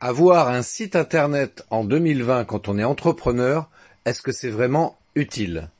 Avoir 0.00 0.48
un 0.48 0.62
site 0.62 0.94
internet 0.94 1.66
en 1.70 1.82
2020 1.82 2.44
quand 2.44 2.68
on 2.68 2.78
est 2.78 2.84
entrepreneur, 2.84 3.68
est-ce 4.04 4.22
que 4.22 4.30
c'est 4.30 4.48
vraiment 4.48 4.96
utile? 5.16 5.70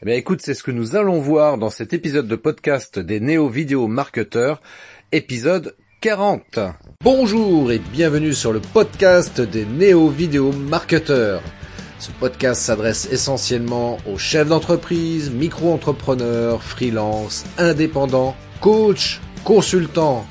Eh 0.00 0.06
bien 0.06 0.14
écoute, 0.14 0.40
c'est 0.40 0.54
ce 0.54 0.62
que 0.62 0.70
nous 0.70 0.96
allons 0.96 1.20
voir 1.20 1.58
dans 1.58 1.68
cet 1.68 1.92
épisode 1.92 2.28
de 2.28 2.36
podcast 2.36 2.98
des 2.98 3.20
néo-vidéo 3.20 3.88
marketeurs, 3.88 4.62
épisode 5.12 5.76
40. 6.00 6.60
Bonjour 7.02 7.70
et 7.72 7.78
bienvenue 7.78 8.32
sur 8.32 8.54
le 8.54 8.60
podcast 8.60 9.42
des 9.42 9.66
néo-vidéo 9.66 10.52
marketeurs. 10.52 11.42
Ce 11.98 12.12
podcast 12.12 12.62
s'adresse 12.62 13.06
essentiellement 13.12 13.98
aux 14.10 14.16
chefs 14.16 14.48
d'entreprise, 14.48 15.30
micro-entrepreneurs, 15.30 16.62
freelance, 16.62 17.44
indépendants, 17.58 18.34
coachs, 18.62 19.20
consultants, 19.44 20.26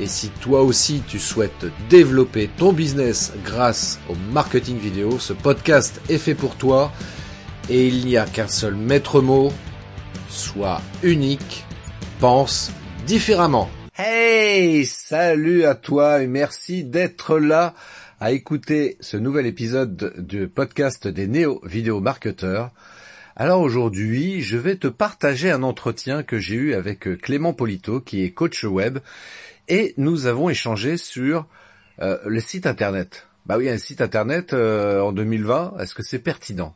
et 0.00 0.06
si 0.06 0.28
toi 0.28 0.62
aussi 0.62 1.02
tu 1.06 1.18
souhaites 1.18 1.66
développer 1.88 2.48
ton 2.56 2.72
business 2.72 3.32
grâce 3.44 3.98
au 4.08 4.14
marketing 4.32 4.78
vidéo, 4.78 5.18
ce 5.18 5.32
podcast 5.32 6.00
est 6.08 6.18
fait 6.18 6.34
pour 6.34 6.56
toi 6.56 6.92
et 7.70 7.86
il 7.86 8.04
n'y 8.04 8.16
a 8.16 8.26
qu'un 8.26 8.48
seul 8.48 8.74
maître 8.74 9.20
mot, 9.20 9.52
sois 10.28 10.80
unique, 11.02 11.64
pense 12.20 12.70
différemment. 13.06 13.70
Hey, 13.96 14.84
salut 14.84 15.64
à 15.64 15.74
toi 15.74 16.22
et 16.22 16.26
merci 16.26 16.84
d'être 16.84 17.38
là 17.38 17.74
à 18.20 18.32
écouter 18.32 18.96
ce 19.00 19.16
nouvel 19.16 19.46
épisode 19.46 20.14
du 20.18 20.48
podcast 20.48 21.08
des 21.08 21.26
néo 21.26 21.60
vidéo 21.64 22.00
marketeurs. 22.00 22.70
Alors 23.38 23.60
aujourd'hui, 23.60 24.40
je 24.40 24.56
vais 24.56 24.76
te 24.76 24.86
partager 24.86 25.50
un 25.50 25.62
entretien 25.62 26.22
que 26.22 26.38
j'ai 26.38 26.54
eu 26.54 26.74
avec 26.74 27.20
Clément 27.20 27.52
Polito 27.52 28.00
qui 28.00 28.22
est 28.22 28.30
coach 28.30 28.64
web 28.64 28.98
et 29.68 29.94
nous 29.96 30.26
avons 30.26 30.48
échangé 30.48 30.96
sur 30.96 31.46
euh, 32.00 32.18
le 32.24 32.40
site 32.40 32.66
internet. 32.66 33.26
Bah 33.46 33.56
oui, 33.58 33.68
un 33.68 33.78
site 33.78 34.00
internet 34.00 34.52
euh, 34.52 35.00
en 35.00 35.12
2020, 35.12 35.76
est-ce 35.78 35.94
que 35.94 36.02
c'est 36.02 36.18
pertinent? 36.18 36.74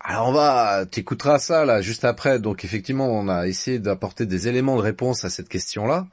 Alors 0.00 0.28
on 0.28 0.32
va, 0.32 0.86
t'écouteras 0.86 1.38
ça 1.38 1.66
là 1.66 1.82
juste 1.82 2.04
après. 2.04 2.38
Donc 2.38 2.64
effectivement, 2.64 3.08
on 3.08 3.28
a 3.28 3.46
essayé 3.46 3.78
d'apporter 3.78 4.24
des 4.24 4.48
éléments 4.48 4.76
de 4.76 4.82
réponse 4.82 5.24
à 5.24 5.30
cette 5.30 5.48
question-là, 5.48 6.06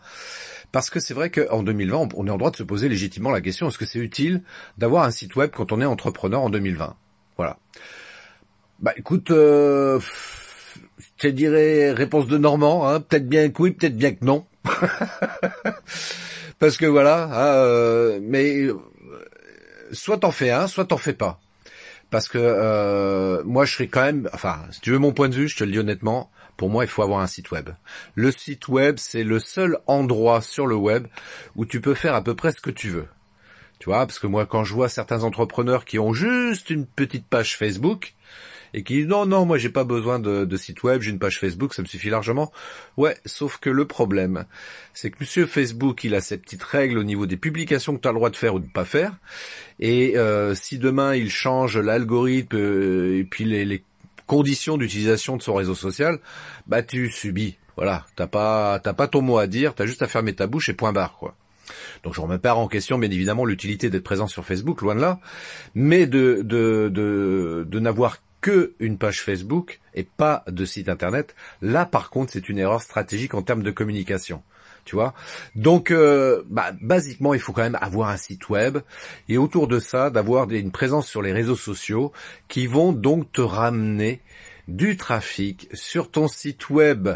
parce 0.73 0.89
que 0.89 0.99
c'est 0.99 1.13
vrai 1.13 1.29
qu'en 1.31 1.63
2020, 1.63 2.09
on 2.15 2.27
est 2.27 2.29
en 2.29 2.37
droit 2.37 2.51
de 2.51 2.57
se 2.57 2.63
poser 2.63 2.89
légitimement 2.89 3.31
la 3.31 3.39
question 3.39 3.69
est-ce 3.69 3.77
que 3.77 3.85
c'est 3.85 3.99
utile 3.99 4.43
d'avoir 4.77 5.05
un 5.05 5.11
site 5.11 5.35
web 5.37 5.51
quand 5.55 5.71
on 5.71 5.79
est 5.79 5.85
entrepreneur 5.85 6.41
en 6.41 6.49
2020 6.49 6.95
Voilà. 7.37 7.57
Bah 8.79 8.93
écoute, 8.97 9.31
euh, 9.31 9.99
je 10.97 11.05
te 11.17 11.27
dirais 11.27 11.91
réponse 11.91 12.27
de 12.27 12.37
Normand, 12.37 12.87
hein, 12.87 12.99
peut-être 12.99 13.27
bien 13.27 13.49
que 13.49 13.61
oui, 13.61 13.71
peut-être 13.71 13.97
bien 13.97 14.13
que 14.13 14.25
non. 14.25 14.45
Parce 16.59 16.77
que 16.77 16.85
voilà, 16.85 17.23
hein, 17.23 17.55
euh, 17.55 18.19
mais 18.21 18.63
euh, 18.63 18.79
soit 19.91 20.17
t'en 20.17 20.31
fais 20.31 20.49
un, 20.51 20.67
soit 20.67 20.85
t'en 20.85 20.97
fais 20.97 21.13
pas. 21.13 21.39
Parce 22.09 22.27
que 22.27 22.37
euh, 22.39 23.43
moi 23.43 23.65
je 23.65 23.73
serais 23.73 23.87
quand 23.87 24.03
même, 24.03 24.29
enfin, 24.33 24.59
si 24.71 24.81
tu 24.81 24.91
veux 24.91 24.97
mon 24.97 25.11
point 25.11 25.29
de 25.29 25.35
vue, 25.35 25.47
je 25.47 25.57
te 25.57 25.63
le 25.63 25.71
dis 25.71 25.79
honnêtement, 25.79 26.31
pour 26.55 26.69
moi 26.69 26.85
il 26.85 26.87
faut 26.87 27.03
avoir 27.03 27.19
un 27.19 27.27
site 27.27 27.51
web. 27.51 27.69
Le 28.15 28.31
site 28.31 28.67
web 28.69 28.95
c'est 28.97 29.23
le 29.23 29.39
seul 29.39 29.77
endroit 29.87 30.41
sur 30.41 30.67
le 30.67 30.75
web 30.75 31.07
où 31.55 31.65
tu 31.65 31.81
peux 31.81 31.93
faire 31.93 32.15
à 32.15 32.23
peu 32.23 32.33
près 32.33 32.51
ce 32.51 32.61
que 32.61 32.71
tu 32.71 32.89
veux. 32.89 33.07
Tu 33.79 33.89
vois, 33.89 34.05
parce 34.07 34.19
que 34.19 34.27
moi 34.27 34.45
quand 34.45 34.63
je 34.63 34.73
vois 34.73 34.89
certains 34.89 35.23
entrepreneurs 35.23 35.85
qui 35.85 35.99
ont 35.99 36.13
juste 36.13 36.69
une 36.69 36.85
petite 36.85 37.27
page 37.27 37.57
Facebook, 37.57 38.15
et 38.73 38.83
qui 38.83 38.95
disent 38.95 39.07
non 39.07 39.25
non 39.25 39.45
moi 39.45 39.57
j'ai 39.57 39.69
pas 39.69 39.83
besoin 39.83 40.19
de, 40.19 40.57
site 40.57 40.83
web, 40.83 41.01
j'ai 41.01 41.11
une 41.11 41.19
page 41.19 41.39
Facebook, 41.39 41.73
ça 41.73 41.81
me 41.81 41.87
suffit 41.87 42.09
largement. 42.09 42.51
Ouais, 42.97 43.17
sauf 43.25 43.57
que 43.57 43.69
le 43.69 43.85
problème, 43.85 44.45
c'est 44.93 45.11
que 45.11 45.17
Monsieur 45.19 45.45
Facebook 45.45 46.03
il 46.03 46.15
a 46.15 46.21
ses 46.21 46.37
petites 46.37 46.63
règles 46.63 46.97
au 46.97 47.03
niveau 47.03 47.25
des 47.25 47.37
publications 47.37 47.95
que 47.95 48.01
tu 48.01 48.07
as 48.07 48.11
le 48.11 48.17
droit 48.17 48.29
de 48.29 48.35
faire 48.35 48.55
ou 48.55 48.59
de 48.59 48.67
pas 48.67 48.85
faire. 48.85 49.13
Et 49.79 50.17
euh, 50.17 50.55
si 50.55 50.77
demain 50.77 51.15
il 51.15 51.29
change 51.29 51.77
l'algorithme 51.77 52.57
euh, 52.57 53.19
et 53.19 53.23
puis 53.23 53.45
les, 53.45 53.65
les 53.65 53.83
conditions 54.25 54.77
d'utilisation 54.77 55.37
de 55.37 55.41
son 55.41 55.55
réseau 55.55 55.75
social, 55.75 56.19
bah 56.67 56.83
tu 56.83 57.09
subis. 57.09 57.57
Voilà, 57.75 58.05
t'as 58.15 58.27
pas 58.27 58.79
t'as 58.79 58.93
pas 58.93 59.07
ton 59.07 59.21
mot 59.21 59.37
à 59.37 59.47
dire, 59.47 59.75
t'as 59.75 59.85
juste 59.85 60.01
à 60.01 60.07
fermer 60.07 60.33
ta 60.33 60.47
bouche 60.47 60.69
et 60.69 60.73
point 60.73 60.93
barre 60.93 61.17
quoi. 61.17 61.35
Donc 62.03 62.13
je 62.13 62.21
remets 62.21 62.39
pas 62.39 62.55
en 62.55 62.67
question 62.67 62.97
bien 62.97 63.11
évidemment 63.11 63.45
l'utilité 63.45 63.89
d'être 63.89 64.03
présent 64.03 64.27
sur 64.27 64.45
Facebook, 64.45 64.81
loin 64.81 64.95
de 64.95 65.01
là, 65.01 65.19
mais 65.75 66.07
de 66.07 66.41
de 66.43 66.89
de, 66.91 67.65
de 67.67 67.79
n'avoir 67.79 68.17
que 68.47 68.75
une 68.79 68.97
page 68.97 69.23
Facebook 69.23 69.81
et 69.93 70.03
pas 70.05 70.45
de 70.47 70.63
site 70.63 70.87
internet. 70.87 71.35
Là, 71.61 71.85
par 71.85 72.09
contre, 72.09 72.31
c'est 72.31 72.47
une 72.47 72.59
erreur 72.59 72.81
stratégique 72.81 73.33
en 73.33 73.41
termes 73.41 73.61
de 73.61 73.71
communication. 73.71 74.41
Tu 74.85 74.95
vois? 74.95 75.13
Donc, 75.55 75.91
euh, 75.91 76.43
bah, 76.49 76.71
basiquement, 76.79 77.33
il 77.33 77.41
faut 77.41 77.51
quand 77.51 77.63
même 77.63 77.77
avoir 77.81 78.07
un 78.07 78.15
site 78.15 78.47
web 78.47 78.77
et 79.27 79.37
autour 79.37 79.67
de 79.67 79.79
ça, 79.79 80.09
d'avoir 80.11 80.49
une 80.49 80.71
présence 80.71 81.09
sur 81.09 81.21
les 81.21 81.33
réseaux 81.33 81.57
sociaux 81.57 82.13
qui 82.47 82.67
vont 82.67 82.93
donc 82.93 83.29
te 83.33 83.41
ramener 83.41 84.21
du 84.69 84.95
trafic 84.95 85.67
sur 85.73 86.09
ton 86.09 86.29
site 86.29 86.69
web. 86.69 87.09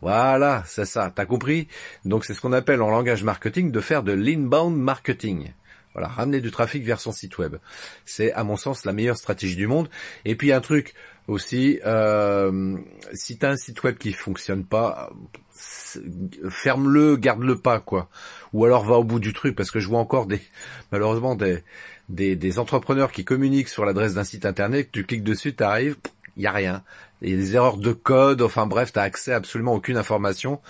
Voilà, 0.00 0.62
c'est 0.64 0.84
ça, 0.84 1.12
t'as 1.12 1.26
compris? 1.26 1.66
Donc 2.04 2.24
c'est 2.24 2.34
ce 2.34 2.40
qu'on 2.40 2.52
appelle 2.52 2.82
en 2.82 2.90
langage 2.90 3.24
marketing 3.24 3.72
de 3.72 3.80
faire 3.80 4.04
de 4.04 4.12
l'inbound 4.12 4.76
marketing. 4.76 5.50
Voilà, 5.94 6.08
ramener 6.08 6.40
du 6.40 6.50
trafic 6.50 6.84
vers 6.84 7.00
son 7.00 7.12
site 7.12 7.38
web. 7.38 7.56
C'est 8.04 8.32
à 8.32 8.44
mon 8.44 8.56
sens 8.56 8.84
la 8.84 8.92
meilleure 8.92 9.16
stratégie 9.16 9.56
du 9.56 9.66
monde. 9.66 9.88
Et 10.24 10.36
puis 10.36 10.52
un 10.52 10.60
truc 10.60 10.94
aussi, 11.26 11.80
euh, 11.84 12.76
si 13.12 13.38
tu 13.38 13.46
as 13.46 13.50
un 13.50 13.56
site 13.56 13.82
web 13.82 13.98
qui 13.98 14.12
fonctionne 14.12 14.64
pas, 14.64 15.10
ferme-le, 16.48 17.16
garde-le 17.16 17.58
pas 17.58 17.80
quoi. 17.80 18.08
Ou 18.52 18.64
alors 18.64 18.84
va 18.84 18.96
au 18.96 19.04
bout 19.04 19.20
du 19.20 19.32
truc 19.32 19.56
parce 19.56 19.70
que 19.70 19.80
je 19.80 19.88
vois 19.88 19.98
encore 19.98 20.26
des 20.26 20.40
malheureusement 20.92 21.34
des 21.34 21.62
des, 22.08 22.36
des 22.36 22.58
entrepreneurs 22.58 23.12
qui 23.12 23.24
communiquent 23.24 23.68
sur 23.68 23.84
l'adresse 23.84 24.14
d'un 24.14 24.24
site 24.24 24.46
internet, 24.46 24.88
tu 24.90 25.04
cliques 25.04 25.24
dessus, 25.24 25.54
tu 25.54 25.62
arrives, 25.62 25.96
il 26.36 26.44
y 26.44 26.46
a 26.46 26.52
rien 26.52 26.82
il 27.22 27.30
y 27.30 27.34
a 27.34 27.36
des 27.36 27.56
erreurs 27.56 27.76
de 27.76 27.92
code, 27.92 28.42
enfin 28.42 28.66
bref, 28.66 28.92
tu 28.92 28.98
as 28.98 29.02
accès 29.02 29.32
à 29.32 29.36
absolument 29.36 29.74
aucune 29.74 29.96
information. 29.96 30.60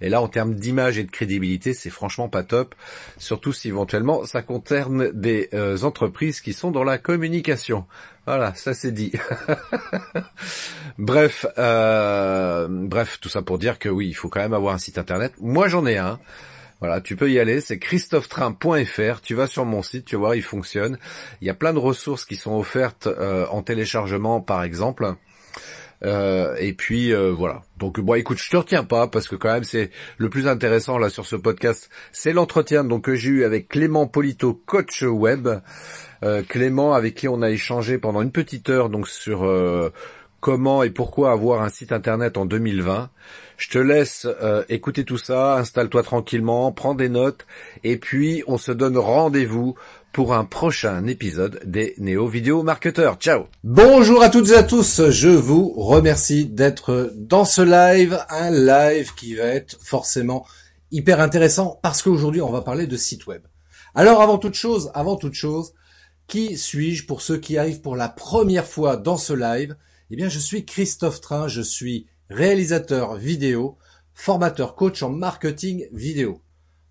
Et 0.00 0.08
là, 0.08 0.20
en 0.20 0.28
termes 0.28 0.54
d'image 0.54 0.98
et 0.98 1.04
de 1.04 1.10
crédibilité, 1.10 1.72
c'est 1.72 1.90
franchement 1.90 2.28
pas 2.28 2.42
top. 2.42 2.74
Surtout 3.18 3.52
si 3.52 3.68
éventuellement 3.68 4.24
ça 4.26 4.42
concerne 4.42 5.10
des 5.12 5.48
euh, 5.54 5.78
entreprises 5.82 6.40
qui 6.40 6.52
sont 6.52 6.70
dans 6.70 6.84
la 6.84 6.98
communication. 6.98 7.86
Voilà, 8.26 8.54
ça 8.54 8.74
c'est 8.74 8.92
dit. 8.92 9.12
bref, 10.98 11.46
euh, 11.58 12.68
bref, 12.68 13.18
tout 13.20 13.28
ça 13.28 13.42
pour 13.42 13.58
dire 13.58 13.78
que 13.78 13.88
oui, 13.88 14.08
il 14.08 14.14
faut 14.14 14.28
quand 14.28 14.40
même 14.40 14.54
avoir 14.54 14.74
un 14.74 14.78
site 14.78 14.98
internet. 14.98 15.32
Moi, 15.40 15.68
j'en 15.68 15.86
ai 15.86 15.98
un. 15.98 16.18
Voilà, 16.80 17.00
tu 17.00 17.16
peux 17.16 17.30
y 17.30 17.38
aller, 17.38 17.62
c'est 17.62 17.78
christophetrain.fr, 17.78 19.20
tu 19.22 19.34
vas 19.34 19.46
sur 19.46 19.64
mon 19.64 19.80
site, 19.80 20.04
tu 20.04 20.16
vois, 20.16 20.36
il 20.36 20.42
fonctionne. 20.42 20.98
Il 21.40 21.46
y 21.46 21.50
a 21.50 21.54
plein 21.54 21.72
de 21.72 21.78
ressources 21.78 22.26
qui 22.26 22.36
sont 22.36 22.52
offertes 22.58 23.06
euh, 23.06 23.46
en 23.46 23.62
téléchargement 23.62 24.42
par 24.42 24.62
exemple. 24.62 25.14
Euh, 26.02 26.54
et 26.58 26.72
puis 26.72 27.12
euh, 27.12 27.30
voilà. 27.30 27.62
Donc 27.78 28.00
bon, 28.00 28.14
écoute, 28.14 28.38
je 28.38 28.50
te 28.50 28.56
retiens 28.56 28.84
pas 28.84 29.06
parce 29.06 29.28
que 29.28 29.36
quand 29.36 29.52
même 29.52 29.64
c'est 29.64 29.90
le 30.18 30.28
plus 30.28 30.48
intéressant 30.48 30.98
là 30.98 31.08
sur 31.08 31.26
ce 31.26 31.36
podcast, 31.36 31.90
c'est 32.12 32.32
l'entretien 32.32 32.84
donc 32.84 33.04
que 33.04 33.14
j'ai 33.14 33.30
eu 33.30 33.44
avec 33.44 33.68
Clément 33.68 34.06
Polito, 34.06 34.54
coach 34.66 35.02
web. 35.02 35.48
Euh, 36.22 36.42
Clément 36.48 36.94
avec 36.94 37.14
qui 37.14 37.28
on 37.28 37.42
a 37.42 37.50
échangé 37.50 37.98
pendant 37.98 38.22
une 38.22 38.32
petite 38.32 38.70
heure 38.70 38.88
donc 38.88 39.08
sur 39.08 39.48
comment 40.40 40.82
et 40.82 40.90
pourquoi 40.90 41.32
avoir 41.32 41.62
un 41.62 41.68
site 41.68 41.92
internet 41.92 42.36
en 42.36 42.46
2020. 42.46 43.10
Je 43.56 43.68
te 43.68 43.78
laisse 43.78 44.26
écouter 44.68 45.04
tout 45.04 45.18
ça, 45.18 45.56
installe-toi 45.56 46.02
tranquillement, 46.02 46.72
prends 46.72 46.94
des 46.94 47.08
notes 47.08 47.46
et 47.84 47.96
puis 47.98 48.42
on 48.48 48.58
se 48.58 48.72
donne 48.72 48.98
rendez-vous 48.98 49.76
pour 50.12 50.34
un 50.34 50.44
prochain 50.44 51.06
épisode 51.06 51.60
des 51.64 51.94
Néo 51.98 52.26
Vidéo 52.26 52.62
Marketeurs. 52.64 53.16
Ciao 53.16 53.44
Bonjour 53.62 54.22
à 54.22 54.28
toutes 54.28 54.50
et 54.50 54.56
à 54.56 54.64
tous, 54.64 55.08
je 55.10 55.28
vous 55.28 55.72
remercie 55.76 56.46
d'être 56.46 57.12
dans 57.16 57.44
ce 57.44 57.62
live, 57.62 58.18
un 58.28 58.50
live 58.50 59.14
qui 59.14 59.36
va 59.36 59.44
être 59.44 59.76
forcément 59.80 60.44
hyper 60.90 61.20
intéressant 61.20 61.78
parce 61.80 62.02
qu'aujourd'hui 62.02 62.40
on 62.40 62.50
va 62.50 62.62
parler 62.62 62.88
de 62.88 62.96
site 62.96 63.26
web. 63.28 63.42
Alors 63.94 64.20
avant 64.20 64.38
toute 64.38 64.54
chose, 64.54 64.90
avant 64.94 65.16
toute 65.16 65.34
chose, 65.34 65.74
qui 66.26 66.58
suis-je 66.58 67.06
pour 67.06 67.22
ceux 67.22 67.38
qui 67.38 67.56
arrivent 67.56 67.82
pour 67.82 67.94
la 67.94 68.08
première 68.08 68.66
fois 68.66 68.96
dans 68.96 69.16
ce 69.16 69.32
live? 69.32 69.76
Eh 70.10 70.16
bien 70.16 70.28
je 70.28 70.40
suis 70.40 70.64
Christophe 70.64 71.20
Train, 71.20 71.46
je 71.46 71.62
suis 71.62 72.06
réalisateur 72.30 73.16
vidéo, 73.16 73.78
formateur 74.14 74.74
coach 74.74 75.02
en 75.02 75.10
marketing 75.10 75.88
vidéo. 75.92 76.40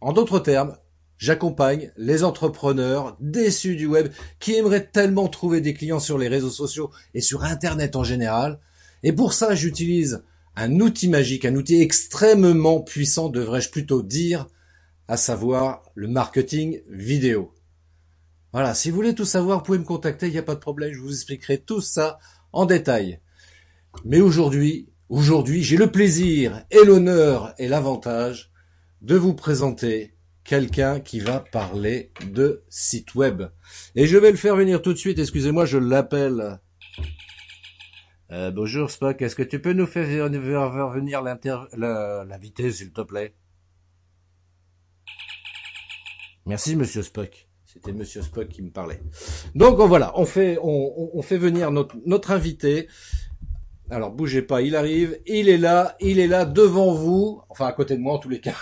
En 0.02 0.14
d'autres 0.14 0.40
termes, 0.40 0.78
J'accompagne 1.24 1.94
les 1.96 2.26
entrepreneurs 2.26 3.16
déçus 3.22 3.78
du 3.78 3.86
web 3.86 4.12
qui 4.40 4.56
aimeraient 4.56 4.88
tellement 4.88 5.30
trouver 5.30 5.62
des 5.62 5.74
clients 5.74 6.02
sur 6.02 6.18
les 6.18 6.28
réseaux 6.28 6.50
sociaux 6.50 6.92
et 7.14 7.22
sur 7.22 7.46
Internet 7.46 7.96
en 7.96 8.04
général. 8.04 8.60
Et 9.04 9.14
pour 9.14 9.32
ça, 9.32 9.56
j'utilise 9.56 10.24
un 10.58 10.82
outil 10.82 11.08
magique, 11.08 11.46
un 11.46 11.56
outil 11.56 11.82
extrêmement 11.82 12.82
puissant, 12.82 13.30
devrais-je 13.30 13.70
plutôt 13.70 14.04
dire, 14.04 14.48
à 15.08 15.16
savoir 15.16 15.84
le 15.96 16.10
marketing 16.10 16.82
vidéo. 16.90 17.54
Voilà, 18.52 18.76
si 18.76 18.90
vous 18.90 18.98
voulez 18.98 19.16
tout 19.16 19.24
savoir, 19.24 19.60
vous 19.60 19.64
pouvez 19.64 19.80
me 19.80 19.86
contacter, 19.86 20.28
il 20.28 20.34
n'y 20.34 20.40
a 20.40 20.44
pas 20.44 20.56
de 20.56 20.60
problème, 20.60 20.94
je 20.94 21.00
vous 21.00 21.14
expliquerai 21.14 21.58
tout 21.58 21.80
ça 21.80 22.20
en 22.52 22.66
détail. 22.66 23.22
Mais 24.04 24.20
aujourd'hui, 24.20 24.90
aujourd'hui, 25.10 25.64
j'ai 25.64 25.78
le 25.78 25.92
plaisir 25.92 26.64
et 26.72 26.84
l'honneur 26.86 27.54
et 27.58 27.68
l'avantage 27.68 28.52
de 29.02 29.16
vous 29.16 29.34
présenter 29.34 30.16
quelqu'un 30.44 31.00
qui 31.00 31.20
va 31.20 31.40
parler 31.40 32.12
de 32.32 32.64
site 32.70 33.16
web. 33.16 33.44
Et 33.96 34.08
je 34.08 34.18
vais 34.18 34.32
le 34.32 34.38
faire 34.38 34.56
venir 34.56 34.82
tout 34.82 34.94
de 34.94 34.98
suite, 34.98 35.20
excusez-moi, 35.20 35.66
je 35.66 35.78
l'appelle. 35.78 36.60
Euh, 38.32 38.52
bonjour 38.52 38.90
Spock, 38.90 39.22
est-ce 39.22 39.36
que 39.36 39.44
tu 39.44 39.62
peux 39.62 39.74
nous 39.74 39.86
faire 39.86 40.30
venir 40.30 41.22
l'invité 41.22 42.72
s'il 42.72 42.92
te 42.92 43.02
plaît? 43.02 43.36
Merci 46.46 46.76
Monsieur 46.76 47.04
Spock. 47.04 47.48
C'était 47.66 47.94
Monsieur 47.94 48.22
Spock 48.22 48.50
qui 48.50 48.62
me 48.62 48.70
parlait. 48.70 49.02
Donc 49.56 49.80
voilà, 49.80 50.12
on 50.20 50.26
fait 50.26 50.58
on, 50.62 51.12
on 51.14 51.22
fait 51.22 51.38
venir 51.38 51.72
notre, 51.72 51.96
notre 52.06 52.32
invité. 52.32 52.88
Alors 53.90 54.12
bougez 54.12 54.42
pas, 54.42 54.62
il 54.62 54.76
arrive, 54.76 55.20
il 55.28 55.50
est 55.50 55.58
là, 55.58 55.96
il 56.00 56.20
est 56.20 56.28
là 56.28 56.46
devant 56.46 56.94
vous, 56.94 57.42
enfin 57.50 57.68
à 57.68 57.74
côté 57.74 57.96
de 57.96 58.02
moi 58.02 58.14
en 58.14 58.18
tous 58.18 58.30
les 58.30 58.40
cas. 58.40 58.56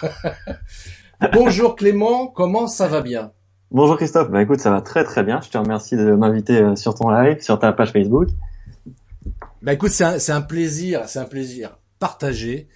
Bonjour 1.34 1.76
Clément, 1.76 2.28
comment 2.28 2.68
ça 2.68 2.88
va 2.88 3.02
bien? 3.02 3.32
Bonjour 3.70 3.98
Christophe, 3.98 4.32
bah 4.32 4.42
écoute, 4.42 4.60
ça 4.60 4.72
va 4.72 4.82
très 4.82 5.04
très 5.04 5.24
bien. 5.24 5.40
Je 5.42 5.50
te 5.50 5.58
remercie 5.58 5.96
de 5.96 6.12
m'inviter 6.12 6.62
euh, 6.62 6.76
sur 6.76 6.96
ton 6.96 7.10
live, 7.12 7.40
sur 7.42 7.60
ta 7.60 7.72
page 7.72 7.92
Facebook. 7.92 8.30
Bah 9.62 9.74
écoute, 9.74 9.92
c'est 9.92 10.04
un, 10.04 10.36
un, 10.36 10.42
plaisir, 10.42 11.04
c'est 11.08 11.20
un 11.20 11.26
plaisir 11.26 11.78
partagé 12.00 12.68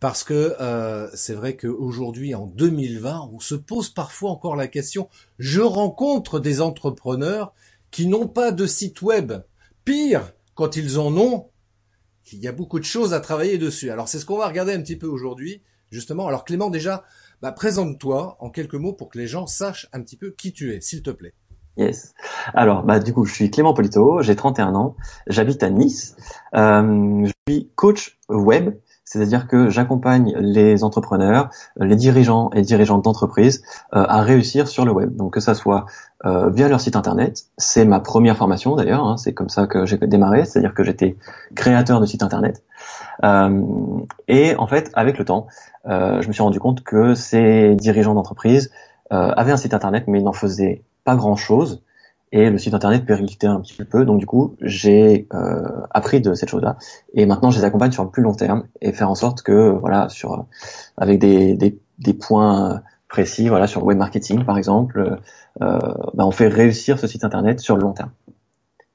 parce 0.00 0.24
que 0.24 0.56
euh, 0.60 1.08
c'est 1.14 1.34
vrai 1.34 1.56
qu'aujourd'hui, 1.56 2.34
en 2.34 2.46
2020, 2.46 3.30
on 3.32 3.38
se 3.38 3.54
pose 3.54 3.90
parfois 3.90 4.30
encore 4.30 4.56
la 4.56 4.66
question. 4.66 5.08
Je 5.38 5.60
rencontre 5.60 6.40
des 6.40 6.60
entrepreneurs 6.60 7.52
qui 7.92 8.08
n'ont 8.08 8.26
pas 8.26 8.50
de 8.50 8.66
site 8.66 9.02
web. 9.02 9.32
Pire, 9.84 10.32
quand 10.54 10.76
ils 10.76 10.98
en 10.98 11.16
ont, 11.16 11.50
il 12.30 12.38
y 12.38 12.48
a 12.48 12.52
beaucoup 12.52 12.78
de 12.78 12.84
choses 12.84 13.14
à 13.14 13.20
travailler 13.20 13.58
dessus. 13.58 13.90
Alors 13.90 14.08
c'est 14.08 14.18
ce 14.18 14.26
qu'on 14.26 14.38
va 14.38 14.48
regarder 14.48 14.72
un 14.72 14.80
petit 14.80 14.96
peu 14.96 15.06
aujourd'hui, 15.06 15.62
justement. 15.90 16.26
Alors 16.26 16.44
Clément, 16.44 16.70
déjà, 16.70 17.04
bah, 17.40 17.52
présente-toi 17.52 18.36
en 18.38 18.50
quelques 18.50 18.74
mots 18.74 18.92
pour 18.92 19.08
que 19.08 19.18
les 19.18 19.26
gens 19.26 19.46
sachent 19.46 19.88
un 19.92 20.00
petit 20.02 20.16
peu 20.16 20.30
qui 20.30 20.52
tu 20.52 20.72
es, 20.72 20.80
s'il 20.80 21.02
te 21.02 21.10
plaît. 21.10 21.34
Yes. 21.76 22.14
Alors, 22.52 22.82
bah, 22.82 22.98
du 23.00 23.14
coup, 23.14 23.24
je 23.24 23.32
suis 23.32 23.50
Clément 23.50 23.72
Polito, 23.72 24.20
j'ai 24.20 24.36
31 24.36 24.74
ans, 24.74 24.94
j'habite 25.26 25.62
à 25.62 25.70
Nice, 25.70 26.16
euh, 26.54 27.24
je 27.24 27.32
suis 27.48 27.70
coach 27.74 28.18
web, 28.28 28.74
c'est-à-dire 29.12 29.46
que 29.46 29.68
j'accompagne 29.68 30.34
les 30.38 30.84
entrepreneurs, 30.84 31.50
les 31.76 31.96
dirigeants 31.96 32.50
et 32.54 32.62
dirigeantes 32.62 33.04
d'entreprise 33.04 33.62
euh, 33.94 34.04
à 34.08 34.22
réussir 34.22 34.68
sur 34.68 34.84
le 34.84 34.92
web. 34.92 35.14
Donc 35.16 35.34
que 35.34 35.40
ça 35.40 35.54
soit 35.54 35.86
euh, 36.24 36.48
via 36.50 36.68
leur 36.68 36.80
site 36.80 36.96
internet, 36.96 37.44
c'est 37.58 37.84
ma 37.84 38.00
première 38.00 38.36
formation 38.36 38.74
d'ailleurs, 38.74 39.04
hein, 39.06 39.16
c'est 39.16 39.34
comme 39.34 39.48
ça 39.48 39.66
que 39.66 39.86
j'ai 39.86 39.98
démarré, 39.98 40.44
c'est-à-dire 40.44 40.74
que 40.74 40.82
j'étais 40.82 41.16
créateur 41.54 42.00
de 42.00 42.06
site 42.06 42.22
internet. 42.22 42.62
Euh, 43.24 43.62
et 44.28 44.56
en 44.56 44.66
fait, 44.66 44.90
avec 44.94 45.18
le 45.18 45.24
temps, 45.24 45.46
euh, 45.86 46.22
je 46.22 46.28
me 46.28 46.32
suis 46.32 46.42
rendu 46.42 46.60
compte 46.60 46.82
que 46.82 47.14
ces 47.14 47.74
dirigeants 47.74 48.14
d'entreprise 48.14 48.70
euh, 49.12 49.32
avaient 49.36 49.52
un 49.52 49.56
site 49.56 49.74
internet, 49.74 50.04
mais 50.06 50.20
ils 50.20 50.24
n'en 50.24 50.32
faisaient 50.32 50.82
pas 51.04 51.16
grand-chose. 51.16 51.82
Et 52.32 52.48
le 52.48 52.58
site 52.58 52.74
internet 52.74 53.04
périclitait 53.04 53.46
un 53.46 53.60
petit 53.60 53.84
peu. 53.84 54.04
Donc 54.04 54.18
du 54.18 54.26
coup, 54.26 54.56
j'ai 54.60 55.28
appris 55.90 56.20
de 56.20 56.34
cette 56.34 56.48
chose-là. 56.48 56.78
Et 57.14 57.26
maintenant, 57.26 57.50
je 57.50 57.58
les 57.58 57.64
accompagne 57.64 57.92
sur 57.92 58.04
le 58.04 58.10
plus 58.10 58.22
long 58.22 58.34
terme 58.34 58.64
et 58.80 58.92
faire 58.92 59.10
en 59.10 59.14
sorte 59.14 59.42
que, 59.42 59.70
voilà, 59.70 60.08
sur 60.08 60.46
avec 60.96 61.18
des, 61.18 61.54
des, 61.54 61.78
des 61.98 62.14
points 62.14 62.82
précis, 63.12 63.48
voilà, 63.48 63.66
sur 63.66 63.80
le 63.80 63.86
web 63.86 63.98
marketing 63.98 64.44
par 64.44 64.56
exemple, 64.56 65.20
euh, 65.60 65.78
bah, 66.14 66.26
on 66.26 66.30
fait 66.30 66.48
réussir 66.48 66.98
ce 66.98 67.06
site 67.06 67.24
internet 67.24 67.60
sur 67.60 67.76
le 67.76 67.82
long 67.82 67.92
terme. 67.92 68.10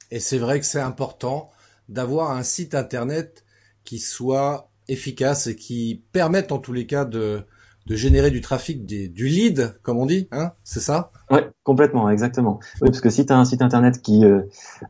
Et 0.09 0.19
c'est 0.19 0.39
vrai 0.39 0.59
que 0.59 0.65
c'est 0.65 0.81
important 0.81 1.51
d'avoir 1.87 2.31
un 2.31 2.43
site 2.43 2.73
internet 2.73 3.45
qui 3.83 3.99
soit 3.99 4.71
efficace 4.87 5.47
et 5.47 5.55
qui 5.55 6.03
permette 6.11 6.51
en 6.51 6.57
tous 6.57 6.73
les 6.73 6.87
cas 6.87 7.05
de, 7.05 7.45
de 7.87 7.95
générer 7.95 8.31
du 8.31 8.41
trafic, 8.41 8.85
du 8.85 9.27
lead, 9.27 9.79
comme 9.81 9.97
on 9.97 10.05
dit, 10.05 10.27
hein, 10.31 10.51
c'est 10.65 10.81
ça? 10.81 11.11
Oui, 11.31 11.39
complètement, 11.63 12.09
exactement. 12.09 12.59
Oui, 12.81 12.89
parce 12.89 12.99
que 12.99 13.09
si 13.09 13.25
tu 13.25 13.31
as 13.31 13.37
un 13.37 13.45
site 13.45 13.61
internet 13.61 14.01
qui 14.01 14.25
euh, 14.25 14.41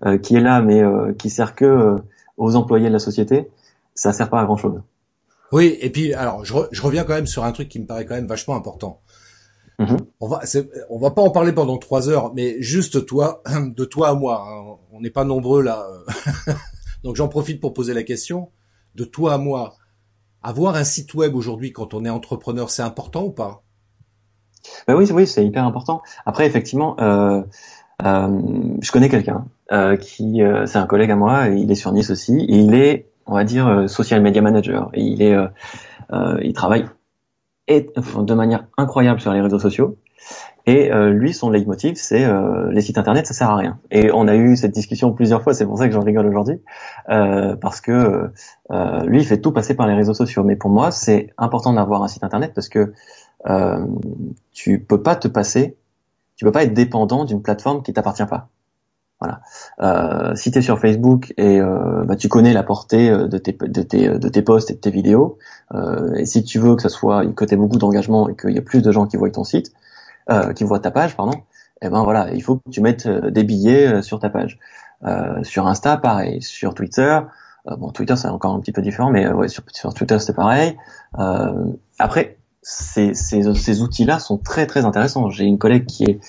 euh, 0.05 0.17
qui 0.17 0.35
est 0.35 0.41
là, 0.41 0.61
mais 0.61 0.81
euh, 0.81 1.13
qui 1.13 1.29
sert 1.29 1.53
que 1.53 1.95
aux 2.37 2.55
employés 2.55 2.87
de 2.87 2.93
la 2.93 2.99
société, 2.99 3.49
ça 3.93 4.13
sert 4.13 4.31
pas 4.31 4.41
à 4.41 4.45
grand 4.45 4.57
chose. 4.57 4.81
Oui, 5.51 5.77
et 5.79 5.91
puis 5.91 6.15
alors 6.15 6.43
je, 6.43 6.55
je, 6.71 6.81
reviens 6.81 7.03
quand 7.03 7.13
même 7.13 7.27
sur 7.27 7.43
un 7.43 7.51
truc 7.51 7.69
qui 7.69 7.79
me 7.79 7.85
paraît 7.85 8.05
quand 8.05 8.15
même 8.15 8.25
vachement 8.25 8.55
important. 8.55 9.01
Mm-hmm. 9.77 9.97
On 10.19 10.27
va, 10.27 10.41
on 10.89 10.97
va 10.97 11.11
pas 11.11 11.21
en 11.21 11.29
parler 11.29 11.53
pendant 11.53 11.77
trois 11.77 12.09
heures, 12.09 12.33
mais 12.33 12.59
juste 12.61 13.05
toi, 13.05 13.43
de 13.75 13.85
toi 13.85 14.09
à 14.09 14.15
moi. 14.15 14.43
Hein. 14.49 14.75
On 14.91 15.01
n'est 15.01 15.11
pas 15.11 15.23
nombreux 15.23 15.61
là, 15.61 15.87
donc 17.03 17.15
j'en 17.15 17.27
profite 17.27 17.61
pour 17.61 17.75
poser 17.75 17.93
la 17.93 18.01
question 18.01 18.49
de 18.95 19.03
toi 19.03 19.35
à 19.35 19.37
moi, 19.37 19.75
avoir 20.43 20.75
un 20.75 20.83
site 20.83 21.13
web 21.13 21.35
aujourd'hui 21.35 21.71
quand 21.71 21.93
on 21.93 22.05
est 22.05 22.09
entrepreneur, 22.09 22.69
c'est 22.69 22.81
important 22.83 23.23
ou 23.23 23.31
pas? 23.31 23.63
Ben 24.87 24.95
Oui, 24.95 25.09
oui, 25.11 25.27
c'est 25.27 25.45
hyper 25.45 25.65
important. 25.65 26.01
Après, 26.25 26.45
effectivement, 26.45 26.95
euh, 26.99 27.41
euh, 28.05 28.39
je 28.81 28.91
connais 28.91 29.09
quelqu'un 29.09 29.45
euh, 29.71 29.97
qui, 29.97 30.41
c'est 30.65 30.77
un 30.77 30.85
collègue 30.85 31.11
à 31.11 31.15
moi, 31.15 31.47
il 31.47 31.71
est 31.71 31.75
sur 31.75 31.91
Nice 31.91 32.09
aussi, 32.09 32.39
et 32.39 32.57
il 32.57 32.73
est, 32.73 33.09
on 33.25 33.33
va 33.33 33.43
dire, 33.43 33.89
social 33.89 34.21
media 34.21 34.41
manager. 34.41 34.89
Et 34.93 35.01
il 35.01 35.21
est, 35.21 35.35
il 36.41 36.53
travaille 36.53 36.85
de 37.67 38.33
manière 38.33 38.65
incroyable 38.77 39.19
sur 39.19 39.33
les 39.33 39.41
réseaux 39.41 39.59
sociaux. 39.59 39.97
Et 40.67 40.91
euh, 40.91 41.11
lui, 41.11 41.33
son 41.33 41.49
leitmotiv, 41.49 41.95
c'est 41.95 42.25
euh, 42.25 42.69
les 42.71 42.81
sites 42.81 42.97
internet, 42.97 43.25
ça 43.25 43.33
sert 43.33 43.49
à 43.49 43.55
rien. 43.55 43.79
Et 43.89 44.11
on 44.13 44.27
a 44.27 44.35
eu 44.35 44.57
cette 44.57 44.73
discussion 44.73 45.13
plusieurs 45.13 45.41
fois, 45.41 45.53
c'est 45.53 45.65
pour 45.65 45.77
ça 45.77 45.87
que 45.87 45.93
j'en 45.93 46.01
rigole 46.01 46.27
aujourd'hui, 46.27 46.61
euh, 47.09 47.55
parce 47.55 47.79
que 47.79 48.29
lui, 49.05 49.21
il 49.21 49.25
fait 49.25 49.39
tout 49.39 49.53
passer 49.53 49.75
par 49.75 49.87
les 49.87 49.93
réseaux 49.93 50.13
sociaux. 50.13 50.43
Mais 50.43 50.57
pour 50.57 50.69
moi, 50.69 50.91
c'est 50.91 51.29
important 51.37 51.71
d'avoir 51.71 52.03
un 52.03 52.09
site 52.09 52.25
internet 52.25 52.51
parce 52.53 52.67
que 52.67 52.93
tu 54.51 54.79
peux 54.79 55.01
pas 55.01 55.15
te 55.15 55.29
passer, 55.29 55.77
tu 56.35 56.43
peux 56.43 56.51
pas 56.51 56.63
être 56.63 56.73
dépendant 56.73 57.23
d'une 57.23 57.41
plateforme 57.41 57.81
qui 57.81 57.93
t'appartient 57.93 58.25
pas. 58.25 58.49
Voilà. 59.21 59.41
Euh, 59.81 60.35
si 60.35 60.51
tu 60.51 60.59
es 60.59 60.61
sur 60.61 60.79
Facebook 60.79 61.33
et 61.37 61.61
bah, 61.61 62.17
tu 62.17 62.27
connais 62.27 62.51
la 62.51 62.63
portée 62.63 63.09
de 63.09 63.37
tes, 63.37 63.53
de, 63.53 63.81
tes, 63.83 64.09
de 64.09 64.27
tes 64.27 64.41
posts 64.41 64.69
et 64.69 64.73
de 64.73 64.79
tes 64.79 64.91
vidéos, 64.91 65.37
et 66.17 66.25
si 66.25 66.43
tu 66.43 66.59
veux 66.59 66.75
que 66.75 66.81
ça 66.81 66.89
soit 66.89 67.25
que 67.25 67.45
tu 67.45 67.55
beaucoup 67.55 67.77
d'engagement 67.77 68.27
et 68.27 68.35
qu'il 68.35 68.51
y 68.51 68.57
ait 68.57 68.61
plus 68.61 68.81
de 68.81 68.91
gens 68.91 69.07
qui 69.07 69.15
voient 69.15 69.31
ton 69.31 69.45
site, 69.45 69.71
euh, 70.29 70.53
qui 70.53 70.63
voient 70.63 70.79
ta 70.79 70.91
page, 70.91 71.15
pardon, 71.15 71.33
eh 71.81 71.89
ben 71.89 72.03
voilà, 72.03 72.33
il 72.33 72.43
faut 72.43 72.57
que 72.57 72.69
tu 72.69 72.81
mettes 72.81 73.05
euh, 73.05 73.31
des 73.31 73.43
billets 73.43 73.87
euh, 73.87 74.01
sur 74.01 74.19
ta 74.19 74.29
page. 74.29 74.59
sur 75.43 75.67
Insta, 75.67 75.97
pareil. 75.97 76.41
Sur 76.41 76.73
Twitter, 76.73 77.19
bon, 77.77 77.91
Twitter 77.91 78.15
c'est 78.15 78.27
encore 78.27 78.53
un 78.53 78.59
petit 78.59 78.71
peu 78.71 78.81
différent, 78.81 79.09
mais 79.09 79.27
ouais, 79.27 79.47
sur, 79.47 79.63
Twitter 79.93 80.19
c'est 80.19 80.33
pareil. 80.35 80.75
après, 81.99 82.37
ces, 82.61 83.13
ces, 83.13 83.53
ces 83.53 83.81
outils-là 83.81 84.19
sont 84.19 84.37
très 84.37 84.65
très 84.65 84.85
intéressants. 84.85 85.29
J'ai 85.29 85.45
une 85.45 85.59
collègue 85.59 85.85
qui 85.85 86.03
est 86.03 86.19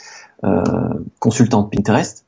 consultante 1.19 1.73
Pinterest. 1.73 2.27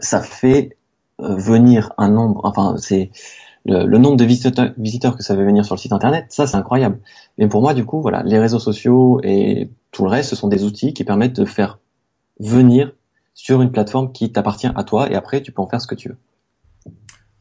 ça 0.00 0.20
fait 0.20 0.76
venir 1.18 1.92
un 1.98 2.08
nombre, 2.08 2.40
enfin 2.44 2.76
c'est 2.78 3.10
le, 3.64 3.98
nombre 3.98 4.16
de 4.16 4.24
visiteurs, 4.24 4.72
visiteurs, 4.76 5.16
que 5.16 5.22
ça 5.22 5.34
fait 5.34 5.44
venir 5.44 5.64
sur 5.64 5.74
le 5.74 5.80
site 5.80 5.92
internet, 5.92 6.26
ça 6.28 6.46
c'est 6.46 6.56
incroyable. 6.56 7.00
Mais 7.38 7.48
pour 7.48 7.62
moi, 7.62 7.74
du 7.74 7.84
coup, 7.84 8.00
voilà, 8.00 8.22
les 8.24 8.38
réseaux 8.38 8.58
sociaux 8.58 9.20
et 9.22 9.70
tout 9.90 10.04
le 10.04 10.10
reste, 10.10 10.30
ce 10.30 10.36
sont 10.36 10.48
des 10.48 10.64
outils 10.64 10.92
qui 10.92 11.04
permettent 11.04 11.36
de 11.40 11.44
faire 11.44 11.78
venir 12.38 12.92
sur 13.32 13.62
une 13.62 13.72
plateforme 13.72 14.12
qui 14.12 14.30
t'appartient 14.32 14.70
à 14.74 14.84
toi 14.84 15.10
et 15.10 15.14
après 15.14 15.42
tu 15.42 15.50
peux 15.52 15.62
en 15.62 15.68
faire 15.68 15.80
ce 15.80 15.86
que 15.86 15.94
tu 15.94 16.08
veux. 16.10 16.18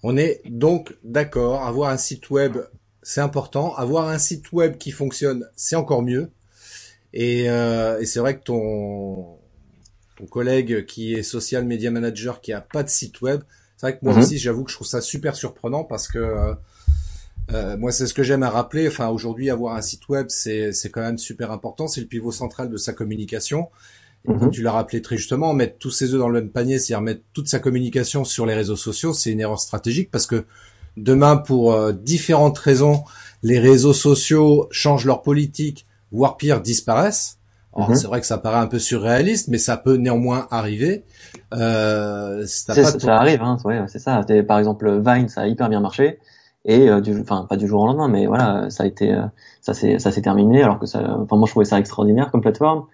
On 0.01 0.17
est 0.17 0.41
donc 0.49 0.95
d'accord, 1.03 1.63
avoir 1.63 1.89
un 1.89 1.97
site 1.97 2.29
web 2.29 2.57
c'est 3.03 3.21
important, 3.21 3.75
avoir 3.75 4.07
un 4.09 4.17
site 4.17 4.51
web 4.53 4.77
qui 4.77 4.91
fonctionne 4.91 5.45
c'est 5.55 5.75
encore 5.75 6.01
mieux. 6.01 6.31
Et, 7.13 7.49
euh, 7.49 7.99
et 7.99 8.05
c'est 8.05 8.19
vrai 8.19 8.37
que 8.37 8.43
ton, 8.43 9.37
ton 10.17 10.25
collègue 10.25 10.85
qui 10.85 11.13
est 11.13 11.21
social 11.21 11.65
media 11.65 11.91
manager 11.91 12.41
qui 12.41 12.53
a 12.53 12.61
pas 12.61 12.81
de 12.81 12.89
site 12.89 13.21
web, 13.21 13.43
c'est 13.83 13.89
vrai 13.89 13.99
que 13.99 14.05
moi 14.05 14.13
mhm. 14.13 14.21
aussi, 14.21 14.37
j'avoue 14.37 14.63
que 14.63 14.71
je 14.71 14.77
trouve 14.77 14.87
ça 14.87 15.01
super 15.01 15.35
surprenant 15.35 15.83
parce 15.83 16.07
que 16.07 16.17
euh, 16.17 16.53
euh, 17.51 17.75
moi, 17.75 17.91
c'est 17.91 18.07
ce 18.07 18.13
que 18.13 18.23
j'aime 18.23 18.41
à 18.41 18.49
rappeler. 18.49 18.87
Enfin, 18.87 19.09
aujourd'hui, 19.09 19.49
avoir 19.49 19.75
un 19.75 19.81
site 19.81 20.07
web, 20.07 20.27
c'est 20.29 20.71
c'est 20.71 20.89
quand 20.89 21.01
même 21.01 21.17
super 21.17 21.51
important. 21.51 21.89
C'est 21.89 21.99
le 21.99 22.07
pivot 22.07 22.31
central 22.31 22.69
de 22.69 22.77
sa 22.77 22.93
communication. 22.93 23.67
Mhm. 24.25 24.51
tu 24.51 24.61
l'as 24.61 24.71
rappelé 24.71 25.01
très 25.01 25.17
justement, 25.17 25.53
mettre 25.53 25.77
tous 25.79 25.91
ses 25.91 26.13
œufs 26.13 26.19
dans 26.19 26.29
le 26.29 26.39
même 26.39 26.49
panier, 26.49 26.79
c'est-à-dire 26.79 27.01
mettre 27.01 27.23
toute 27.33 27.49
sa 27.49 27.59
communication 27.59 28.23
sur 28.23 28.45
les 28.45 28.53
réseaux 28.53 28.77
sociaux, 28.77 29.11
c'est 29.11 29.31
une 29.33 29.41
erreur 29.41 29.59
stratégique 29.59 30.11
parce 30.11 30.27
que 30.27 30.45
demain, 30.95 31.35
pour 31.35 31.73
euh, 31.73 31.91
différentes 31.91 32.57
raisons, 32.57 33.03
les 33.41 33.59
réseaux 33.59 33.91
sociaux 33.91 34.69
changent 34.71 35.05
leur 35.05 35.23
politique, 35.23 35.85
voire 36.13 36.37
pire, 36.37 36.61
disparaissent. 36.61 37.37
Mhm. 37.75 37.95
C'est 37.95 38.07
vrai 38.07 38.21
que 38.21 38.27
ça 38.27 38.37
paraît 38.37 38.59
un 38.59 38.67
peu 38.67 38.79
surréaliste, 38.79 39.49
mais 39.49 39.57
ça 39.57 39.75
peut 39.75 39.95
néanmoins 39.95 40.47
arriver. 40.51 41.03
Euh, 41.53 42.43
ça, 42.45 42.73
arrive, 43.15 43.41
hein, 43.41 43.57
c'est 43.87 43.99
ça. 43.99 44.25
Par 44.47 44.59
exemple, 44.59 45.01
Vine, 45.05 45.27
ça 45.27 45.41
a 45.41 45.47
hyper 45.47 45.69
bien 45.69 45.79
marché, 45.79 46.19
et 46.65 46.89
euh, 46.89 47.01
du, 47.01 47.19
enfin 47.19 47.45
pas 47.49 47.57
du 47.57 47.67
jour 47.67 47.81
au 47.81 47.87
lendemain, 47.87 48.07
mais 48.07 48.25
voilà, 48.25 48.69
ça 48.69 48.83
a 48.83 48.85
été, 48.85 49.13
euh, 49.13 49.23
ça 49.61 49.73
s'est, 49.73 49.99
ça 49.99 50.11
s'est 50.11 50.21
terminé. 50.21 50.63
Alors 50.63 50.79
que 50.79 50.85
ça, 50.85 51.17
enfin 51.19 51.35
moi 51.35 51.45
je 51.45 51.51
trouvais 51.51 51.65
ça 51.65 51.79
extraordinaire 51.79 52.31
comme 52.31 52.41
plateforme. 52.41 52.85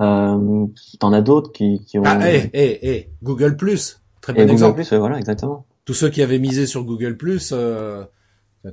Euh, 0.00 0.66
T'en 0.98 1.12
as 1.12 1.20
d'autres 1.20 1.52
qui, 1.52 1.84
qui 1.84 1.98
ont. 1.98 2.02
Ah, 2.04 2.18
hey, 2.26 2.50
hey, 2.52 2.78
hey, 2.82 3.08
Google 3.22 3.56
Plus, 3.56 4.00
très 4.20 4.32
bon 4.32 4.40
et 4.40 4.42
exemple. 4.42 4.72
Google 4.72 4.88
Plus, 4.88 4.96
voilà, 4.98 5.18
exactement. 5.18 5.66
Tous 5.84 5.94
ceux 5.94 6.10
qui 6.10 6.22
avaient 6.22 6.38
misé 6.38 6.66
sur 6.66 6.84
Google 6.84 7.16
Plus, 7.16 7.52
euh, 7.52 8.04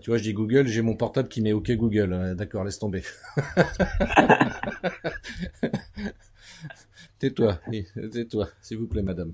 tu 0.01 0.11
vois, 0.11 0.17
je 0.17 0.23
dis 0.23 0.33
Google, 0.33 0.67
j'ai 0.67 0.81
mon 0.81 0.95
portable 0.95 1.27
qui 1.27 1.41
met 1.41 1.53
OK 1.53 1.71
Google. 1.71 2.35
D'accord, 2.35 2.63
laisse 2.63 2.79
tomber. 2.79 3.03
Tais-toi, 7.19 7.59
tais-toi, 8.11 8.47
s'il 8.61 8.77
vous 8.77 8.87
plaît, 8.87 9.01
madame. 9.01 9.33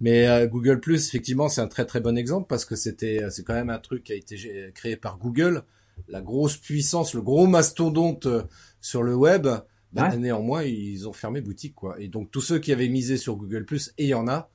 Mais 0.00 0.26
euh, 0.26 0.48
Google 0.48 0.80
Plus, 0.80 1.06
effectivement, 1.06 1.48
c'est 1.48 1.60
un 1.60 1.68
très 1.68 1.86
très 1.86 2.00
bon 2.00 2.18
exemple 2.18 2.46
parce 2.48 2.64
que 2.64 2.74
c'était, 2.74 3.30
c'est 3.30 3.44
quand 3.44 3.54
même 3.54 3.70
un 3.70 3.78
truc 3.78 4.02
qui 4.04 4.12
a 4.12 4.16
été 4.16 4.36
créé 4.74 4.96
par 4.96 5.18
Google, 5.18 5.62
la 6.08 6.20
grosse 6.20 6.56
puissance, 6.56 7.14
le 7.14 7.22
gros 7.22 7.46
mastodonte 7.46 8.26
euh, 8.26 8.42
sur 8.80 9.04
le 9.04 9.14
web. 9.14 9.46
Bah, 9.92 10.14
Néanmoins, 10.16 10.62
ils 10.64 11.08
ont 11.08 11.12
fermé 11.12 11.40
boutique, 11.40 11.74
quoi. 11.74 12.00
Et 12.00 12.08
donc 12.08 12.30
tous 12.30 12.40
ceux 12.40 12.58
qui 12.58 12.72
avaient 12.72 12.88
misé 12.88 13.16
sur 13.16 13.36
Google 13.36 13.64
Plus, 13.64 13.92
et 13.98 14.04
il 14.04 14.08
y 14.10 14.14
en 14.14 14.28
a, 14.28 14.50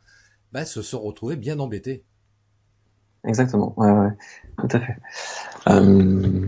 bah, 0.52 0.66
se 0.66 0.82
sont 0.82 1.02
retrouvés 1.02 1.36
bien 1.36 1.60
embêtés. 1.60 2.04
Exactement, 3.26 3.74
ouais, 3.78 3.92
ouais, 3.92 4.12
tout 4.58 4.78
à 4.78 4.80
fait. 4.80 4.98
Euh... 5.68 6.46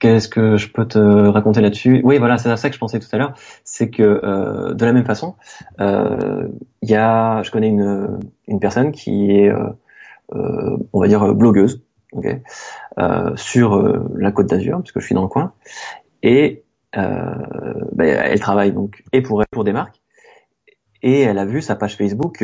Qu'est-ce 0.00 0.28
que 0.28 0.56
je 0.56 0.72
peux 0.72 0.88
te 0.88 0.98
raconter 0.98 1.60
là-dessus? 1.60 2.00
Oui, 2.04 2.16
voilà, 2.16 2.38
c'est 2.38 2.50
à 2.50 2.56
ça 2.56 2.70
que 2.70 2.74
je 2.74 2.80
pensais 2.80 2.98
tout 2.98 3.08
à 3.12 3.18
l'heure. 3.18 3.34
C'est 3.64 3.90
que 3.90 4.02
euh, 4.02 4.72
de 4.72 4.84
la 4.86 4.94
même 4.94 5.04
façon, 5.04 5.36
euh, 5.78 6.48
il 6.80 6.90
y 6.90 6.94
a, 6.94 7.42
je 7.42 7.50
connais 7.50 7.68
une, 7.68 8.18
une 8.48 8.60
personne 8.60 8.92
qui 8.92 9.30
est, 9.30 9.50
euh, 9.50 9.68
euh 10.34 10.78
on 10.94 11.00
va 11.00 11.06
dire, 11.06 11.34
blogueuse, 11.34 11.82
okay, 12.12 12.42
euh, 12.98 13.36
sur 13.36 13.78
la 14.16 14.32
Côte 14.32 14.46
d'Azur, 14.46 14.78
parce 14.78 14.90
que 14.90 15.00
je 15.00 15.04
suis 15.04 15.14
dans 15.14 15.22
le 15.22 15.28
coin, 15.28 15.52
et 16.22 16.64
bah, 16.94 18.04
elle 18.04 18.40
travaille 18.40 18.72
donc 18.72 19.04
et 19.12 19.20
pour 19.22 19.44
pour 19.50 19.64
des 19.64 19.72
marques, 19.72 20.00
et 21.02 21.20
elle 21.20 21.38
a 21.38 21.44
vu 21.44 21.60
sa 21.60 21.76
page 21.76 21.96
Facebook 21.96 22.42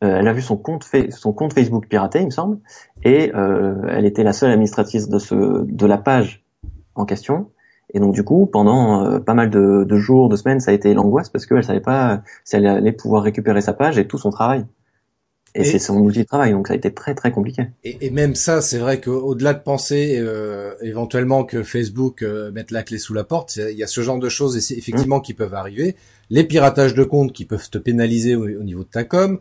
elle 0.00 0.28
a 0.28 0.32
vu 0.32 0.42
son 0.42 0.56
compte, 0.56 0.88
son 1.10 1.32
compte 1.32 1.52
Facebook 1.52 1.88
piraté, 1.88 2.20
il 2.20 2.26
me 2.26 2.30
semble, 2.30 2.58
et 3.02 3.34
euh, 3.34 3.82
elle 3.88 4.06
était 4.06 4.22
la 4.22 4.32
seule 4.32 4.52
administratrice 4.52 5.08
de, 5.08 5.18
ce, 5.18 5.64
de 5.64 5.86
la 5.86 5.98
page 5.98 6.44
en 6.98 7.04
question. 7.04 7.50
Et 7.94 8.00
donc 8.00 8.14
du 8.14 8.22
coup, 8.22 8.46
pendant 8.46 9.04
euh, 9.04 9.18
pas 9.18 9.34
mal 9.34 9.50
de, 9.50 9.84
de, 9.84 9.96
jours, 9.96 10.28
de 10.28 10.36
semaines, 10.36 10.60
ça 10.60 10.70
a 10.70 10.74
été 10.74 10.92
l'angoisse 10.92 11.30
parce 11.30 11.46
qu'elle 11.46 11.64
savait 11.64 11.80
pas 11.80 12.22
si 12.44 12.56
elle 12.56 12.66
allait 12.66 12.92
pouvoir 12.92 13.22
récupérer 13.22 13.60
sa 13.60 13.72
page 13.72 13.98
et 13.98 14.06
tout 14.06 14.18
son 14.18 14.30
travail. 14.30 14.66
Et, 15.54 15.64
c'est 15.64 15.78
son 15.78 15.96
outil 15.96 16.20
de 16.20 16.26
travail, 16.26 16.52
donc 16.52 16.68
ça 16.68 16.74
a 16.74 16.76
été 16.76 16.92
très 16.92 17.14
très 17.14 17.32
compliqué. 17.32 17.62
Et, 17.82 18.06
et 18.06 18.10
même 18.10 18.34
ça, 18.34 18.60
c'est 18.60 18.78
vrai 18.78 19.00
qu'au-delà 19.00 19.54
de 19.54 19.60
penser 19.60 20.18
euh, 20.18 20.74
éventuellement 20.82 21.44
que 21.44 21.62
Facebook 21.62 22.22
euh, 22.22 22.52
mette 22.52 22.70
la 22.70 22.82
clé 22.82 22.98
sous 22.98 23.14
la 23.14 23.24
porte, 23.24 23.56
il 23.56 23.76
y 23.76 23.82
a 23.82 23.86
ce 23.86 24.02
genre 24.02 24.18
de 24.18 24.28
choses 24.28 24.56
effectivement 24.70 25.18
mmh. 25.18 25.22
qui 25.22 25.34
peuvent 25.34 25.54
arriver. 25.54 25.96
Les 26.28 26.44
piratages 26.44 26.94
de 26.94 27.02
comptes 27.02 27.32
qui 27.32 27.46
peuvent 27.46 27.70
te 27.70 27.78
pénaliser 27.78 28.36
au, 28.36 28.44
au 28.44 28.62
niveau 28.62 28.84
de 28.84 28.88
ta 28.88 29.04
com. 29.04 29.40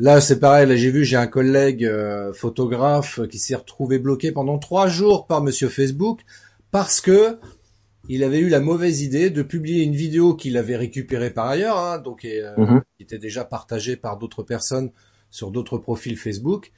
Là, 0.00 0.20
c'est 0.20 0.40
pareil. 0.40 0.66
Là, 0.66 0.74
j'ai 0.74 0.90
vu, 0.90 1.04
j'ai 1.04 1.16
un 1.16 1.28
collègue 1.28 1.88
photographe 2.34 3.20
qui 3.30 3.38
s'est 3.38 3.54
retrouvé 3.54 4.00
bloqué 4.00 4.32
pendant 4.32 4.58
trois 4.58 4.88
jours 4.88 5.28
par 5.28 5.40
Monsieur 5.40 5.68
Facebook 5.68 6.18
parce 6.74 7.00
que 7.00 7.38
il 8.08 8.24
avait 8.24 8.40
eu 8.40 8.48
la 8.48 8.58
mauvaise 8.58 9.00
idée 9.00 9.30
de 9.30 9.42
publier 9.42 9.84
une 9.84 9.94
vidéo 9.94 10.34
qu'il 10.34 10.56
avait 10.56 10.74
récupérée 10.74 11.30
par 11.30 11.46
ailleurs, 11.46 11.78
hein, 11.78 11.98
donc 11.98 12.24
euh, 12.24 12.52
mhm. 12.56 12.82
qui 12.96 13.04
était 13.04 13.18
déjà 13.18 13.44
partagée 13.44 13.94
par 13.94 14.18
d'autres 14.18 14.42
personnes 14.42 14.90
sur 15.30 15.52
d'autres 15.52 15.78
profils 15.78 16.18
Facebook. 16.18 16.72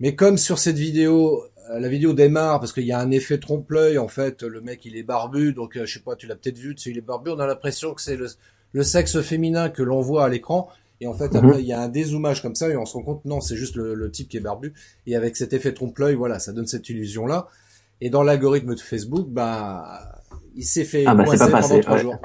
Mais 0.00 0.14
comme 0.14 0.38
sur 0.38 0.58
cette 0.58 0.78
vidéo, 0.78 1.44
euh, 1.70 1.78
la 1.78 1.88
vidéo 1.90 2.14
démarre 2.14 2.60
parce 2.60 2.72
qu'il 2.72 2.86
y 2.86 2.92
a 2.92 2.98
un 2.98 3.10
effet 3.10 3.36
trompe-l'œil, 3.36 3.98
en 3.98 4.08
fait, 4.08 4.42
le 4.42 4.62
mec 4.62 4.86
il 4.86 4.96
est 4.96 5.02
barbu, 5.02 5.52
donc 5.52 5.76
euh, 5.76 5.84
je 5.84 5.98
sais 5.98 6.00
pas, 6.02 6.16
tu 6.16 6.26
l'as 6.26 6.36
peut-être 6.36 6.56
vu, 6.56 6.74
tu 6.74 6.84
sais, 6.84 6.90
il 6.90 6.96
est 6.96 7.02
barbu, 7.02 7.30
on 7.30 7.38
a 7.38 7.46
l'impression 7.46 7.92
que 7.92 8.00
c'est 8.00 8.16
le, 8.16 8.82
sexe 8.82 9.20
féminin 9.20 9.68
que 9.68 9.82
l'on 9.82 10.00
voit 10.00 10.24
à 10.24 10.30
l'écran, 10.30 10.70
et 11.02 11.06
en 11.06 11.12
fait 11.12 11.34
mhm. 11.34 11.44
après 11.44 11.60
il 11.60 11.66
y 11.66 11.74
a 11.74 11.80
un 11.82 11.90
dézoomage 11.90 12.40
comme 12.40 12.54
ça 12.54 12.70
et 12.70 12.76
on 12.78 12.86
se 12.86 12.94
rend 12.94 13.02
compte 13.02 13.26
non, 13.26 13.42
c'est 13.42 13.56
juste 13.56 13.76
le, 13.76 13.92
le, 13.92 14.10
type 14.10 14.30
qui 14.30 14.38
est 14.38 14.40
barbu, 14.40 14.72
et 15.06 15.14
avec 15.14 15.36
cet 15.36 15.52
effet 15.52 15.74
trompe-l'œil, 15.74 16.14
voilà, 16.14 16.38
ça 16.38 16.54
donne 16.54 16.66
cette 16.66 16.88
illusion 16.88 17.26
là. 17.26 17.48
Et 18.00 18.10
dans 18.10 18.22
l'algorithme 18.22 18.74
de 18.74 18.80
Facebook, 18.80 19.28
bah, 19.28 20.20
il 20.54 20.64
s'est 20.64 20.84
fait 20.84 21.04
ah 21.06 21.14
bah, 21.14 21.24
pas 21.24 21.60
pendant 21.60 21.80
trois 21.80 21.98
jours. 21.98 22.16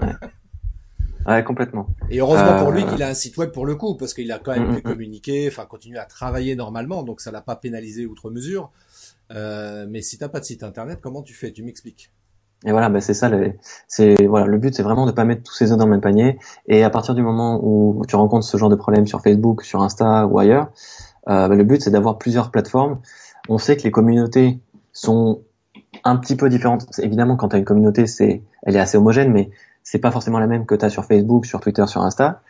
ouais. 1.26 1.44
complètement. 1.44 1.88
Et 2.10 2.20
heureusement 2.20 2.58
pour 2.58 2.72
lui 2.72 2.82
euh, 2.82 2.86
qu'il 2.86 3.02
a 3.02 3.08
un 3.08 3.14
site 3.14 3.36
web 3.36 3.50
pour 3.50 3.66
le 3.66 3.76
coup, 3.76 3.96
parce 3.96 4.14
qu'il 4.14 4.30
a 4.32 4.38
quand 4.38 4.52
même 4.52 4.70
mm, 4.70 4.74
pu 4.74 4.76
mm, 4.76 4.78
mm. 4.78 4.92
communiquer, 4.92 5.48
enfin 5.48 5.66
continuer 5.66 5.98
à 5.98 6.04
travailler 6.04 6.56
normalement, 6.56 7.02
donc 7.02 7.20
ça 7.20 7.30
l'a 7.30 7.42
pas 7.42 7.56
pénalisé 7.56 8.06
outre 8.06 8.30
mesure. 8.30 8.72
Euh, 9.32 9.86
mais 9.88 10.02
si 10.02 10.18
t'as 10.18 10.28
pas 10.28 10.40
de 10.40 10.44
site 10.44 10.62
internet, 10.62 10.98
comment 11.00 11.22
tu 11.22 11.34
fais? 11.34 11.52
Tu 11.52 11.62
m'expliques. 11.62 12.10
Et 12.66 12.70
voilà, 12.70 12.88
bah 12.88 13.00
c'est 13.00 13.14
ça. 13.14 13.30
C'est 13.88 14.24
voilà, 14.26 14.46
le 14.46 14.58
but, 14.58 14.74
c'est 14.74 14.82
vraiment 14.82 15.06
de 15.06 15.12
pas 15.12 15.24
mettre 15.24 15.42
tous 15.42 15.52
ses 15.52 15.70
œufs 15.70 15.78
dans 15.78 15.84
le 15.84 15.90
même 15.90 16.00
panier. 16.00 16.38
Et 16.66 16.82
à 16.82 16.90
partir 16.90 17.14
du 17.14 17.22
moment 17.22 17.60
où 17.62 18.02
tu 18.08 18.16
rencontres 18.16 18.46
ce 18.46 18.56
genre 18.56 18.70
de 18.70 18.76
problème 18.76 19.06
sur 19.06 19.20
Facebook, 19.20 19.62
sur 19.62 19.82
Insta 19.82 20.26
ou 20.26 20.38
ailleurs, 20.38 20.70
euh, 21.28 21.48
bah, 21.48 21.54
le 21.54 21.64
but 21.64 21.82
c'est 21.82 21.90
d'avoir 21.90 22.16
plusieurs 22.18 22.50
plateformes. 22.50 23.00
On 23.48 23.58
sait 23.58 23.76
que 23.76 23.82
les 23.82 23.90
communautés 23.90 24.60
sont 24.94 25.42
un 26.04 26.16
petit 26.16 26.36
peu 26.36 26.48
différentes. 26.48 26.86
Évidemment, 26.98 27.36
quand 27.36 27.50
tu 27.50 27.56
as 27.56 27.58
une 27.58 27.64
communauté, 27.66 28.06
c'est, 28.06 28.42
elle 28.62 28.76
est 28.76 28.80
assez 28.80 28.96
homogène, 28.96 29.30
mais 29.30 29.50
c'est 29.82 29.98
pas 29.98 30.10
forcément 30.10 30.38
la 30.38 30.46
même 30.46 30.64
que 30.64 30.74
tu 30.74 30.84
as 30.84 30.88
sur 30.88 31.04
Facebook, 31.04 31.44
sur 31.44 31.60
Twitter, 31.60 31.86
sur 31.86 32.00
Insta. 32.00 32.40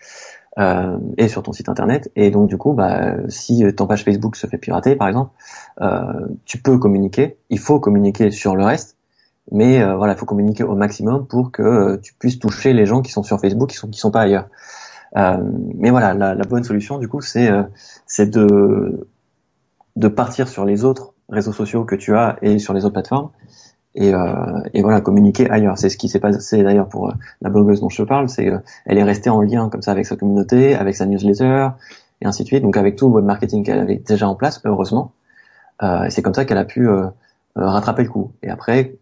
Euh, 0.56 0.98
et 1.18 1.26
sur 1.26 1.42
ton 1.42 1.52
site 1.52 1.68
internet. 1.68 2.12
Et 2.14 2.30
donc 2.30 2.48
du 2.48 2.56
coup, 2.56 2.74
bah, 2.74 3.16
si 3.28 3.64
ton 3.74 3.88
page 3.88 4.04
Facebook 4.04 4.36
se 4.36 4.46
fait 4.46 4.56
pirater, 4.56 4.94
par 4.94 5.08
exemple, 5.08 5.32
euh, 5.80 6.28
tu 6.44 6.58
peux 6.58 6.78
communiquer. 6.78 7.38
Il 7.50 7.58
faut 7.58 7.80
communiquer 7.80 8.30
sur 8.30 8.54
le 8.54 8.64
reste, 8.64 8.96
mais 9.50 9.82
euh, 9.82 9.96
voilà, 9.96 10.12
il 10.12 10.16
faut 10.16 10.26
communiquer 10.26 10.62
au 10.62 10.76
maximum 10.76 11.26
pour 11.26 11.50
que 11.50 11.96
tu 11.96 12.14
puisses 12.14 12.38
toucher 12.38 12.72
les 12.72 12.86
gens 12.86 13.02
qui 13.02 13.10
sont 13.10 13.24
sur 13.24 13.40
Facebook, 13.40 13.70
qui 13.70 13.76
sont 13.76 13.88
qui 13.88 13.98
sont 13.98 14.12
pas 14.12 14.20
ailleurs. 14.20 14.48
mais 15.16 15.90
voilà, 15.90 16.14
la, 16.14 16.36
la, 16.36 16.44
bonne 16.44 16.62
solution 16.62 16.98
du 16.98 17.08
coup, 17.08 17.20
c'est 17.20 17.50
c'est 18.06 18.30
de 18.30 19.08
de 19.96 20.08
partir 20.08 20.46
sur 20.46 20.64
les 20.64 20.84
autres 20.84 21.13
réseaux 21.34 21.52
sociaux 21.52 21.84
que 21.84 21.94
tu 21.94 22.16
as 22.16 22.38
et 22.42 22.58
sur 22.58 22.72
les 22.72 22.84
autres 22.84 22.94
plateformes 22.94 23.30
et, 23.94 24.12
euh, 24.12 24.60
voilà 24.80 25.00
communiquer 25.00 25.48
ailleurs. 25.50 25.78
C'est 25.78 25.88
ce 25.88 25.96
qui 25.96 26.08
s'est 26.08 26.18
passé 26.20 26.62
d'ailleurs 26.62 26.88
pour 26.88 27.10
euh, 27.10 27.12
la 27.42 27.50
blogueuse 27.50 27.80
dont 27.80 27.88
je 27.88 28.02
parle, 28.02 28.28
c'est 28.28 28.50
elle 28.86 28.98
est 28.98 29.04
restée 29.04 29.30
en 29.30 29.40
lien 29.40 29.68
comme 29.68 29.82
ça 29.82 29.92
avec 29.92 30.06
sa 30.06 30.16
communauté, 30.16 30.74
avec 30.74 30.96
sa 30.96 31.06
newsletter 31.06 31.68
et 32.20 32.26
ainsi 32.26 32.42
de 32.42 32.48
suite. 32.48 32.62
Donc 32.62 32.76
avec 32.76 32.96
tout 32.96 33.08
le 33.08 33.14
web 33.14 33.24
marketing 33.24 33.64
qu'elle 33.64 33.78
avait 33.78 33.96
déjà 33.96 34.28
en 34.28 34.34
place, 34.34 34.60
heureusement, 34.64 35.12
euh, 35.82 36.06
c'est 36.08 36.22
comme 36.22 36.34
ça 36.34 36.44
qu'elle 36.44 36.58
a 36.58 36.64
pu 36.64 36.88
euh, 36.88 37.02
euh, 37.02 37.10
rattraper 37.56 38.04
le 38.04 38.08
coup. 38.08 38.32
Et 38.42 38.50
après, 38.50 38.96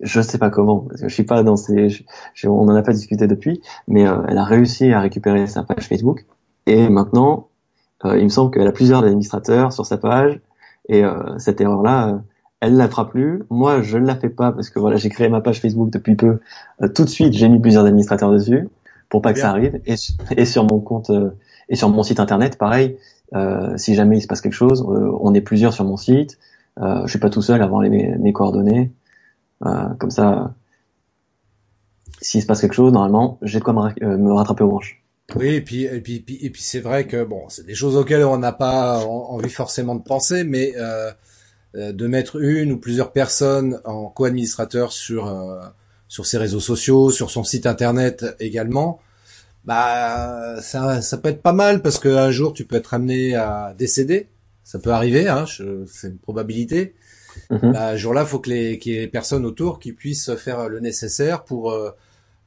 je 0.00 0.20
sais 0.20 0.38
pas 0.38 0.50
comment, 0.50 0.80
parce 0.80 1.02
que 1.02 1.08
je 1.08 1.14
suis 1.14 1.24
pas 1.24 1.42
dans 1.42 1.56
ces, 1.56 2.04
on 2.44 2.68
en 2.68 2.74
a 2.74 2.82
pas 2.82 2.92
discuté 2.92 3.26
depuis, 3.26 3.60
mais 3.88 4.02
elle 4.02 4.38
a 4.38 4.44
réussi 4.44 4.92
à 4.92 5.00
récupérer 5.00 5.46
sa 5.46 5.62
page 5.62 5.88
Facebook 5.88 6.24
et 6.66 6.88
maintenant, 6.88 7.48
il 8.04 8.24
me 8.24 8.28
semble 8.28 8.50
qu'elle 8.50 8.66
a 8.66 8.72
plusieurs 8.72 9.04
administrateurs 9.04 9.72
sur 9.72 9.84
sa 9.84 9.98
page 9.98 10.40
et 10.90 11.04
euh, 11.04 11.38
cette 11.38 11.60
erreur-là, 11.60 12.08
euh, 12.08 12.18
elle 12.58 12.76
la 12.76 12.88
fera 12.88 13.08
plus. 13.08 13.44
Moi, 13.48 13.80
je 13.80 13.96
ne 13.96 14.04
la 14.04 14.16
fais 14.16 14.28
pas 14.28 14.50
parce 14.50 14.70
que 14.70 14.80
voilà, 14.80 14.96
j'ai 14.96 15.08
créé 15.08 15.28
ma 15.28 15.40
page 15.40 15.60
Facebook 15.60 15.88
depuis 15.88 16.16
peu. 16.16 16.40
Euh, 16.82 16.88
tout 16.88 17.04
de 17.04 17.08
suite, 17.08 17.32
j'ai 17.32 17.48
mis 17.48 17.60
plusieurs 17.60 17.86
administrateurs 17.86 18.32
dessus 18.32 18.68
pour 19.08 19.22
pas 19.22 19.32
que 19.32 19.38
ça 19.38 19.50
arrive. 19.50 19.80
Et, 19.86 19.94
et, 20.36 20.44
sur 20.44 20.64
mon 20.64 20.80
compte 20.80 21.10
et 21.68 21.76
sur 21.76 21.88
mon 21.88 22.02
site 22.02 22.20
internet, 22.20 22.58
pareil. 22.58 22.96
si 23.76 23.94
jamais 23.94 24.18
il 24.18 24.20
se 24.20 24.28
passe 24.28 24.40
quelque 24.40 24.52
chose, 24.52 24.86
on 24.86 25.34
est 25.34 25.40
plusieurs 25.40 25.72
sur 25.72 25.84
mon 25.84 25.96
site. 25.96 26.38
je 26.80 27.06
suis 27.08 27.18
pas 27.18 27.28
tout 27.28 27.42
seul 27.42 27.60
à 27.60 27.64
avoir 27.64 27.80
les, 27.80 27.90
mes, 27.90 28.32
coordonnées. 28.32 28.92
comme 29.60 30.10
ça, 30.10 30.54
s'il 32.20 32.40
se 32.40 32.46
passe 32.46 32.60
quelque 32.60 32.74
chose, 32.74 32.92
normalement, 32.92 33.38
j'ai 33.42 33.58
de 33.58 33.64
quoi 33.64 33.72
me, 33.72 34.16
me 34.16 34.32
rattraper 34.32 34.62
aux 34.62 34.68
branches. 34.68 34.99
Oui, 35.36 35.48
et 35.48 35.60
puis 35.60 35.84
et 35.84 36.00
puis 36.00 36.24
et 36.40 36.50
puis, 36.50 36.62
c'est 36.62 36.80
vrai 36.80 37.06
que 37.06 37.24
bon, 37.24 37.48
c'est 37.48 37.64
des 37.64 37.74
choses 37.74 37.96
auxquelles 37.96 38.24
on 38.24 38.38
n'a 38.38 38.52
pas 38.52 38.98
envie 39.04 39.50
forcément 39.50 39.94
de 39.94 40.02
penser, 40.02 40.44
mais 40.44 40.72
euh, 40.76 41.10
euh, 41.76 41.92
de 41.92 42.06
mettre 42.06 42.40
une 42.40 42.72
ou 42.72 42.78
plusieurs 42.78 43.12
personnes 43.12 43.80
en 43.84 44.08
co-administrateur 44.08 44.92
sur 44.92 45.28
euh, 45.28 45.60
sur 46.08 46.26
ses 46.26 46.38
réseaux 46.38 46.60
sociaux, 46.60 47.10
sur 47.10 47.30
son 47.30 47.44
site 47.44 47.66
internet 47.66 48.24
également, 48.40 49.00
bah 49.64 50.60
ça 50.62 51.00
ça 51.00 51.18
peut 51.18 51.28
être 51.28 51.42
pas 51.42 51.52
mal 51.52 51.82
parce 51.82 51.98
qu'un 51.98 52.30
jour 52.30 52.52
tu 52.52 52.64
peux 52.64 52.76
être 52.76 52.94
amené 52.94 53.34
à 53.36 53.74
décéder, 53.78 54.28
ça 54.64 54.78
peut 54.78 54.90
arriver, 54.90 55.28
hein, 55.28 55.44
c'est 55.46 56.08
une 56.08 56.18
probabilité. 56.18 56.94
Mm-hmm. 57.50 57.72
Bah, 57.72 57.96
jour-là, 57.96 58.24
faut 58.24 58.40
que 58.40 58.50
les 58.50 58.78
qu'il 58.80 58.92
y 58.94 58.98
ait 58.98 59.06
personnes 59.06 59.44
autour 59.46 59.78
qui 59.78 59.92
puissent 59.92 60.34
faire 60.34 60.68
le 60.68 60.80
nécessaire 60.80 61.44
pour 61.44 61.72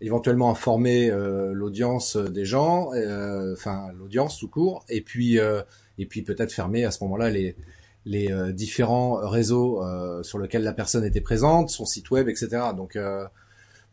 éventuellement 0.04 0.52
informer 0.52 1.10
euh, 1.10 1.54
l'audience 1.54 2.18
des 2.18 2.46
gens, 2.46 2.94
euh, 2.94 3.54
enfin 3.54 3.90
l'audience 3.98 4.38
tout 4.38 4.50
court, 4.50 4.84
et 4.90 5.02
puis 5.02 5.40
euh, 5.40 5.62
et 5.98 6.06
puis 6.06 6.22
peut-être 6.22 6.52
fermer 6.52 6.84
à 6.84 6.92
ce 6.92 7.04
moment-là 7.06 7.30
les 7.30 7.56
les 8.06 8.30
différents 8.52 9.14
réseaux 9.30 9.82
sur 10.24 10.38
lesquels 10.38 10.64
la 10.64 10.74
personne 10.74 11.06
était 11.06 11.22
présente, 11.22 11.70
son 11.70 11.86
site 11.86 12.12
web, 12.12 12.28
etc. 12.28 12.50
Donc 12.76 12.98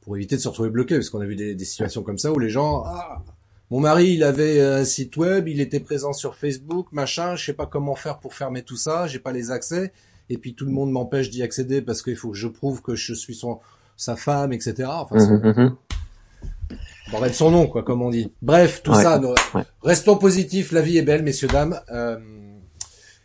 pour 0.01 0.17
éviter 0.17 0.35
de 0.35 0.41
se 0.41 0.49
retrouver 0.49 0.69
bloqué, 0.69 0.97
parce 0.97 1.11
qu'on 1.11 1.21
a 1.21 1.27
vu 1.27 1.37
des, 1.37 1.55
des, 1.55 1.65
situations 1.65 2.03
comme 2.03 2.19
ça 2.19 2.33
où 2.33 2.41
les 2.41 2.51
gens 2.51 2.83
ah, 2.85 3.23
mon 3.71 3.79
mari, 3.79 4.15
il 4.15 4.25
avait 4.25 4.61
un 4.61 4.85
site 4.85 5.17
web, 5.17 5.47
il 5.47 5.61
était 5.61 5.79
présent 5.79 6.13
sur 6.13 6.35
Facebook, 6.35 6.89
machin, 6.91 7.37
je 7.37 7.45
sais 7.45 7.53
pas 7.53 7.67
comment 7.67 7.95
faire 7.95 8.19
pour 8.19 8.35
fermer 8.35 8.65
tout 8.65 8.77
ça, 8.77 9.07
j'ai 9.07 9.21
pas 9.21 9.31
les 9.31 9.53
accès, 9.53 9.93
et 10.29 10.39
puis 10.39 10.55
tout 10.55 10.65
le 10.65 10.73
monde 10.73 10.91
m'empêche 10.91 11.31
d'y 11.31 11.45
accéder 11.45 11.81
parce 11.81 12.03
qu'il 12.03 12.17
faut 12.17 12.31
que 12.31 12.37
je 12.37 12.49
prouve 12.49 12.83
que 12.83 12.97
je 12.97 13.15
suis 13.15 13.37
son 13.37 13.61
sa 13.97 14.17
femme, 14.17 14.53
etc. 14.53 14.89
Bordel 17.11 17.35
son 17.35 17.51
nom, 17.51 17.67
quoi, 17.67 17.83
comme 17.83 18.03
on 18.03 18.11
dit. 18.11 18.33
Bref, 18.43 18.83
tout 18.83 18.95
ça, 18.95 19.21
restons 19.83 20.17
positifs, 20.17 20.73
la 20.73 20.81
vie 20.83 20.99
est 20.99 21.03
belle, 21.03 21.23
messieurs, 21.23 21.49
dames. 21.49 21.81
Euh, 21.91 22.19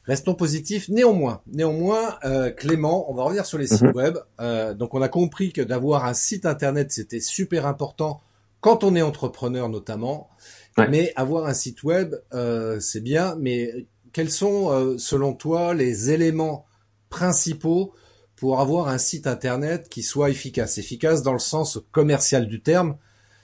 Restons 0.07 0.35
positifs. 0.35 0.87
Néanmoins, 0.87 1.41
néanmoins, 1.51 2.17
euh, 2.25 2.51
Clément, 2.51 3.09
on 3.11 3.15
va 3.15 3.23
revenir 3.23 3.43
sur 3.43 3.57
les 3.57 3.65
sites 3.65 3.81
Mhm. 3.81 3.95
web. 3.95 4.17
Euh, 4.39 4.75
donc, 4.75 4.93
on 4.93 5.01
a 5.01 5.07
compris 5.09 5.51
que 5.51 5.63
d'avoir 5.63 6.05
un 6.05 6.13
site 6.13 6.45
internet, 6.45 6.91
c'était 6.91 7.19
super 7.19 7.65
important 7.65 8.21
quand 8.61 8.83
on 8.83 8.95
est 8.95 9.01
entrepreneur, 9.01 9.67
notamment. 9.67 10.29
Ouais. 10.77 10.87
Mais 10.89 11.11
avoir 11.15 11.47
un 11.47 11.55
site 11.55 11.81
web, 11.81 12.13
euh, 12.35 12.79
c'est 12.79 13.01
bien. 13.01 13.35
Mais 13.39 13.87
quels 14.13 14.29
sont, 14.29 14.69
euh, 14.71 14.95
selon 14.99 15.33
toi, 15.33 15.73
les 15.73 16.11
éléments 16.11 16.65
principaux 17.09 17.93
pour 18.35 18.59
avoir 18.59 18.89
un 18.89 18.99
site 18.99 19.25
internet 19.25 19.89
qui 19.89 20.03
soit 20.03 20.29
efficace? 20.29 20.77
Efficace 20.77 21.23
dans 21.23 21.33
le 21.33 21.39
sens 21.39 21.79
commercial 21.91 22.47
du 22.47 22.61
terme. 22.61 22.95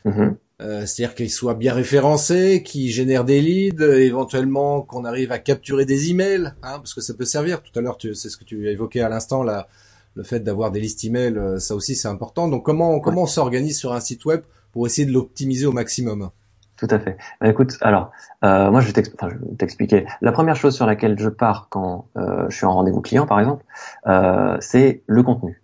Mhm. 0.06 0.36
Euh, 0.62 0.86
c'est-à-dire 0.86 1.16
qu'il 1.16 1.32
soit 1.32 1.56
bien 1.56 1.74
référencé, 1.74 2.62
qu'il 2.64 2.90
génère 2.92 3.26
des 3.26 3.42
leads, 3.42 3.82
euh, 3.82 4.00
éventuellement 4.00 4.82
qu'on 4.82 5.06
arrive 5.06 5.32
à 5.32 5.40
capturer 5.40 5.86
des 5.86 6.12
emails, 6.12 6.54
hein, 6.62 6.78
parce 6.78 6.94
que 6.94 7.02
ça 7.02 7.16
peut 7.16 7.26
servir. 7.26 7.64
Tout 7.64 7.78
à 7.80 7.82
l'heure, 7.82 7.98
c'est 8.00 8.30
ce 8.30 8.38
que 8.38 8.44
tu 8.44 8.68
as 8.68 8.72
évoqué 8.72 9.02
à 9.02 9.10
l'instant, 9.10 9.42
là, 9.42 9.68
le 10.16 10.24
fait 10.24 10.42
d'avoir 10.42 10.72
des 10.72 10.80
listes 10.80 11.04
emails, 11.04 11.38
euh, 11.38 11.60
ça 11.60 11.76
aussi 11.76 11.96
c'est 11.96 12.08
important. 12.08 12.48
Donc 12.48 12.64
comment 12.64 13.00
comment 13.00 13.24
on 13.24 13.28
s'organise 13.28 13.78
sur 13.78 13.94
un 13.94 14.00
site 14.00 14.26
web 14.26 14.42
pour 14.72 14.86
essayer 14.86 15.08
de 15.08 15.14
l'optimiser 15.14 15.66
au 15.66 15.72
maximum? 15.72 16.30
Tout 16.78 16.88
à 16.90 17.00
fait. 17.00 17.18
Bah, 17.40 17.48
écoute, 17.48 17.78
alors, 17.82 18.12
euh, 18.44 18.72
moi 18.72 18.82
je 18.82 18.92
vais 18.92 19.04
je 19.04 19.56
t'expliquer. 19.56 20.06
La 20.22 20.32
première 20.32 20.56
chose 20.56 20.76
sur 20.76 20.86
laquelle 20.86 21.18
je 21.20 21.30
pars 21.30 21.68
quand 21.70 22.08
euh, 22.18 22.50
je 22.50 22.58
suis 22.58 22.66
en 22.66 22.74
rendez-vous 22.74 23.02
client, 23.02 23.28
par 23.28 23.40
exemple, 23.40 23.64
euh, 24.08 24.58
c'est 24.60 25.04
le 25.06 25.22
contenu. 25.22 25.61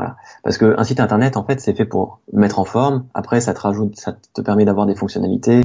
Voilà. 0.00 0.16
Parce 0.42 0.56
que 0.56 0.74
un 0.78 0.84
site 0.84 0.98
internet, 0.98 1.36
en 1.36 1.44
fait, 1.44 1.60
c'est 1.60 1.74
fait 1.74 1.84
pour 1.84 2.20
mettre 2.32 2.58
en 2.58 2.64
forme. 2.64 3.04
Après, 3.12 3.42
ça 3.42 3.52
te 3.52 3.60
rajoute, 3.60 3.96
ça 3.96 4.16
te 4.32 4.40
permet 4.40 4.64
d'avoir 4.64 4.86
des 4.86 4.94
fonctionnalités 4.94 5.60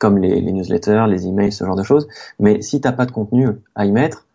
comme 0.00 0.16
les, 0.16 0.40
newsletters, 0.40 1.04
les 1.06 1.26
emails, 1.26 1.52
ce 1.52 1.66
genre 1.66 1.76
de 1.76 1.82
choses. 1.82 2.08
Mais 2.40 2.62
si 2.62 2.80
t'as 2.80 2.92
pas 2.92 3.04
de 3.04 3.10
contenu 3.10 3.48
à 3.74 3.84
y 3.84 3.92
mettre, 3.92 4.26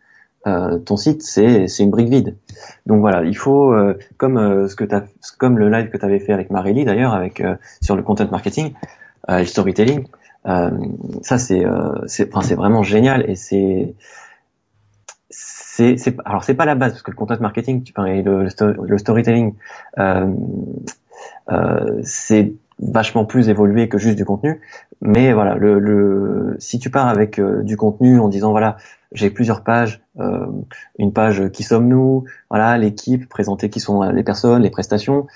euh, 0.46 0.78
ton 0.78 0.98
site 0.98 1.24
c'est 1.24 1.66
une 1.80 1.90
brique 1.90 2.10
vide. 2.10 2.38
Donc 2.86 3.02
voilà, 3.02 3.24
il 3.24 3.36
faut 3.36 3.74
euh, 3.74 3.98
comme 4.18 4.38
euh, 4.38 4.68
ce 4.68 4.76
que 4.76 4.84
t'as, 4.84 5.02
comme 5.40 5.58
le 5.58 5.70
live 5.70 5.90
que 5.90 5.98
tu 5.98 6.06
avais 6.06 6.20
fait 6.20 6.32
avec 6.32 6.52
Marélie 6.52 6.86
d'ailleurs, 6.86 7.14
avec 7.14 7.42
euh, 7.42 7.56
sur 7.82 7.96
le 7.96 8.04
content 8.04 8.28
marketing, 8.30 8.74
euh, 9.30 9.40
le 9.40 9.46
storytelling. 9.46 10.06
Euh, 10.46 10.70
ça 11.24 11.40
c'est 11.40 11.66
c'est 12.06 12.34
enfin, 12.34 12.56
vraiment 12.56 12.84
génial 12.84 13.30
et 13.30 13.36
c'est 13.36 13.96
c'est 15.30 15.98
c'est 15.98 16.16
alors 16.26 16.44
c'est 16.44 16.56
pas 16.56 16.66
la 16.66 16.76
base 16.76 16.94
parce 16.94 17.04
que 17.04 17.12
le 17.12 17.16
content 17.16 17.38
marketing 17.40 17.84
tu, 17.84 17.94
et 18.08 18.22
le, 18.24 18.44
le, 18.44 18.50
sto- 18.50 18.74
le 18.86 18.98
storytelling 18.98 19.54
euh, 20.00 20.34
euh, 21.52 22.00
c'est 22.04 22.54
vachement 22.80 23.26
plus 23.26 23.50
évolué 23.50 23.90
que 23.90 23.98
juste 23.98 24.16
du 24.16 24.26
contenu. 24.26 24.62
Mais 25.02 25.34
voilà 25.34 25.56
le, 25.56 25.80
le 25.80 26.56
si 26.60 26.80
tu 26.80 26.90
pars 26.90 27.08
avec 27.08 27.40
euh, 27.40 27.62
du 27.64 27.78
contenu 27.78 28.20
en 28.20 28.30
disant 28.30 28.52
voilà 28.52 28.78
j'ai 29.12 29.30
plusieurs 29.30 29.64
pages 29.64 30.02
euh, 30.20 30.46
une 30.98 31.14
page 31.14 31.50
qui 31.52 31.64
sommes-nous 31.64 32.26
voilà 32.50 32.78
l'équipe 32.78 33.28
présenter 33.28 33.70
qui 33.70 33.80
sont 33.80 34.02
les 34.04 34.24
personnes 34.24 34.62
les 34.62 34.70
prestations 34.70 35.28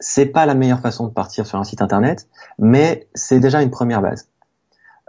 c'est 0.00 0.26
pas 0.26 0.46
la 0.46 0.54
meilleure 0.54 0.80
façon 0.80 1.06
de 1.06 1.12
partir 1.12 1.46
sur 1.46 1.58
un 1.58 1.64
site 1.64 1.82
internet 1.82 2.28
mais 2.58 3.06
c'est 3.14 3.40
déjà 3.40 3.62
une 3.62 3.70
première 3.70 4.02
base. 4.02 4.28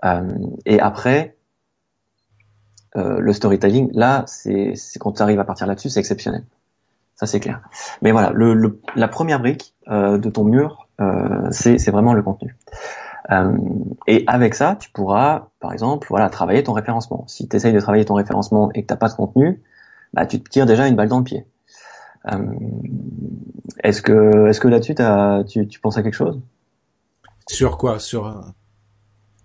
Euh, 0.06 0.28
et 0.66 0.80
après 0.80 1.36
euh, 2.96 3.20
le 3.20 3.34
storytelling, 3.34 3.90
là, 3.94 4.24
c'est 4.28 4.74
quand 5.00 5.14
tu 5.14 5.22
arrives 5.22 5.40
à 5.40 5.46
partir 5.46 5.68
là-dessus, 5.68 5.90
c'est 5.90 6.00
exceptionnel. 6.00 6.44
Ça, 7.16 7.26
c'est 7.28 7.40
clair. 7.40 7.62
Mais 8.02 8.12
voilà, 8.12 8.32
le, 8.32 8.54
le- 8.54 8.80
la 8.96 9.08
première 9.08 9.40
brique 9.40 9.74
euh, 9.88 10.18
de 10.18 10.30
ton 10.30 10.44
mur, 10.44 10.88
euh, 11.02 11.48
c'est 11.52 11.92
vraiment 11.92 12.14
le 12.14 12.22
contenu. 12.24 12.56
Euh, 13.32 13.58
et 14.08 14.24
avec 14.28 14.54
ça, 14.56 14.76
tu 14.80 14.90
pourras, 14.92 15.48
par 15.60 15.72
exemple, 15.74 16.08
voilà, 16.10 16.30
travailler 16.30 16.62
ton 16.64 16.74
référencement. 16.74 17.26
Si 17.28 17.48
tu 17.48 17.56
essayes 17.56 17.72
de 17.74 17.80
travailler 17.80 18.04
ton 18.06 18.16
référencement 18.16 18.72
et 18.74 18.82
que 18.82 18.88
t'as 18.88 18.96
pas 18.98 19.10
de 19.10 19.14
contenu, 19.14 19.62
bah, 20.14 20.26
tu 20.26 20.42
te 20.42 20.50
tires 20.50 20.66
déjà 20.66 20.88
une 20.88 20.96
balle 20.96 21.08
dans 21.08 21.20
le 21.20 21.24
pied. 21.24 21.46
Euh, 22.32 22.38
est-ce 23.84 24.02
que, 24.02 24.48
est-ce 24.48 24.60
que 24.60 24.68
là-dessus, 24.68 24.96
tu, 25.48 25.68
tu 25.68 25.80
penses 25.80 25.98
à 25.98 26.04
quelque 26.04 26.14
chose? 26.16 26.40
Sur 27.48 27.78
quoi? 27.78 28.00
Sur 28.00 28.28
un- 28.28 28.54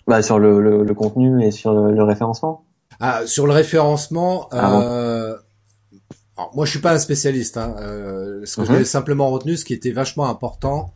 bah, 0.07 0.23
Sur 0.23 0.39
le, 0.39 0.61
le, 0.61 0.85
le 0.85 0.95
contenu 0.95 1.43
et 1.45 1.51
sur 1.51 1.73
le, 1.73 1.93
le 1.93 2.03
référencement 2.03 2.65
ah, 3.01 3.27
sur 3.27 3.47
le 3.47 3.53
référencement. 3.53 4.49
Ah 4.51 4.71
bon 4.71 4.81
euh, 4.83 5.37
alors, 6.39 6.55
moi, 6.55 6.65
je 6.65 6.71
suis 6.71 6.79
pas 6.79 6.93
un 6.93 6.99
spécialiste. 7.01 7.57
Hein. 7.57 7.75
Euh, 7.81 8.43
ce 8.45 8.61
que 8.61 8.65
j'ai 8.65 8.85
simplement 8.85 9.29
retenu, 9.31 9.57
ce 9.57 9.65
qui 9.65 9.75
était 9.75 9.91
vachement 9.91 10.29
important, 10.29 10.95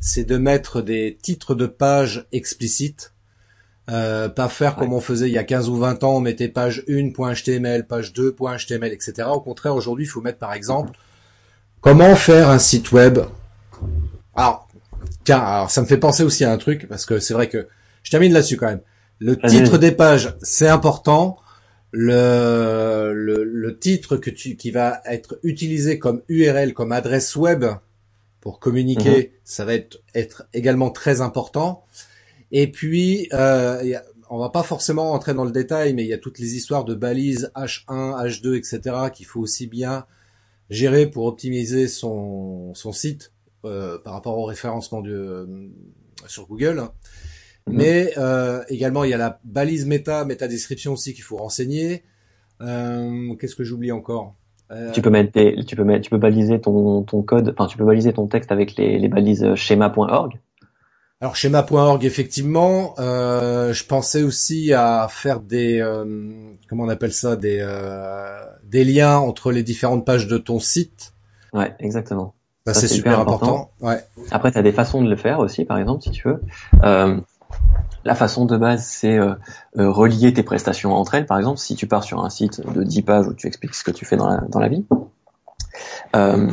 c'est 0.00 0.24
de 0.24 0.36
mettre 0.36 0.82
des 0.82 1.16
titres 1.22 1.54
de 1.54 1.66
pages 1.66 2.26
explicites. 2.32 3.14
Euh, 3.90 4.28
pas 4.28 4.48
faire 4.48 4.76
comme 4.76 4.92
on 4.92 5.00
faisait 5.00 5.28
il 5.28 5.32
y 5.32 5.38
a 5.38 5.44
15 5.44 5.68
ou 5.68 5.76
20 5.76 6.04
ans, 6.04 6.16
on 6.16 6.20
mettait 6.20 6.48
page 6.48 6.84
1.html, 6.88 7.86
page 7.86 8.12
2.html, 8.12 8.92
etc. 8.92 9.28
Au 9.32 9.40
contraire, 9.40 9.74
aujourd'hui, 9.74 10.04
il 10.04 10.08
faut 10.08 10.20
mettre 10.20 10.38
par 10.38 10.52
exemple 10.52 10.92
comment 11.80 12.14
faire 12.14 12.48
un 12.48 12.58
site 12.58 12.92
web. 12.92 13.20
Alors, 14.34 14.68
tiens, 15.24 15.40
alors 15.40 15.70
ça 15.70 15.80
me 15.80 15.86
fait 15.86 15.96
penser 15.96 16.22
aussi 16.22 16.44
à 16.44 16.52
un 16.52 16.58
truc, 16.58 16.88
parce 16.88 17.06
que 17.06 17.18
c'est 17.18 17.34
vrai 17.34 17.48
que 17.48 17.68
je 18.02 18.10
termine 18.10 18.32
là-dessus 18.32 18.56
quand 18.56 18.66
même. 18.66 18.82
Le 19.22 19.36
titre 19.36 19.78
des 19.78 19.92
pages, 19.92 20.36
c'est 20.42 20.68
important. 20.68 21.38
Le, 21.92 23.12
le, 23.14 23.44
le 23.44 23.78
titre 23.78 24.16
que 24.16 24.30
tu, 24.30 24.56
qui 24.56 24.70
va 24.70 25.00
être 25.04 25.38
utilisé 25.42 25.98
comme 25.98 26.22
URL, 26.28 26.74
comme 26.74 26.90
adresse 26.90 27.36
web 27.36 27.64
pour 28.40 28.58
communiquer, 28.58 29.34
ça 29.44 29.64
va 29.64 29.74
être, 29.74 29.98
être 30.14 30.44
également 30.52 30.90
très 30.90 31.20
important. 31.20 31.84
Et 32.50 32.70
puis, 32.70 33.28
euh, 33.32 33.98
on 34.28 34.38
va 34.38 34.48
pas 34.48 34.64
forcément 34.64 35.12
entrer 35.12 35.34
dans 35.34 35.44
le 35.44 35.52
détail, 35.52 35.94
mais 35.94 36.02
il 36.02 36.08
y 36.08 36.12
a 36.12 36.18
toutes 36.18 36.38
les 36.40 36.56
histoires 36.56 36.84
de 36.84 36.94
balises 36.94 37.52
H1, 37.54 38.26
H2, 38.26 38.56
etc. 38.56 38.96
qu'il 39.14 39.26
faut 39.26 39.40
aussi 39.40 39.68
bien 39.68 40.06
gérer 40.70 41.06
pour 41.06 41.26
optimiser 41.26 41.86
son, 41.86 42.74
son 42.74 42.92
site 42.92 43.32
euh, 43.64 43.98
par 43.98 44.14
rapport 44.14 44.36
au 44.38 44.44
référencement 44.44 45.02
du, 45.02 45.12
euh, 45.12 45.46
sur 46.26 46.48
Google. 46.48 46.82
Mhm. 47.66 47.76
Mais 47.76 48.12
euh, 48.18 48.62
également, 48.68 49.04
il 49.04 49.10
y 49.10 49.14
a 49.14 49.18
la 49.18 49.38
balise 49.44 49.86
méta, 49.86 50.24
méta 50.24 50.48
description 50.48 50.92
aussi 50.92 51.14
qu'il 51.14 51.24
faut 51.24 51.36
renseigner. 51.36 52.02
Euh, 52.60 53.34
Qu'est-ce 53.40 53.54
que 53.56 53.64
j'oublie 53.64 53.92
encore? 53.92 54.34
Euh, 54.70 54.90
Tu 54.92 55.02
peux 55.02 55.10
mettre 55.10 55.32
des, 55.32 55.64
tu 55.66 55.76
peux 55.76 55.84
mettre, 55.84 56.02
tu 56.04 56.10
peux 56.10 56.18
baliser 56.18 56.60
ton, 56.60 57.02
ton 57.02 57.22
code, 57.22 57.54
enfin 57.56 57.68
tu 57.68 57.76
peux 57.76 57.84
baliser 57.84 58.12
ton 58.12 58.26
texte 58.26 58.52
avec 58.52 58.76
les, 58.76 58.98
les 58.98 59.08
balises 59.08 59.54
schéma.org. 59.54 60.38
Alors 61.20 61.36
schéma.org 61.36 62.04
effectivement, 62.04 62.94
euh, 62.98 63.72
je 63.72 63.84
pensais 63.84 64.24
aussi 64.24 64.72
à 64.72 65.06
faire 65.08 65.38
des 65.38 65.80
euh, 65.80 66.04
comment 66.68 66.82
on 66.82 66.88
appelle 66.88 67.12
ça 67.12 67.36
des 67.36 67.58
euh, 67.60 68.40
des 68.64 68.84
liens 68.84 69.18
entre 69.18 69.52
les 69.52 69.62
différentes 69.62 70.04
pages 70.04 70.26
de 70.26 70.36
ton 70.36 70.58
site. 70.58 71.12
Ouais, 71.52 71.74
exactement. 71.78 72.34
Ça, 72.66 72.74
c'est 72.74 72.88
super 72.88 73.18
important. 73.20 73.70
Ouais. 73.80 73.98
Après, 74.30 74.52
tu 74.52 74.58
as 74.58 74.62
des 74.62 74.72
façons 74.72 75.02
de 75.02 75.10
le 75.10 75.16
faire 75.16 75.40
aussi, 75.40 75.64
par 75.64 75.78
exemple, 75.78 76.02
si 76.02 76.10
tu 76.12 76.28
veux. 76.28 76.40
Euh, 76.84 77.20
la 78.04 78.14
façon 78.14 78.44
de 78.44 78.56
base, 78.56 78.84
c'est 78.84 79.16
euh, 79.16 79.34
euh, 79.78 79.90
relier 79.90 80.32
tes 80.32 80.42
prestations 80.42 80.92
entre 80.94 81.14
elles. 81.14 81.26
Par 81.26 81.38
exemple, 81.38 81.58
si 81.58 81.74
tu 81.74 81.86
pars 81.86 82.04
sur 82.04 82.24
un 82.24 82.30
site 82.30 82.60
de 82.66 82.82
10 82.82 83.02
pages 83.02 83.26
où 83.26 83.34
tu 83.34 83.46
expliques 83.46 83.74
ce 83.74 83.84
que 83.84 83.90
tu 83.90 84.04
fais 84.04 84.16
dans 84.16 84.28
la, 84.28 84.38
dans 84.48 84.60
la 84.60 84.68
vie. 84.68 84.84
Euh, 86.16 86.48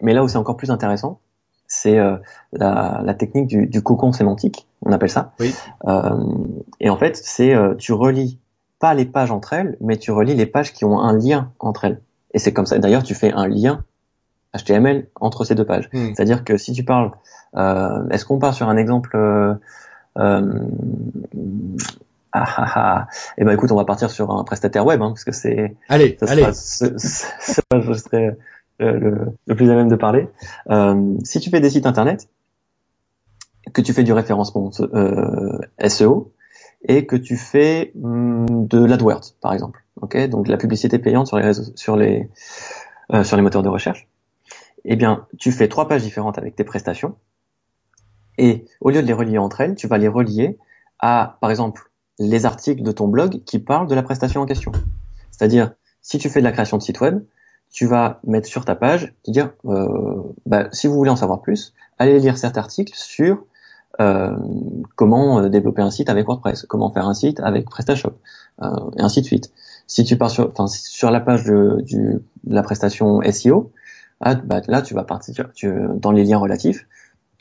mais 0.00 0.12
là 0.12 0.24
où 0.24 0.28
c'est 0.28 0.38
encore 0.38 0.56
plus 0.56 0.70
intéressant, 0.70 1.20
c'est 1.66 1.98
euh, 1.98 2.16
la, 2.52 3.00
la 3.04 3.14
technique 3.14 3.46
du, 3.46 3.66
du 3.66 3.82
cocon 3.82 4.12
sémantique, 4.12 4.66
on 4.82 4.92
appelle 4.92 5.10
ça. 5.10 5.32
Oui. 5.40 5.54
Euh, 5.86 6.24
et 6.80 6.90
en 6.90 6.96
fait, 6.96 7.16
c'est 7.16 7.54
euh, 7.54 7.74
tu 7.74 7.92
relis 7.92 8.38
pas 8.78 8.94
les 8.94 9.04
pages 9.04 9.30
entre 9.30 9.52
elles, 9.52 9.76
mais 9.80 9.96
tu 9.96 10.10
relis 10.10 10.34
les 10.34 10.46
pages 10.46 10.72
qui 10.72 10.84
ont 10.84 10.98
un 10.98 11.16
lien 11.16 11.52
entre 11.58 11.84
elles. 11.84 12.00
Et 12.32 12.38
c'est 12.38 12.52
comme 12.52 12.66
ça. 12.66 12.78
D'ailleurs, 12.78 13.02
tu 13.02 13.14
fais 13.14 13.32
un 13.32 13.46
lien 13.46 13.84
HTML 14.56 15.08
entre 15.20 15.44
ces 15.44 15.54
deux 15.54 15.64
pages. 15.64 15.88
Hmm. 15.92 16.14
C'est-à-dire 16.14 16.44
que 16.44 16.56
si 16.56 16.72
tu 16.72 16.84
parles, 16.84 17.12
euh, 17.56 18.08
est-ce 18.10 18.24
qu'on 18.24 18.38
part 18.38 18.54
sur 18.54 18.68
un 18.68 18.76
exemple 18.76 19.16
euh, 19.16 19.54
euh, 20.18 20.42
ah, 22.32 22.44
ah, 22.56 22.72
ah. 22.74 23.06
Eh 23.38 23.44
ben 23.44 23.52
écoute, 23.52 23.70
on 23.72 23.76
va 23.76 23.84
partir 23.84 24.10
sur 24.10 24.30
un 24.30 24.42
prestataire 24.44 24.84
web, 24.84 25.00
hein, 25.02 25.08
parce 25.10 25.24
que 25.24 25.32
c'est 25.32 25.76
Allez, 25.88 26.16
ça 26.20 26.32
allez. 26.32 26.42
sera, 26.42 26.52
ce- 26.98 27.62
je 27.80 27.92
serai 27.92 28.26
euh, 28.80 28.92
le, 28.98 29.20
le 29.46 29.54
plus 29.54 29.70
à 29.70 29.74
même 29.74 29.88
de 29.88 29.96
parler. 29.96 30.28
Euh, 30.70 31.14
si 31.22 31.38
tu 31.40 31.50
fais 31.50 31.60
des 31.60 31.70
sites 31.70 31.86
internet, 31.86 32.28
que 33.72 33.80
tu 33.80 33.92
fais 33.92 34.02
du 34.04 34.12
référencement 34.12 34.70
euh, 34.80 35.58
SEO 35.86 36.32
et 36.86 37.06
que 37.06 37.16
tu 37.16 37.36
fais 37.36 37.92
hum, 38.02 38.66
de 38.66 38.84
l'AdWords, 38.84 39.34
par 39.40 39.52
exemple, 39.52 39.84
ok, 40.00 40.28
donc 40.28 40.46
de 40.46 40.50
la 40.50 40.56
publicité 40.58 40.98
payante 40.98 41.28
sur 41.28 41.38
les 41.38 41.44
réseaux, 41.44 41.72
sur 41.76 41.96
les 41.96 42.28
euh, 43.12 43.22
sur 43.24 43.36
les 43.36 43.42
moteurs 43.42 43.62
de 43.62 43.68
recherche, 43.68 44.08
eh 44.84 44.96
bien, 44.96 45.26
tu 45.38 45.52
fais 45.52 45.68
trois 45.68 45.88
pages 45.88 46.02
différentes 46.02 46.36
avec 46.38 46.56
tes 46.56 46.64
prestations 46.64 47.14
et 48.38 48.64
au 48.80 48.90
lieu 48.90 49.02
de 49.02 49.06
les 49.06 49.12
relier 49.12 49.38
entre 49.38 49.60
elles, 49.60 49.74
tu 49.74 49.86
vas 49.86 49.98
les 49.98 50.08
relier 50.08 50.58
à, 50.98 51.38
par 51.40 51.50
exemple, 51.50 51.90
les 52.18 52.46
articles 52.46 52.82
de 52.82 52.92
ton 52.92 53.08
blog 53.08 53.42
qui 53.44 53.58
parlent 53.58 53.88
de 53.88 53.94
la 53.94 54.02
prestation 54.02 54.40
en 54.40 54.46
question. 54.46 54.72
C'est-à-dire, 55.30 55.72
si 56.00 56.18
tu 56.18 56.28
fais 56.28 56.40
de 56.40 56.44
la 56.44 56.52
création 56.52 56.76
de 56.76 56.82
site 56.82 57.00
web, 57.00 57.24
tu 57.70 57.86
vas 57.86 58.20
mettre 58.24 58.46
sur 58.46 58.64
ta 58.64 58.76
page, 58.76 59.14
te 59.24 59.30
dire, 59.30 59.50
euh, 59.66 60.22
bah, 60.46 60.68
si 60.72 60.86
vous 60.86 60.94
voulez 60.94 61.10
en 61.10 61.16
savoir 61.16 61.40
plus, 61.40 61.74
allez 61.98 62.20
lire 62.20 62.38
cet 62.38 62.56
article 62.56 62.92
sur 62.94 63.44
euh, 64.00 64.36
comment 64.96 65.40
euh, 65.40 65.48
développer 65.48 65.82
un 65.82 65.90
site 65.90 66.08
avec 66.10 66.26
WordPress, 66.26 66.66
comment 66.68 66.92
faire 66.92 67.06
un 67.06 67.14
site 67.14 67.40
avec 67.40 67.68
PrestaShop, 67.68 68.14
euh, 68.62 68.68
et 68.96 69.02
ainsi 69.02 69.20
de 69.20 69.26
suite. 69.26 69.52
Si 69.86 70.04
tu 70.04 70.16
pars 70.16 70.30
sur, 70.30 70.52
sur 70.68 71.10
la 71.10 71.20
page 71.20 71.44
de, 71.44 71.80
du, 71.82 71.98
de 72.44 72.54
la 72.54 72.62
prestation 72.62 73.20
SEO, 73.30 73.72
ah, 74.20 74.34
bah, 74.34 74.62
là, 74.68 74.82
tu 74.82 74.94
vas 74.94 75.04
partir 75.04 75.52
tu, 75.54 75.72
dans 75.96 76.10
les 76.10 76.24
liens 76.24 76.38
relatifs. 76.38 76.86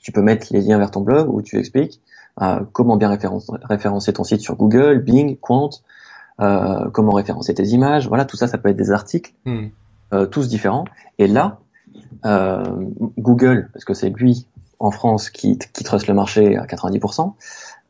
Tu 0.03 0.11
peux 0.11 0.21
mettre 0.21 0.47
les 0.51 0.61
liens 0.61 0.77
vers 0.77 0.91
ton 0.91 1.01
blog 1.01 1.33
où 1.33 1.41
tu 1.41 1.57
expliques 1.57 1.99
euh, 2.41 2.59
comment 2.71 2.97
bien 2.97 3.09
référencer 3.09 4.13
ton 4.13 4.23
site 4.23 4.41
sur 4.41 4.55
Google, 4.55 4.99
Bing, 4.99 5.37
Quant, 5.39 5.71
euh, 6.39 6.89
comment 6.91 7.11
référencer 7.11 7.55
tes 7.55 7.67
images. 7.69 8.07
Voilà, 8.07 8.25
tout 8.25 8.37
ça, 8.37 8.47
ça 8.47 8.59
peut 8.59 8.69
être 8.69 8.77
des 8.77 8.91
articles, 8.91 9.33
hmm. 9.45 9.67
euh, 10.13 10.25
tous 10.27 10.47
différents. 10.47 10.85
Et 11.17 11.27
là, 11.27 11.59
euh, 12.25 12.63
Google, 13.17 13.69
parce 13.73 13.85
que 13.85 13.93
c'est 13.93 14.09
lui 14.09 14.47
en 14.79 14.91
France 14.91 15.29
qui, 15.29 15.57
qui 15.57 15.83
trust 15.83 16.07
le 16.07 16.13
marché 16.13 16.57
à 16.57 16.65
90%, 16.65 17.33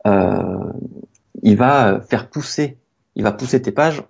euh, 0.06 0.72
il 1.42 1.56
va 1.56 2.00
faire 2.00 2.28
pousser, 2.28 2.78
il 3.16 3.22
va 3.22 3.32
pousser 3.32 3.60
tes 3.60 3.72
pages 3.72 4.02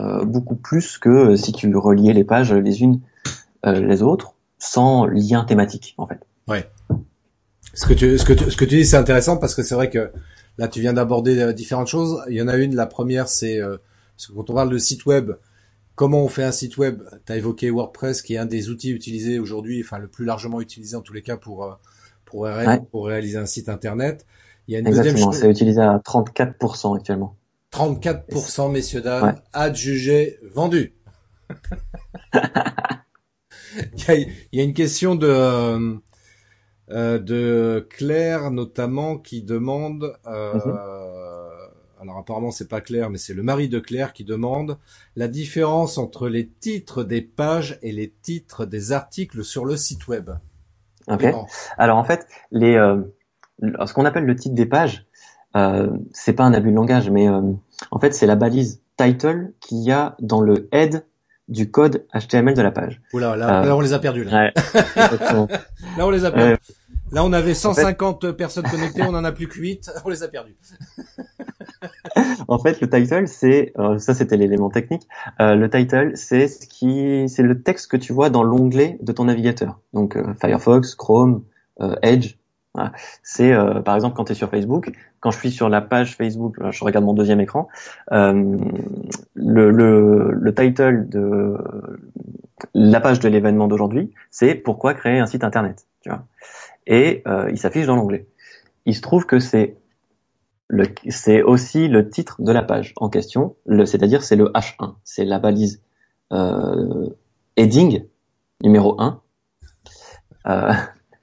euh, 0.00 0.24
beaucoup 0.24 0.56
plus 0.56 0.98
que 0.98 1.36
si 1.36 1.52
tu 1.52 1.74
reliais 1.76 2.12
les 2.12 2.24
pages 2.24 2.52
les 2.52 2.82
unes 2.82 3.00
euh, 3.66 3.72
les 3.72 4.02
autres 4.02 4.34
sans 4.58 5.06
lien 5.06 5.44
thématique 5.44 5.94
en 5.98 6.06
fait. 6.06 6.20
Ouais. 6.48 6.70
Ce 7.74 7.86
que 7.86 7.94
tu 7.94 8.18
ce 8.18 8.24
que 8.24 8.32
tu, 8.32 8.50
ce 8.50 8.56
que 8.56 8.64
tu 8.64 8.76
dis 8.76 8.86
c'est 8.86 8.96
intéressant 8.96 9.36
parce 9.36 9.54
que 9.54 9.62
c'est 9.62 9.74
vrai 9.74 9.90
que 9.90 10.10
là 10.58 10.68
tu 10.68 10.80
viens 10.80 10.92
d'aborder 10.92 11.38
euh, 11.40 11.52
différentes 11.52 11.88
choses. 11.88 12.22
Il 12.28 12.36
y 12.36 12.42
en 12.42 12.48
a 12.48 12.56
une, 12.56 12.74
la 12.74 12.86
première 12.86 13.28
c'est 13.28 13.60
euh, 13.60 13.76
quand 14.34 14.50
on 14.50 14.54
parle 14.54 14.70
de 14.70 14.78
site 14.78 15.06
web, 15.06 15.32
comment 15.94 16.22
on 16.22 16.28
fait 16.28 16.44
un 16.44 16.52
site 16.52 16.76
web? 16.78 17.02
Tu 17.26 17.32
as 17.32 17.36
évoqué 17.36 17.70
WordPress 17.70 18.22
qui 18.22 18.34
est 18.34 18.38
un 18.38 18.46
des 18.46 18.68
outils 18.70 18.90
utilisés 18.90 19.38
aujourd'hui, 19.38 19.82
enfin 19.84 19.98
le 19.98 20.08
plus 20.08 20.24
largement 20.24 20.60
utilisé 20.60 20.96
en 20.96 21.00
tous 21.00 21.12
les 21.12 21.22
cas 21.22 21.36
pour 21.36 21.78
pour, 22.24 22.48
pour 22.90 23.06
réaliser 23.06 23.38
un 23.38 23.46
site 23.46 23.68
internet. 23.68 24.26
Il 24.68 24.74
y 24.74 24.76
a 24.76 24.80
une 24.80 24.86
Exactement, 24.86 25.32
c'est 25.32 25.50
utilisé 25.50 25.80
à 25.80 25.98
34% 25.98 26.96
actuellement. 26.96 27.36
34%, 27.72 28.70
messieurs, 28.70 29.00
dames, 29.00 29.40
adjugés, 29.52 30.38
vendus. 30.54 30.94
il, 34.08 34.28
y 34.52 34.60
a, 34.60 34.64
une 34.64 34.74
question 34.74 35.14
de, 35.14 36.00
euh, 36.90 37.18
de 37.18 37.86
Claire, 37.90 38.50
notamment, 38.50 39.18
qui 39.18 39.42
demande... 39.42 40.16
Euh, 40.26 40.54
mhm. 40.54 40.78
Alors 42.02 42.16
apparemment 42.16 42.50
c'est 42.50 42.68
pas 42.68 42.80
Claire, 42.80 43.10
mais 43.10 43.18
c'est 43.18 43.34
le 43.34 43.42
mari 43.42 43.68
de 43.68 43.78
Claire 43.78 44.14
qui 44.14 44.24
demande 44.24 44.78
la 45.16 45.28
différence 45.28 45.98
entre 45.98 46.30
les 46.30 46.48
titres 46.48 47.04
des 47.04 47.20
pages 47.20 47.78
et 47.82 47.92
les 47.92 48.10
titres 48.22 48.64
des 48.64 48.92
articles 48.92 49.44
sur 49.44 49.66
le 49.66 49.76
site 49.76 50.08
web. 50.08 50.30
Ok. 51.08 51.26
Alors 51.76 51.98
en 51.98 52.04
fait, 52.04 52.26
les 52.52 52.74
euh, 52.74 53.02
ce 53.84 53.92
qu'on 53.92 54.04
appelle 54.04 54.24
le 54.24 54.36
titre 54.36 54.54
des 54.54 54.66
pages, 54.66 55.06
euh, 55.56 55.90
c'est 56.12 56.32
pas 56.32 56.44
un 56.44 56.54
abus 56.54 56.70
de 56.70 56.76
langage, 56.76 57.10
mais 57.10 57.28
euh, 57.28 57.40
en 57.90 57.98
fait 57.98 58.14
c'est 58.14 58.26
la 58.26 58.36
balise 58.36 58.82
title 58.96 59.52
qu'il 59.60 59.78
y 59.78 59.92
a 59.92 60.16
dans 60.20 60.40
le 60.40 60.68
head 60.72 61.04
du 61.48 61.70
code 61.70 62.06
HTML 62.14 62.54
de 62.54 62.62
la 62.62 62.70
page. 62.70 63.02
Oula, 63.12 63.36
là, 63.36 63.64
là 63.64 63.76
on 63.76 63.80
les 63.80 63.92
a 63.92 63.98
perdus 63.98 64.24
là. 64.24 64.52
là 64.94 65.46
on 65.98 66.10
les 66.10 66.24
a 66.24 66.30
perdus. 66.30 66.56
Là 67.12 67.24
on 67.24 67.32
avait 67.32 67.54
150 67.54 68.32
personnes 68.32 68.64
connectées, 68.64 69.02
on 69.02 69.14
en 69.14 69.24
a 69.24 69.32
plus 69.32 69.48
que 69.48 69.58
8, 69.58 69.90
on 70.04 70.08
les 70.08 70.22
a 70.22 70.28
perdus. 70.28 70.56
en 72.48 72.58
fait, 72.58 72.80
le 72.80 72.88
title, 72.88 73.26
c'est 73.26 73.72
euh, 73.78 73.98
ça, 73.98 74.14
c'était 74.14 74.36
l'élément 74.36 74.70
technique. 74.70 75.06
Euh, 75.40 75.54
le 75.54 75.68
title, 75.70 76.12
c'est 76.14 76.48
ce 76.48 76.66
qui, 76.66 77.28
c'est 77.28 77.42
le 77.42 77.62
texte 77.62 77.90
que 77.90 77.96
tu 77.96 78.12
vois 78.12 78.30
dans 78.30 78.42
l'onglet 78.42 78.98
de 79.00 79.12
ton 79.12 79.24
navigateur. 79.24 79.80
Donc 79.92 80.18
Firefox, 80.40 80.94
Chrome, 80.94 81.42
Edge, 82.02 82.36
c'est 83.22 83.52
euh, 83.52 83.80
par 83.80 83.94
exemple 83.94 84.16
quand 84.16 84.24
tu 84.24 84.32
es 84.32 84.34
sur 84.34 84.48
Facebook, 84.48 84.92
quand 85.20 85.30
je 85.30 85.38
suis 85.38 85.50
sur 85.50 85.68
la 85.68 85.80
page 85.80 86.16
Facebook, 86.16 86.56
je 86.70 86.84
regarde 86.84 87.04
mon 87.04 87.14
deuxième 87.14 87.40
écran, 87.40 87.68
euh, 88.12 88.56
le, 89.34 89.70
le, 89.70 90.30
le, 90.32 90.54
title 90.54 91.08
de 91.08 91.56
la 92.74 93.00
page 93.00 93.20
de 93.20 93.28
l'événement 93.28 93.66
d'aujourd'hui, 93.66 94.12
c'est 94.30 94.54
pourquoi 94.54 94.94
créer 94.94 95.18
un 95.18 95.26
site 95.26 95.44
internet, 95.44 95.86
tu 96.02 96.10
vois. 96.10 96.24
Et 96.90 97.22
euh, 97.28 97.48
il 97.50 97.56
s'affiche 97.56 97.86
dans 97.86 97.96
l'onglet. 97.96 98.26
Il 98.84 98.96
se 98.96 99.00
trouve 99.00 99.24
que 99.24 99.38
c'est 99.38 99.76
aussi 101.42 101.88
le 101.88 102.10
titre 102.10 102.42
de 102.42 102.52
la 102.52 102.62
page 102.62 102.92
en 102.96 103.08
question, 103.08 103.56
c'est-à-dire 103.86 104.24
c'est 104.24 104.36
le 104.36 104.46
H1, 104.46 104.96
c'est 105.04 105.24
la 105.24 105.38
balise 105.38 105.82
euh, 106.32 107.08
heading 107.56 108.04
numéro 108.62 109.00
1. 109.00 109.22
Euh, 110.46 110.72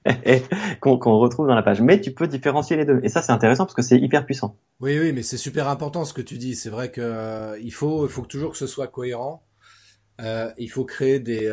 qu'on 0.80 1.19
retrouve 1.19 1.47
dans 1.47 1.56
la 1.56 1.63
page. 1.63 1.82
Mais 1.82 1.99
tu 1.99 2.13
peux 2.13 2.27
différencier 2.27 2.77
les 2.77 2.86
deux. 2.86 3.01
Et 3.03 3.10
ça, 3.10 3.21
c'est 3.21 3.34
intéressant 3.34 3.65
parce 3.65 3.73
que 3.73 3.82
c'est 3.82 3.99
hyper 3.99 4.25
puissant. 4.25 4.58
Oui, 4.80 4.97
oui, 4.97 5.12
mais 5.12 5.21
c'est 5.21 5.36
super 5.36 5.67
important 5.67 6.06
ce 6.06 6.13
que 6.13 6.21
tu 6.21 6.38
dis. 6.38 6.56
C'est 6.56 6.69
vrai 6.69 6.91
que 6.91 7.01
euh, 7.01 7.60
il 7.62 7.73
faut, 7.73 8.08
faut 8.08 8.25
toujours 8.25 8.51
que 8.51 8.58
ce 8.58 8.67
soit 8.67 8.88
cohérent. 8.88 9.43
Il 10.58 10.69
faut 10.69 10.86
créer 10.86 11.19
des 11.19 11.51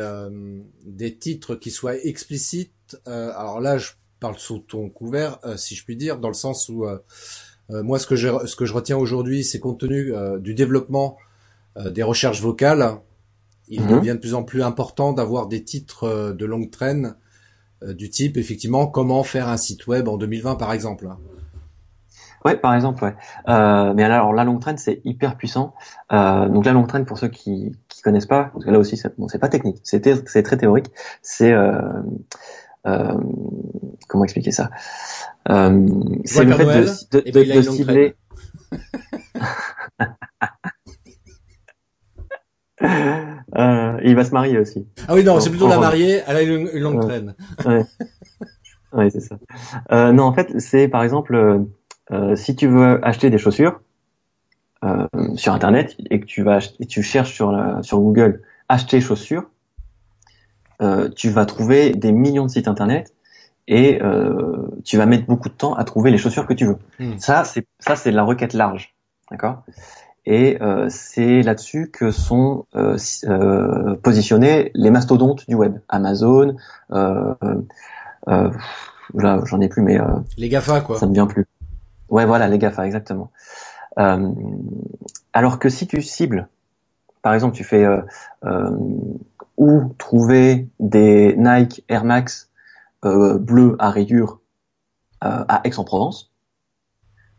des 0.85 1.17
titres 1.17 1.55
qui 1.55 1.69
soient 1.69 1.97
explicites. 1.97 2.97
Alors 3.05 3.59
là, 3.59 3.77
je 3.77 3.91
parle 4.27 4.37
sous 4.37 4.59
ton 4.59 4.89
couvert, 4.89 5.39
si 5.55 5.75
je 5.75 5.83
puis 5.83 5.95
dire, 5.95 6.17
dans 6.17 6.27
le 6.27 6.33
sens 6.33 6.69
où 6.69 6.85
moi, 7.69 7.99
ce 7.99 8.07
que 8.07 8.15
je 8.15 8.29
ce 8.45 8.55
que 8.55 8.65
je 8.65 8.73
retiens 8.73 8.97
aujourd'hui, 8.97 9.43
c'est 9.43 9.59
compte 9.59 9.79
tenu 9.79 10.13
du 10.39 10.53
développement 10.53 11.17
des 11.77 12.03
recherches 12.03 12.41
vocales, 12.41 12.99
il 13.67 13.81
mhm. 13.81 13.89
devient 13.89 14.13
de 14.13 14.19
plus 14.19 14.33
en 14.33 14.43
plus 14.43 14.63
important 14.63 15.13
d'avoir 15.13 15.47
des 15.47 15.63
titres 15.63 16.33
de 16.33 16.45
longue 16.45 16.71
traîne 16.71 17.15
euh, 17.83 17.93
du 17.93 18.09
type 18.09 18.37
effectivement 18.37 18.87
comment 18.87 19.23
faire 19.23 19.49
un 19.49 19.57
site 19.57 19.87
web 19.87 20.07
en 20.07 20.17
2020 20.17 20.55
par 20.55 20.71
exemple. 20.71 21.07
Ouais, 22.45 22.55
par 22.55 22.75
exemple, 22.75 23.03
ouais. 23.03 23.15
Euh, 23.49 23.93
mais 23.95 24.03
alors 24.03 24.31
la 24.31 24.43
longue 24.43 24.61
traîne 24.61 24.77
c'est 24.77 25.01
hyper 25.03 25.35
puissant. 25.35 25.73
Euh, 26.11 26.47
donc 26.47 26.65
la 26.65 26.73
longue 26.73 26.87
traîne 26.87 27.05
pour 27.05 27.17
ceux 27.17 27.27
qui 27.27 27.75
qui 27.89 28.01
connaissent 28.01 28.27
pas, 28.27 28.51
parce 28.53 28.65
que 28.65 28.71
là 28.71 28.79
aussi 28.79 28.97
c'est 28.97 29.17
bon, 29.17 29.27
pas 29.27 29.49
technique, 29.49 29.79
c'est 29.83 30.43
très 30.43 30.57
théorique. 30.57 30.91
C'est 31.21 31.51
euh, 31.51 31.71
euh, 31.71 32.01
comment 34.07 34.23
expliquer 34.23 34.51
ça? 34.51 34.69
Euh, 35.49 35.87
C'est 36.25 36.43
le 36.43 36.53
fait 36.53 36.65
de, 36.65 37.19
de, 37.19 37.31
de, 37.31 37.57
de 37.57 37.61
cibler. 37.61 38.15
Euh, 43.57 43.99
il 44.03 44.15
va 44.15 44.25
se 44.25 44.31
marier 44.31 44.59
aussi. 44.59 44.85
Ah 45.07 45.13
oui, 45.15 45.23
non, 45.23 45.39
c'est 45.39 45.49
plutôt 45.49 45.67
la 45.67 45.79
mariée, 45.79 46.21
elle 46.27 46.35
a 46.35 46.41
une, 46.41 46.69
longue 46.77 47.01
traîne. 47.01 47.35
Ouais, 48.95 49.09
c'est 49.09 49.21
ça. 49.21 49.37
Euh, 49.91 50.11
non, 50.11 50.23
en 50.23 50.33
fait, 50.33 50.59
c'est 50.59 50.87
par 50.87 51.03
exemple, 51.03 51.65
euh, 52.11 52.35
si 52.35 52.55
tu 52.55 52.67
veux 52.67 53.05
acheter 53.05 53.29
des 53.29 53.37
chaussures 53.37 53.81
euh, 54.83 55.07
sur 55.35 55.53
Internet 55.53 55.97
et 56.09 56.19
que 56.19 56.25
tu 56.25 56.43
vas 56.43 56.59
et 56.79 56.85
tu 56.85 57.03
cherches 57.03 57.33
sur, 57.33 57.51
la, 57.51 57.83
sur 57.83 57.99
Google 57.99 58.41
acheter 58.69 59.01
chaussures, 59.01 59.49
euh, 60.81 61.09
tu 61.09 61.29
vas 61.29 61.45
trouver 61.45 61.91
des 61.91 62.11
millions 62.11 62.45
de 62.45 62.51
sites 62.51 62.67
Internet 62.67 63.13
et 63.67 64.01
euh, 64.01 64.67
tu 64.83 64.97
vas 64.97 65.05
mettre 65.05 65.25
beaucoup 65.25 65.49
de 65.49 65.53
temps 65.53 65.73
à 65.73 65.83
trouver 65.83 66.11
les 66.11 66.17
chaussures 66.17 66.45
que 66.45 66.53
tu 66.53 66.65
veux. 66.65 66.77
Hmm. 66.99 67.17
Ça, 67.17 67.43
c'est 67.43 67.65
ça, 67.79 67.95
c'est 67.95 68.11
la 68.11 68.23
requête 68.23 68.53
large, 68.53 68.93
d'accord? 69.31 69.63
Et 70.25 70.57
euh, 70.61 70.87
c'est 70.89 71.43
là-dessus 71.43 71.91
que 71.91 72.11
sont 72.11 72.65
euh, 72.75 72.97
euh, 73.25 73.95
positionnés 73.95 74.71
les 74.73 74.89
mastodontes 74.89 75.47
du 75.47 75.55
web, 75.55 75.77
Amazon, 75.87 76.55
euh, 76.91 77.35
euh, 78.27 78.49
là 79.13 79.39
j'en 79.45 79.61
ai 79.61 79.69
plus 79.69 79.83
mais 79.83 79.99
les 80.37 80.49
Gafa 80.49 80.81
quoi. 80.81 80.97
Ça 80.97 81.05
ne 81.05 81.13
vient 81.13 81.27
plus. 81.27 81.45
Ouais 82.09 82.25
voilà 82.25 82.47
les 82.47 82.57
Gafa 82.57 82.87
exactement. 82.87 83.29
alors 83.95 85.59
que 85.59 85.69
si 85.69 85.85
tu 85.85 86.01
cibles, 86.01 86.47
par 87.25 87.33
exemple 87.33 87.57
tu 87.57 87.63
fais 87.63 87.85
où 89.57 89.95
trouver 89.97 90.69
des 90.79 91.35
Nike 91.35 91.83
Air 91.89 92.05
Max 92.05 92.51
bleus 93.03 93.75
à 93.79 93.89
rayures 93.89 94.39
à 95.21 95.61
Aix-en-Provence, 95.63 96.31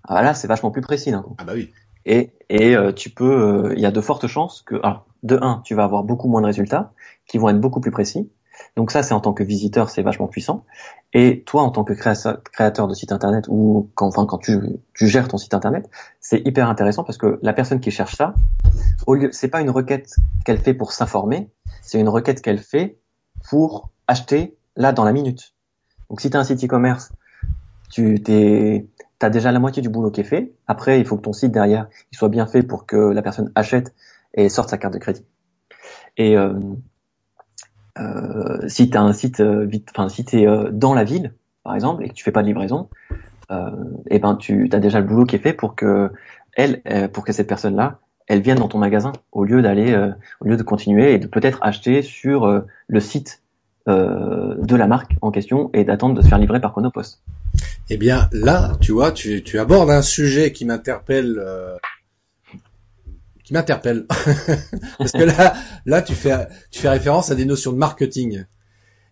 voilà 0.08 0.34
c'est 0.34 0.48
vachement 0.48 0.72
plus 0.72 0.82
précis. 0.82 1.12
Hein. 1.12 1.24
Ah 1.38 1.44
bah 1.44 1.52
oui 1.54 1.70
et, 2.06 2.30
et 2.48 2.76
euh, 2.76 2.92
tu 2.92 3.10
peux, 3.10 3.68
euh, 3.68 3.74
il 3.74 3.80
y 3.80 3.86
a 3.86 3.90
de 3.90 4.00
fortes 4.00 4.28
chances 4.28 4.62
que, 4.62 4.76
alors, 4.76 5.06
de 5.24 5.38
un, 5.42 5.60
tu 5.64 5.74
vas 5.74 5.84
avoir 5.84 6.04
beaucoup 6.04 6.28
moins 6.28 6.40
de 6.40 6.46
résultats, 6.46 6.92
qui 7.26 7.36
vont 7.36 7.48
être 7.48 7.60
beaucoup 7.60 7.80
plus 7.80 7.90
précis. 7.90 8.30
Donc 8.76 8.90
ça, 8.90 9.02
c'est 9.02 9.14
en 9.14 9.20
tant 9.20 9.32
que 9.32 9.42
visiteur, 9.42 9.90
c'est 9.90 10.02
vachement 10.02 10.28
puissant. 10.28 10.64
Et 11.12 11.42
toi, 11.44 11.62
en 11.62 11.70
tant 11.70 11.84
que 11.84 11.92
créateur 11.92 12.88
de 12.88 12.94
site 12.94 13.12
internet 13.12 13.46
ou 13.48 13.90
quand, 13.94 14.06
enfin, 14.06 14.26
quand 14.26 14.38
tu, 14.38 14.58
tu 14.94 15.06
gères 15.06 15.28
ton 15.28 15.38
site 15.38 15.54
internet, 15.54 15.88
c'est 16.20 16.46
hyper 16.46 16.68
intéressant 16.68 17.04
parce 17.04 17.18
que 17.18 17.38
la 17.42 17.52
personne 17.52 17.80
qui 17.80 17.90
cherche 17.90 18.16
ça, 18.16 18.34
au 19.06 19.14
lieu, 19.14 19.30
c'est 19.32 19.48
pas 19.48 19.60
une 19.60 19.70
requête 19.70 20.14
qu'elle 20.44 20.58
fait 20.58 20.74
pour 20.74 20.92
s'informer, 20.92 21.50
c'est 21.82 21.98
une 21.98 22.08
requête 22.08 22.42
qu'elle 22.42 22.58
fait 22.58 22.98
pour 23.48 23.90
acheter 24.06 24.56
là 24.76 24.92
dans 24.92 25.04
la 25.04 25.12
minute. 25.12 25.54
Donc 26.10 26.20
si 26.20 26.30
tu 26.30 26.36
as 26.36 26.40
un 26.40 26.44
site 26.44 26.62
e-commerce, 26.64 27.12
tu 27.90 28.22
t'es 28.22 28.86
tu 29.18 29.24
as 29.24 29.30
déjà 29.30 29.50
la 29.50 29.58
moitié 29.58 29.80
du 29.80 29.88
boulot 29.88 30.10
qui 30.10 30.20
est 30.20 30.24
fait. 30.24 30.52
Après, 30.66 31.00
il 31.00 31.06
faut 31.06 31.16
que 31.16 31.22
ton 31.22 31.32
site 31.32 31.52
derrière 31.52 31.88
il 32.12 32.18
soit 32.18 32.28
bien 32.28 32.46
fait 32.46 32.62
pour 32.62 32.86
que 32.86 32.96
la 32.96 33.22
personne 33.22 33.50
achète 33.54 33.94
et 34.34 34.48
sorte 34.48 34.68
sa 34.68 34.78
carte 34.78 34.92
de 34.92 34.98
crédit. 34.98 35.24
Et 36.16 36.36
euh, 36.36 36.52
euh, 37.98 38.68
si 38.68 38.90
tu 38.90 38.96
as 38.96 39.02
un 39.02 39.12
site 39.12 39.40
euh, 39.40 39.64
vite, 39.64 39.88
enfin 39.94 40.08
si 40.08 40.24
tu 40.24 40.40
es 40.40 40.46
euh, 40.46 40.70
dans 40.70 40.94
la 40.94 41.04
ville, 41.04 41.32
par 41.64 41.74
exemple, 41.74 42.04
et 42.04 42.08
que 42.08 42.14
tu 42.14 42.24
fais 42.24 42.32
pas 42.32 42.42
de 42.42 42.48
livraison, 42.48 42.88
et 43.48 43.54
eh 44.10 44.18
ben 44.18 44.34
tu 44.34 44.68
as 44.72 44.80
déjà 44.80 44.98
le 44.98 45.06
boulot 45.06 45.24
qui 45.24 45.36
est 45.36 45.40
fait 45.40 45.52
pour 45.52 45.76
que 45.76 46.10
elle, 46.56 46.82
pour 47.12 47.24
que 47.24 47.32
cette 47.32 47.46
personne-là 47.46 48.00
elles 48.26 48.40
viennent 48.40 48.58
dans 48.58 48.68
ton 48.68 48.78
magasin 48.78 49.12
au 49.32 49.44
lieu 49.44 49.62
d'aller, 49.62 49.92
euh, 49.92 50.10
au 50.40 50.48
lieu 50.48 50.56
de 50.56 50.62
continuer 50.62 51.14
et 51.14 51.18
de 51.18 51.26
peut-être 51.26 51.58
acheter 51.62 52.02
sur 52.02 52.44
euh, 52.44 52.60
le 52.88 53.00
site 53.00 53.42
euh, 53.88 54.54
de 54.58 54.74
la 54.74 54.88
marque 54.88 55.12
en 55.22 55.30
question 55.30 55.70
et 55.72 55.84
d'attendre 55.84 56.14
de 56.14 56.22
se 56.22 56.28
faire 56.28 56.38
livrer 56.38 56.60
par 56.60 56.72
Chronopost. 56.72 57.22
Eh 57.88 57.96
bien 57.96 58.28
là, 58.32 58.72
tu 58.80 58.92
vois, 58.92 59.12
tu, 59.12 59.42
tu 59.44 59.58
abordes 59.58 59.90
un 59.90 60.02
sujet 60.02 60.52
qui 60.52 60.64
m'interpelle, 60.64 61.40
qui 63.46 63.52
m'interpelle, 63.52 64.06
parce 64.98 65.12
que 65.12 65.22
là, 65.22 65.54
là, 65.84 66.02
tu 66.02 66.14
fais, 66.14 66.48
tu 66.72 66.80
fais 66.80 66.88
référence 66.88 67.30
à 67.30 67.36
des 67.36 67.44
notions 67.44 67.72
de 67.72 67.78
marketing. 67.78 68.44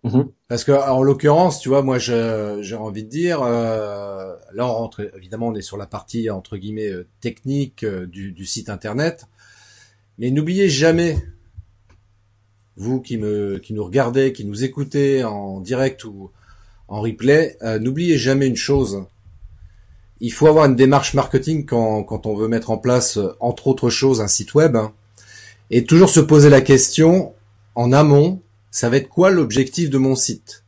Mhm. 0.03 0.29
Parce 0.49 0.65
que 0.65 0.73
en 0.73 1.01
l'occurrence, 1.01 1.61
tu 1.61 1.69
vois, 1.69 1.81
moi, 1.81 1.99
j'ai 1.99 2.75
envie 2.75 3.05
de 3.05 3.09
dire, 3.09 3.41
euh, 3.43 4.35
là, 4.53 4.67
on 4.67 4.73
rentre, 4.73 5.09
évidemment, 5.15 5.47
on 5.47 5.55
est 5.55 5.61
sur 5.61 5.77
la 5.77 5.87
partie 5.87 6.29
entre 6.29 6.57
guillemets 6.57 6.89
euh, 6.89 7.07
technique 7.21 7.85
euh, 7.85 8.05
du, 8.05 8.33
du, 8.33 8.45
site 8.45 8.69
internet, 8.69 9.25
mais 10.17 10.31
n'oubliez 10.31 10.67
jamais, 10.67 11.17
vous 12.75 12.99
qui 12.99 13.17
me, 13.17 13.57
qui 13.59 13.73
nous 13.73 13.85
regardez, 13.85 14.33
qui 14.33 14.43
nous 14.43 14.65
écoutez 14.65 15.23
en 15.23 15.61
direct 15.61 16.03
ou 16.03 16.31
en 16.89 16.99
replay, 16.99 17.57
n'oubliez 17.79 18.17
jamais 18.17 18.47
une 18.47 18.57
chose. 18.57 19.05
Il 20.19 20.31
faut 20.31 20.47
avoir 20.47 20.65
une 20.65 20.75
démarche 20.75 21.13
marketing 21.13 21.65
quand, 21.65 22.03
quand 22.03 22.25
on 22.25 22.35
veut 22.35 22.47
mettre 22.47 22.71
en 22.71 22.77
place, 22.77 23.19
entre 23.39 23.67
autres 23.67 23.89
choses, 23.89 24.21
un 24.21 24.27
site 24.27 24.53
web, 24.53 24.75
hein, 24.75 24.93
et 25.71 25.83
toujours 25.83 26.09
se 26.09 26.19
poser 26.19 26.49
la 26.49 26.61
question 26.61 27.33
en 27.75 27.91
amont 27.91 28.41
ça 28.75 28.89
va 28.89 28.97
être 28.97 29.07
quoi 29.07 29.31
l'objectif 29.31 29.89
de 29.89 29.97
mon 29.97 30.15
site? 30.15 30.65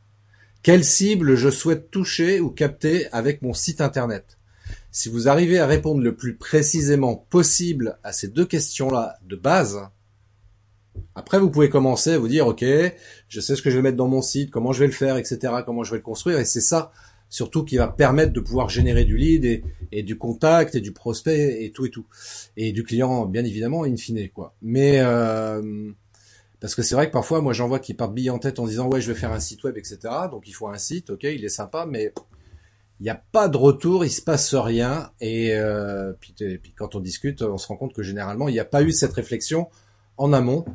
Quelle 0.64 0.86
cible 0.86 1.36
je 1.36 1.50
souhaite 1.50 1.92
toucher 1.92 2.40
ou 2.40 2.50
capter 2.50 3.12
avec 3.12 3.42
mon 3.42 3.54
site 3.54 3.82
internet? 3.82 4.38
Si 4.92 5.10
vous 5.10 5.28
arrivez 5.28 5.60
à 5.60 5.68
répondre 5.68 6.00
le 6.00 6.16
plus 6.16 6.38
précisément 6.38 7.18
possible 7.18 8.00
à 8.06 8.14
ces 8.14 8.30
deux 8.30 8.46
questions-là 8.46 9.18
de 9.28 9.36
base, 9.36 9.82
après 11.16 11.38
vous 11.38 11.50
pouvez 11.50 11.70
commencer 11.70 12.14
à 12.14 12.18
vous 12.18 12.30
dire 12.30 12.48
ok, 12.48 12.64
je 13.28 13.42
sais 13.42 13.58
ce 13.58 13.62
que 13.62 13.70
je 13.70 13.76
vais 13.76 13.82
mettre 13.82 13.98
dans 13.98 14.08
mon 14.08 14.22
site, 14.22 14.52
comment 14.52 14.72
je 14.72 14.80
vais 14.80 14.88
le 14.88 14.94
faire, 14.94 15.18
etc., 15.18 15.56
comment 15.66 15.84
je 15.84 15.92
vais 15.92 15.98
le 15.98 16.04
construire, 16.04 16.40
et 16.40 16.46
c'est 16.46 16.62
ça 16.62 16.94
surtout 17.30 17.64
qui 17.64 17.78
va 17.78 17.88
permettre 17.88 18.34
de 18.34 18.40
pouvoir 18.40 18.70
générer 18.70 19.04
du 19.06 19.18
lead 19.18 19.64
et, 19.92 20.04
du 20.04 20.18
contact 20.18 20.76
et 20.76 20.82
du 20.82 20.92
prospect 20.92 21.64
et 21.64 21.72
tout 21.72 21.86
et 21.86 21.90
tout 21.90 22.06
et 22.56 22.72
du 22.72 22.84
client 22.84 23.26
bien 23.26 23.44
évidemment 23.44 23.84
in 23.84 23.96
fine 23.98 24.30
quoi. 24.30 24.54
Mais 24.62 25.00
euh, 25.00 25.92
parce 26.60 26.74
que 26.74 26.82
c'est 26.82 26.96
vrai 26.96 27.08
que 27.08 27.12
parfois, 27.12 27.42
moi, 27.42 27.54
j'en 27.54 27.68
vois 27.68 27.80
qui 27.80 27.94
partent 27.94 28.14
bille 28.14 28.30
en 28.30 28.40
tête 28.40 28.60
en 28.60 28.66
disant 28.66 28.88
ouais, 28.88 29.00
je 29.00 29.12
vais 29.12 29.20
faire 29.20 29.32
un 29.32 29.40
site 29.40 29.64
web, 29.64 29.78
etc. 29.78 30.00
Donc 30.32 30.48
il 30.48 30.54
faut 30.54 30.68
un 30.68 30.78
site, 30.78 31.12
ok, 31.12 31.24
il 31.24 31.46
est 31.46 31.50
sympa, 31.50 31.86
mais 31.88 32.14
il 33.00 33.04
n'y 33.04 33.10
a 33.10 33.22
pas 33.32 33.48
de 33.48 33.58
retour, 33.58 34.06
il 34.06 34.10
se 34.10 34.22
passe 34.22 34.56
rien. 34.56 35.12
Et 35.22 35.54
euh, 35.54 36.14
puis, 36.20 36.34
puis, 36.34 36.74
quand 36.76 36.96
on 36.96 37.00
discute, 37.00 37.44
on 37.44 37.58
se 37.58 37.68
rend 37.68 37.78
compte 37.78 37.94
que 37.94 38.02
généralement, 38.02 38.48
il 38.48 38.54
n'y 38.54 38.60
a 38.60 38.66
pas 38.66 38.82
eu 38.82 38.92
cette 38.92 39.14
réflexion 39.14 39.68
en 40.18 40.34
amont. 40.34 40.66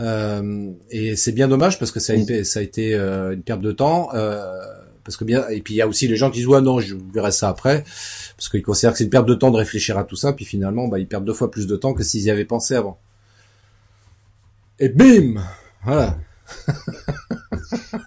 Euh, 0.00 0.72
et 0.90 1.16
c'est 1.16 1.32
bien 1.32 1.48
dommage 1.48 1.78
parce 1.78 1.90
que 1.90 2.00
ça 2.00 2.12
a 2.12 2.16
été, 2.16 2.44
ça 2.44 2.60
a 2.60 2.62
été 2.62 2.94
euh, 2.94 3.32
une 3.32 3.42
perte 3.42 3.62
de 3.62 3.72
temps. 3.72 4.10
Euh, 4.14 4.60
parce 5.04 5.16
que 5.16 5.24
bien, 5.24 5.46
et 5.48 5.60
puis 5.60 5.74
il 5.74 5.76
y 5.76 5.82
a 5.82 5.88
aussi 5.88 6.08
les 6.08 6.16
gens 6.16 6.30
qui 6.30 6.38
disent 6.38 6.48
ouais 6.48 6.60
non, 6.60 6.80
je 6.80 6.96
verrai 7.12 7.32
ça 7.32 7.48
après, 7.48 7.84
parce 8.36 8.48
qu'ils 8.48 8.62
considèrent 8.62 8.92
que 8.92 8.98
c'est 8.98 9.04
une 9.04 9.10
perte 9.10 9.26
de 9.26 9.34
temps 9.34 9.50
de 9.50 9.56
réfléchir 9.56 9.98
à 9.98 10.04
tout 10.04 10.16
ça. 10.16 10.32
Puis 10.32 10.44
finalement, 10.44 10.88
bah, 10.88 10.98
ils 10.98 11.06
perdent 11.06 11.24
deux 11.24 11.34
fois 11.34 11.50
plus 11.50 11.66
de 11.66 11.76
temps 11.76 11.94
que 11.94 12.02
s'ils 12.02 12.22
y 12.22 12.30
avaient 12.30 12.44
pensé 12.44 12.74
avant 12.74 12.98
et 14.78 14.88
bim 14.88 15.40
Voilà. 15.84 16.18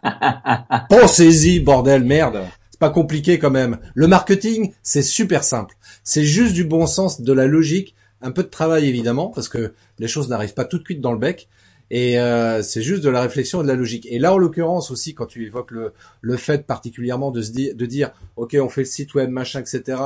Pensez-y, 0.90 1.60
bordel, 1.60 2.04
merde. 2.04 2.44
C'est 2.70 2.80
pas 2.80 2.90
compliqué 2.90 3.40
quand 3.40 3.52
même. 3.52 3.80
Le 3.94 4.08
marketing, 4.08 4.74
c'est 4.84 5.02
super 5.02 5.44
simple. 5.44 5.76
C'est 6.04 6.24
juste 6.24 6.54
du 6.54 6.64
bon 6.64 6.86
sens, 6.86 7.22
de 7.22 7.34
la 7.34 7.48
logique, 7.48 7.96
un 8.22 8.32
peu 8.32 8.44
de 8.44 8.50
travail 8.50 8.88
évidemment, 8.88 9.30
parce 9.30 9.50
que 9.50 9.74
les 10.00 10.08
choses 10.08 10.30
n'arrivent 10.30 10.54
pas 10.54 10.66
tout 10.66 10.78
de 10.78 10.84
suite 10.84 11.02
dans 11.02 11.14
le 11.14 11.20
bec. 11.20 11.48
Et 11.90 12.20
euh, 12.20 12.62
c'est 12.64 12.82
juste 12.82 13.04
de 13.04 13.10
la 13.10 13.22
réflexion 13.22 13.62
et 13.62 13.64
de 13.64 13.68
la 13.68 13.76
logique. 13.76 14.08
Et 14.10 14.20
là, 14.20 14.34
en 14.34 14.38
l'occurrence 14.38 14.92
aussi, 14.92 15.14
quand 15.14 15.26
tu 15.26 15.46
évoques 15.46 15.72
le, 15.72 15.94
le 16.22 16.38
fait 16.38 16.66
particulièrement 16.66 17.32
de 17.32 17.42
se 17.42 17.52
dire, 17.52 17.76
de 17.76 17.86
dire, 17.86 18.12
ok, 18.36 18.58
on 18.62 18.68
fait 18.68 18.82
le 18.82 18.88
site 18.88 19.14
web, 19.14 19.30
machin, 19.30 19.62
etc. 19.62 19.98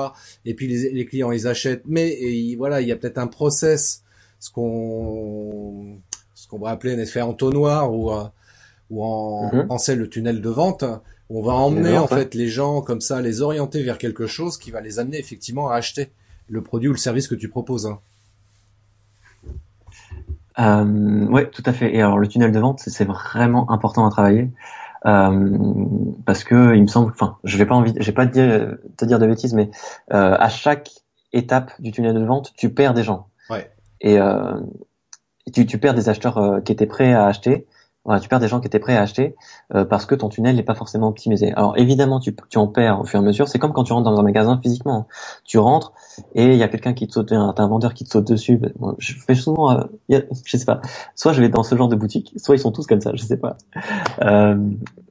Et 0.45 0.53
puis 0.53 0.67
les, 0.67 0.91
les 0.91 1.05
clients, 1.05 1.31
ils 1.31 1.47
achètent. 1.47 1.83
Mais 1.87 2.09
et, 2.11 2.55
voilà, 2.55 2.81
il 2.81 2.87
y 2.87 2.91
a 2.91 2.95
peut-être 2.95 3.17
un 3.17 3.27
process, 3.27 4.03
ce 4.39 4.51
qu'on 4.51 5.97
ce 6.35 6.47
qu'on 6.47 6.59
va 6.59 6.69
appeler 6.69 6.93
un 6.93 6.99
effet 6.99 7.21
entonnoir 7.21 7.93
ou 7.93 8.11
euh, 8.11 8.23
ou 8.91 9.03
en 9.03 9.51
mhm. 9.53 9.65
français 9.65 9.95
le 9.95 10.07
tunnel 10.07 10.41
de 10.41 10.49
vente. 10.49 10.83
On 11.29 11.41
va 11.41 11.53
emmener 11.53 11.97
en 11.97 12.07
fait 12.07 12.35
les 12.35 12.49
gens 12.49 12.81
comme 12.81 12.99
ça, 12.99 13.21
les 13.21 13.41
orienter 13.41 13.81
vers 13.83 13.97
quelque 13.97 14.27
chose 14.27 14.57
qui 14.57 14.69
va 14.69 14.81
les 14.81 14.99
amener 14.99 15.17
effectivement 15.17 15.69
à 15.69 15.75
acheter 15.75 16.11
le 16.49 16.61
produit 16.61 16.89
ou 16.89 16.91
le 16.91 16.97
service 16.97 17.27
que 17.29 17.35
tu 17.35 17.47
proposes. 17.47 17.85
Hein. 17.85 18.01
Euh, 20.61 21.25
ouais, 21.27 21.49
tout 21.49 21.63
à 21.65 21.73
fait. 21.73 21.95
Et 21.95 22.01
alors 22.01 22.19
le 22.19 22.27
tunnel 22.27 22.51
de 22.51 22.59
vente, 22.59 22.79
c'est 22.79 23.05
vraiment 23.05 23.69
important 23.71 24.05
à 24.05 24.11
travailler 24.11 24.49
euh, 25.05 25.85
parce 26.25 26.43
que 26.43 26.75
il 26.75 26.81
me 26.81 26.87
semble, 26.87 27.11
enfin, 27.11 27.37
je 27.43 27.57
vais 27.57 27.65
pas 27.65 27.75
envie, 27.75 27.93
j'ai 27.97 28.11
pas 28.11 28.27
te 28.27 28.33
dire, 28.33 28.77
te 28.97 29.05
dire 29.05 29.19
de 29.19 29.27
bêtises, 29.27 29.53
mais 29.53 29.69
euh, 30.13 30.35
à 30.39 30.49
chaque 30.49 30.89
étape 31.33 31.71
du 31.79 31.91
tunnel 31.91 32.13
de 32.13 32.23
vente, 32.23 32.53
tu 32.55 32.73
perds 32.73 32.93
des 32.93 33.03
gens. 33.03 33.27
Ouais. 33.49 33.71
Et 34.01 34.19
euh, 34.19 34.59
tu, 35.53 35.65
tu 35.65 35.77
perds 35.77 35.95
des 35.95 36.09
acheteurs 36.09 36.37
euh, 36.37 36.61
qui 36.61 36.71
étaient 36.71 36.85
prêts 36.85 37.13
à 37.13 37.25
acheter. 37.25 37.67
Voilà, 38.03 38.19
tu 38.19 38.29
perds 38.29 38.39
des 38.39 38.47
gens 38.47 38.59
qui 38.59 38.67
étaient 38.67 38.79
prêts 38.79 38.97
à 38.97 39.01
acheter 39.01 39.35
euh, 39.75 39.85
parce 39.85 40.05
que 40.05 40.15
ton 40.15 40.29
tunnel 40.29 40.55
n'est 40.55 40.63
pas 40.63 40.73
forcément 40.73 41.07
optimisé. 41.07 41.53
Alors 41.53 41.77
évidemment, 41.77 42.19
tu, 42.19 42.35
tu 42.49 42.57
en 42.57 42.67
perds 42.67 43.01
au 43.01 43.05
fur 43.05 43.19
et 43.19 43.23
à 43.23 43.25
mesure. 43.25 43.47
C'est 43.47 43.59
comme 43.59 43.73
quand 43.73 43.83
tu 43.83 43.93
rentres 43.93 44.09
dans 44.09 44.19
un 44.19 44.23
magasin 44.23 44.59
physiquement. 44.61 45.07
Tu 45.43 45.59
rentres 45.59 45.93
et 46.33 46.45
il 46.45 46.57
y 46.57 46.63
a 46.63 46.67
quelqu'un 46.67 46.93
qui 46.93 47.07
te 47.07 47.13
saute, 47.13 47.31
un, 47.31 47.53
un 47.55 47.67
vendeur 47.67 47.93
qui 47.93 48.03
te 48.03 48.09
saute 48.09 48.27
dessus. 48.27 48.59
je 48.97 49.13
fais 49.19 49.35
souvent, 49.35 49.71
euh, 49.71 49.83
je 50.45 50.57
sais 50.57 50.65
pas. 50.65 50.81
Soit 51.15 51.33
je 51.33 51.41
vais 51.41 51.49
dans 51.49 51.63
ce 51.63 51.75
genre 51.75 51.89
de 51.89 51.95
boutique, 51.95 52.33
soit 52.37 52.55
ils 52.55 52.59
sont 52.59 52.71
tous 52.71 52.87
comme 52.87 53.01
ça, 53.01 53.11
je 53.13 53.23
sais 53.23 53.37
pas. 53.37 53.57
Euh, 54.21 54.55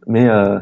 mais 0.07 0.26
euh, 0.29 0.59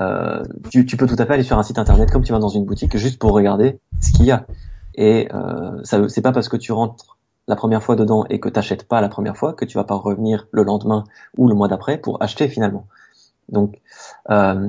euh, 0.00 0.44
tu, 0.70 0.86
tu, 0.86 0.96
peux 0.96 1.06
tout 1.06 1.16
à 1.18 1.26
fait 1.26 1.34
aller 1.34 1.42
sur 1.42 1.58
un 1.58 1.62
site 1.62 1.78
internet 1.78 2.10
comme 2.10 2.22
tu 2.22 2.32
vas 2.32 2.38
dans 2.38 2.48
une 2.48 2.64
boutique 2.64 2.96
juste 2.96 3.18
pour 3.18 3.32
regarder 3.32 3.80
ce 4.00 4.12
qu'il 4.12 4.26
y 4.26 4.30
a. 4.30 4.46
Et 4.94 5.28
euh, 5.34 5.80
c'est 5.82 6.22
pas 6.22 6.32
parce 6.32 6.48
que 6.48 6.56
tu 6.56 6.72
rentres 6.72 7.18
la 7.50 7.56
première 7.56 7.82
fois 7.82 7.96
dedans 7.96 8.24
et 8.30 8.38
que 8.38 8.48
t'achètes 8.48 8.86
pas 8.86 9.00
la 9.00 9.08
première 9.08 9.36
fois, 9.36 9.52
que 9.52 9.64
tu 9.64 9.76
vas 9.76 9.84
pas 9.84 9.96
revenir 9.96 10.46
le 10.52 10.62
lendemain 10.62 11.04
ou 11.36 11.48
le 11.48 11.54
mois 11.54 11.68
d'après 11.68 11.98
pour 11.98 12.22
acheter 12.22 12.48
finalement. 12.48 12.86
Donc, 13.48 13.80
euh, 14.30 14.68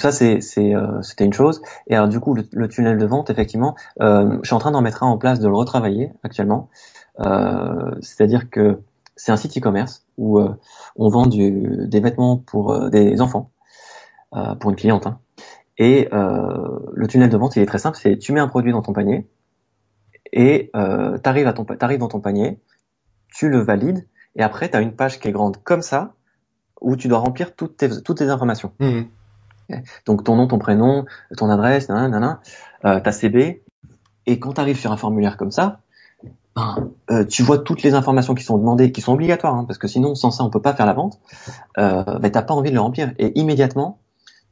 ça 0.00 0.12
c'est 0.12 0.40
euh, 0.58 1.02
c'était 1.02 1.26
une 1.26 1.34
chose. 1.34 1.60
Et 1.88 1.94
alors 1.94 2.08
du 2.08 2.20
coup 2.20 2.34
le, 2.34 2.68
tunnel 2.68 2.96
de 2.96 3.06
vente 3.06 3.28
effectivement, 3.28 3.76
euh, 4.00 4.38
je 4.42 4.46
suis 4.46 4.54
en 4.54 4.58
train 4.58 4.70
d'en 4.70 4.80
mettre 4.80 5.02
un 5.02 5.08
en 5.08 5.18
place, 5.18 5.38
de 5.38 5.46
le 5.46 5.54
retravailler 5.54 6.12
actuellement. 6.22 6.70
Euh, 7.20 7.94
c'est-à-dire 8.00 8.48
que 8.48 8.80
c'est 9.14 9.30
un 9.30 9.36
site 9.36 9.58
e-commerce 9.58 10.06
où 10.16 10.40
on 10.96 11.08
vend 11.08 11.26
des 11.26 12.00
vêtements 12.00 12.38
pour 12.38 12.90
des 12.90 13.20
enfants, 13.20 13.50
pour 14.60 14.70
une 14.70 14.76
cliente. 14.76 15.06
Hein. 15.06 15.18
Et 15.78 16.08
le 16.12 17.06
tunnel 17.06 17.30
de 17.30 17.36
vente 17.36 17.56
il 17.56 17.62
est 17.62 17.66
très 17.66 17.78
simple, 17.78 17.98
c'est 18.00 18.18
tu 18.18 18.32
mets 18.32 18.40
un 18.40 18.48
produit 18.48 18.72
dans 18.72 18.82
ton 18.82 18.92
panier, 18.92 19.26
et 20.36 20.70
euh, 20.76 21.18
tu 21.18 21.28
arrives, 21.28 21.98
dans 21.98 22.08
ton 22.08 22.20
panier, 22.20 22.60
tu 23.34 23.48
le 23.48 23.58
valides, 23.58 24.06
et 24.36 24.42
après, 24.42 24.70
tu 24.70 24.76
as 24.76 24.80
une 24.80 24.92
page 24.92 25.18
qui 25.18 25.28
est 25.28 25.32
grande 25.32 25.56
comme 25.64 25.82
ça, 25.82 26.12
où 26.80 26.94
tu 26.94 27.08
dois 27.08 27.18
remplir 27.18 27.56
toutes 27.56 27.78
tes, 27.78 28.02
toutes 28.02 28.18
tes 28.18 28.28
informations. 28.28 28.72
Mmh. 28.78 29.02
Donc 30.04 30.22
ton 30.22 30.36
nom, 30.36 30.46
ton 30.46 30.58
prénom, 30.58 31.06
ton 31.36 31.48
adresse, 31.50 31.88
nanana, 31.88 32.40
euh, 32.84 33.00
ta 33.00 33.10
CB, 33.10 33.62
et 34.26 34.38
quand 34.38 34.52
tu 34.52 34.60
arrives 34.60 34.78
sur 34.78 34.92
un 34.92 34.98
formulaire 34.98 35.38
comme 35.38 35.50
ça, 35.50 35.80
ben, 36.54 36.90
euh, 37.10 37.24
tu 37.24 37.42
vois 37.42 37.58
toutes 37.58 37.82
les 37.82 37.94
informations 37.94 38.34
qui 38.34 38.44
sont 38.44 38.58
demandées, 38.58 38.92
qui 38.92 39.00
sont 39.00 39.14
obligatoires, 39.14 39.54
hein, 39.54 39.64
parce 39.64 39.78
que 39.78 39.88
sinon, 39.88 40.14
sans 40.14 40.30
ça, 40.30 40.44
on 40.44 40.50
peut 40.50 40.62
pas 40.62 40.74
faire 40.74 40.86
la 40.86 40.92
vente. 40.92 41.18
Euh, 41.78 42.18
ben, 42.18 42.30
t'as 42.30 42.42
pas 42.42 42.54
envie 42.54 42.70
de 42.70 42.74
le 42.74 42.80
remplir, 42.80 43.12
et 43.18 43.38
immédiatement, 43.38 44.00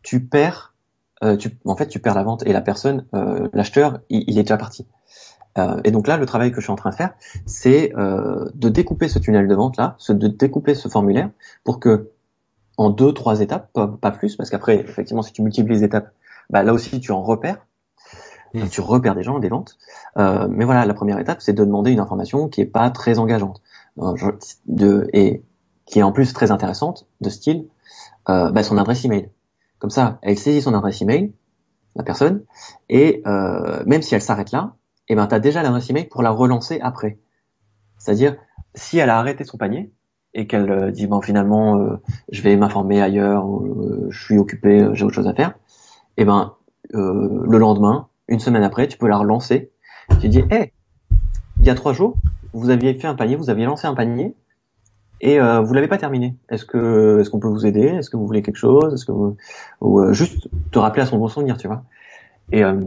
tu 0.03 0.25
perds, 0.25 0.75
euh, 1.23 1.37
tu, 1.37 1.59
en 1.67 1.77
fait, 1.77 1.89
tu 1.89 1.99
perds 1.99 2.15
la 2.15 2.23
vente, 2.23 2.47
et 2.47 2.53
la 2.53 2.61
personne, 2.61 3.07
euh, 3.15 3.49
l'acheteur, 3.53 4.01
il, 4.09 4.39
est 4.39 4.43
déjà 4.43 4.57
parti. 4.57 4.87
Euh, 5.59 5.81
et 5.85 5.91
donc 5.91 6.07
là, 6.07 6.17
le 6.17 6.27
travail 6.27 6.51
que 6.51 6.61
je 6.61 6.67
suis 6.67 6.73
en 6.73 6.77
train 6.77 6.91
de 6.91 6.95
faire, 6.95 7.15
c'est 7.47 7.95
euh, 7.97 8.49
de 8.55 8.69
découper 8.69 9.09
ce 9.09 9.19
tunnel 9.19 9.47
de 9.47 9.55
vente 9.55 9.77
là, 9.77 9.97
de 10.09 10.29
découper 10.29 10.75
ce 10.75 10.89
formulaire 10.89 11.31
pour 11.63 11.81
que 11.81 12.11
en 12.77 12.91
deux, 12.91 13.13
trois 13.13 13.41
étapes, 13.41 13.71
pas, 13.73 14.11
plus, 14.11 14.35
parce 14.35 14.51
qu'après, 14.51 14.81
effectivement, 14.81 15.23
si 15.23 15.33
tu 15.33 15.43
multiplies 15.43 15.77
les 15.77 15.85
étapes, 15.85 16.11
bah, 16.51 16.65
là 16.65 16.73
aussi 16.73 17.01
tu 17.01 17.13
en 17.13 17.23
repères, 17.23 17.65
mmh. 18.53 18.67
tu 18.67 18.81
repères 18.81 19.15
des 19.15 19.23
gens, 19.23 19.39
des 19.39 19.49
ventes. 19.49 19.79
Euh, 20.19 20.49
mais 20.51 20.65
voilà, 20.65 20.85
la 20.85 20.95
première 20.95 21.21
étape, 21.21 21.41
c'est 21.41 21.53
de 21.53 21.65
demander 21.65 21.93
une 21.93 22.01
information 22.01 22.49
qui 22.49 22.61
est 22.63 22.67
pas 22.67 22.91
très 22.91 23.21
engageante, 23.21 23.63
de, 24.67 25.09
et 25.13 25.45
qui 25.87 26.01
est 26.01 26.03
en 26.03 26.11
plus 26.11 26.33
très 26.33 26.51
intéressante, 26.51 27.07
de 27.21 27.31
style 27.31 27.69
bah, 28.27 28.63
son 28.65 28.77
adresse 28.77 29.05
email. 29.05 29.31
Comme 29.79 29.91
ça, 29.91 30.19
elle 30.23 30.37
saisit 30.37 30.63
son 30.63 30.75
adresse 30.75 31.01
email, 31.01 31.33
la 31.95 32.03
personne, 32.03 32.43
et 32.89 33.23
même 33.87 34.03
si 34.03 34.17
elle 34.17 34.23
s'arrête 34.23 34.51
là, 34.51 34.75
eh 35.09 35.15
ben, 35.15 35.27
tu 35.27 35.35
as 35.35 35.41
déjà 35.41 35.63
l'adresse 35.63 35.91
email 35.91 36.07
pour 36.09 36.23
la 36.23 36.31
relancer 36.31 36.81
après. 36.81 37.19
C'est-à-dire, 37.99 38.37
si 38.75 38.99
elle 38.99 39.11
a 39.11 39.19
arrêté 39.19 39.45
son 39.45 39.59
panier 39.59 39.93
et 40.35 40.47
qu'elle 40.47 40.71
euh, 40.71 40.91
dit, 40.91 41.07
bon, 41.07 41.21
finalement, 41.21 41.79
euh, 41.79 41.97
je 42.31 42.43
vais 42.43 42.57
m'informer 42.57 43.01
ailleurs, 43.01 43.47
euh, 43.47 44.07
je 44.11 44.25
suis 44.25 44.39
occupé, 44.39 44.89
j'ai 44.93 45.05
autre 45.05 45.15
chose 45.15 45.29
à 45.29 45.35
faire, 45.35 45.55
eh 46.17 46.25
ben, 46.25 46.55
le 46.93 47.59
lendemain, 47.59 48.09
une 48.29 48.41
semaine 48.41 48.63
après, 48.63 48.87
tu 48.89 48.99
peux 48.99 49.09
la 49.09 49.17
relancer. 49.17 49.71
Tu 50.21 50.29
dis, 50.29 50.45
hé, 50.51 50.73
il 51.59 51.67
y 51.67 51.71
a 51.71 51.75
trois 51.75 51.93
jours, 51.93 52.17
vous 52.53 52.71
aviez 52.71 52.95
fait 52.95 53.07
un 53.07 53.15
panier, 53.15 53.37
vous 53.37 53.51
aviez 53.51 53.65
lancé 53.65 53.87
un 53.87 53.95
panier 53.95 54.35
et 55.21 55.41
euh, 55.41 55.61
vous 55.61 55.75
l'avez 55.75 55.89
pas 55.89 55.99
terminé. 55.99 56.37
Est-ce 56.49 56.65
que 56.65 57.21
est-ce 57.21 57.31
qu'on 57.31 57.41
peut 57.41 57.49
vous 57.49 57.67
aider? 57.67 57.87
Est-ce 57.87 58.11
que 58.11 58.17
vous 58.17 58.27
voulez 58.27 58.43
quelque 58.43 58.57
chose? 58.57 58.93
Est-ce 58.95 59.05
que 59.05 59.13
vous 59.13 59.37
ou 59.81 60.01
euh, 60.01 60.13
juste 60.13 60.49
te 60.71 60.79
rappeler 60.79 61.03
à 61.03 61.07
son 61.07 61.19
bon 61.19 61.29
souvenir, 61.29 61.57
tu 61.57 61.67
vois? 61.67 61.85
Et 62.53 62.63
euh, 62.63 62.85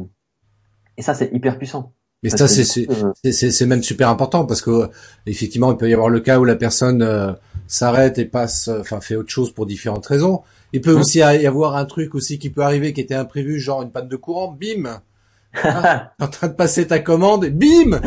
et 0.97 1.01
ça 1.01 1.13
c'est 1.13 1.33
hyper 1.33 1.57
puissant. 1.57 1.93
Mais 2.23 2.29
ça 2.29 2.47
c'est 2.47 2.87
c'est 3.31 3.65
même 3.65 3.83
super 3.83 4.09
important 4.09 4.45
parce 4.45 4.61
que 4.61 4.89
effectivement 5.27 5.71
il 5.71 5.77
peut 5.77 5.89
y 5.89 5.93
avoir 5.93 6.09
le 6.09 6.19
cas 6.19 6.39
où 6.39 6.45
la 6.45 6.55
personne 6.55 7.37
s'arrête 7.67 8.17
et 8.17 8.25
passe, 8.25 8.69
enfin 8.69 9.01
fait 9.01 9.15
autre 9.15 9.29
chose 9.29 9.53
pour 9.53 9.65
différentes 9.65 10.05
raisons. 10.05 10.41
Il 10.73 10.81
peut 10.81 10.93
aussi 10.93 11.19
y 11.19 11.21
avoir 11.21 11.75
un 11.75 11.85
truc 11.85 12.15
aussi 12.15 12.39
qui 12.39 12.49
peut 12.49 12.61
arriver 12.61 12.93
qui 12.93 13.01
était 13.01 13.15
imprévu, 13.15 13.59
genre 13.59 13.83
une 13.83 13.91
panne 13.91 14.09
de 14.09 14.15
courant, 14.15 14.51
bim, 14.51 15.01
ah, 15.63 16.13
en 16.19 16.27
train 16.27 16.47
de 16.47 16.53
passer 16.53 16.87
ta 16.87 16.99
commande, 16.99 17.45
et 17.45 17.49
bim, 17.49 18.01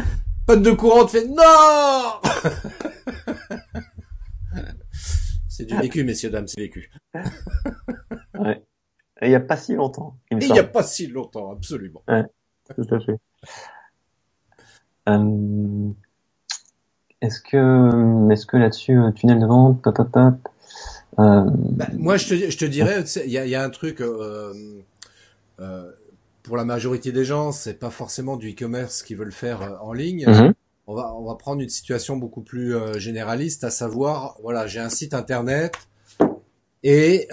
panne 0.46 0.62
de 0.62 0.72
courant, 0.72 1.06
tu 1.06 1.18
fais 1.18 1.26
non. 1.26 2.20
c'est 5.48 5.64
du 5.64 5.76
vécu, 5.76 6.04
messieurs 6.04 6.30
dames, 6.30 6.48
c'est 6.48 6.60
vécu. 6.60 6.90
ouais. 8.38 8.62
il 9.22 9.28
n'y 9.28 9.34
a 9.34 9.40
pas 9.40 9.56
si 9.56 9.74
longtemps. 9.74 10.18
Il 10.30 10.38
n'y 10.38 10.58
a 10.58 10.64
pas 10.64 10.82
si 10.82 11.06
longtemps, 11.06 11.52
absolument. 11.52 12.02
Ouais, 12.08 12.24
tout 12.74 12.94
à 12.94 13.00
fait. 13.00 13.16
Euh... 15.08 15.90
Est-ce 17.22 17.40
que, 17.40 18.32
est-ce 18.32 18.46
que 18.46 18.56
là-dessus, 18.56 18.98
euh, 18.98 19.10
tunnel 19.10 19.40
de 19.40 19.46
vente, 19.46 19.82
pop, 19.82 19.94
pop, 19.94 20.10
pop, 20.10 20.34
euh... 21.18 21.44
bah, 21.46 21.86
moi, 21.98 22.16
je 22.16 22.28
te, 22.28 22.50
je 22.50 22.56
te 22.56 22.64
dirais, 22.64 23.04
il 23.24 23.30
y 23.30 23.38
a, 23.38 23.46
y 23.46 23.54
a, 23.54 23.62
un 23.62 23.70
truc 23.70 24.02
pour 26.42 26.56
la 26.56 26.64
majorité 26.64 27.12
des 27.12 27.24
gens, 27.24 27.52
c'est 27.52 27.78
pas 27.78 27.90
forcément 27.90 28.36
du 28.36 28.52
e-commerce 28.52 29.02
qu'ils 29.02 29.18
veulent 29.18 29.32
faire 29.32 29.78
en 29.82 29.92
ligne. 29.92 30.24
Mm-hmm. 30.24 30.52
On 30.86 30.94
va, 30.94 31.14
on 31.14 31.24
va 31.24 31.34
prendre 31.34 31.60
une 31.60 31.68
situation 31.68 32.16
beaucoup 32.16 32.40
plus 32.40 32.74
euh, 32.74 32.98
généraliste, 32.98 33.64
à 33.64 33.70
savoir, 33.70 34.36
voilà, 34.42 34.66
j'ai 34.66 34.80
un 34.80 34.88
site 34.88 35.14
internet 35.14 35.74
et 36.82 37.28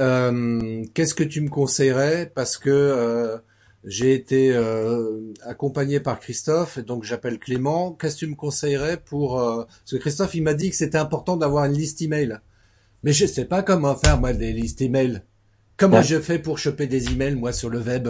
qu'est-ce 0.94 1.16
que 1.16 1.24
tu 1.24 1.40
me 1.40 1.50
conseillerais? 1.50 2.30
Parce 2.36 2.58
que 2.58 3.40
j'ai 3.88 4.14
été 4.14 4.52
euh, 4.54 5.34
accompagné 5.46 6.02
par 6.02 6.20
Christophe, 6.20 6.78
donc 6.80 7.04
j'appelle 7.04 7.40
Clément. 7.40 7.94
Qu'est-ce 7.94 8.16
que 8.16 8.20
tu 8.20 8.28
me 8.28 8.36
conseillerais 8.36 8.98
pour... 8.98 9.40
Euh, 9.40 9.64
parce 9.64 9.92
que 9.92 9.98
Christophe, 9.98 10.36
il 10.36 10.44
m'a 10.44 10.54
dit 10.54 10.70
que 10.70 10.76
c'était 10.76 10.98
important 10.98 11.38
d'avoir 11.38 11.64
une 11.66 11.74
liste 11.74 12.02
email. 12.02 12.40
Mais 13.04 13.14
je 13.14 13.26
sais 13.26 13.46
pas 13.46 13.64
comment 13.64 13.96
faire, 13.96 14.20
moi, 14.20 14.34
des 14.34 14.52
listes 14.52 14.82
email. 14.82 15.22
Comment 15.78 16.02
je 16.02 16.20
fais 16.20 16.38
pour 16.38 16.58
choper 16.58 16.88
des 16.88 17.14
emails, 17.14 17.36
moi, 17.36 17.54
sur 17.54 17.70
le 17.70 17.80
web? 17.80 18.10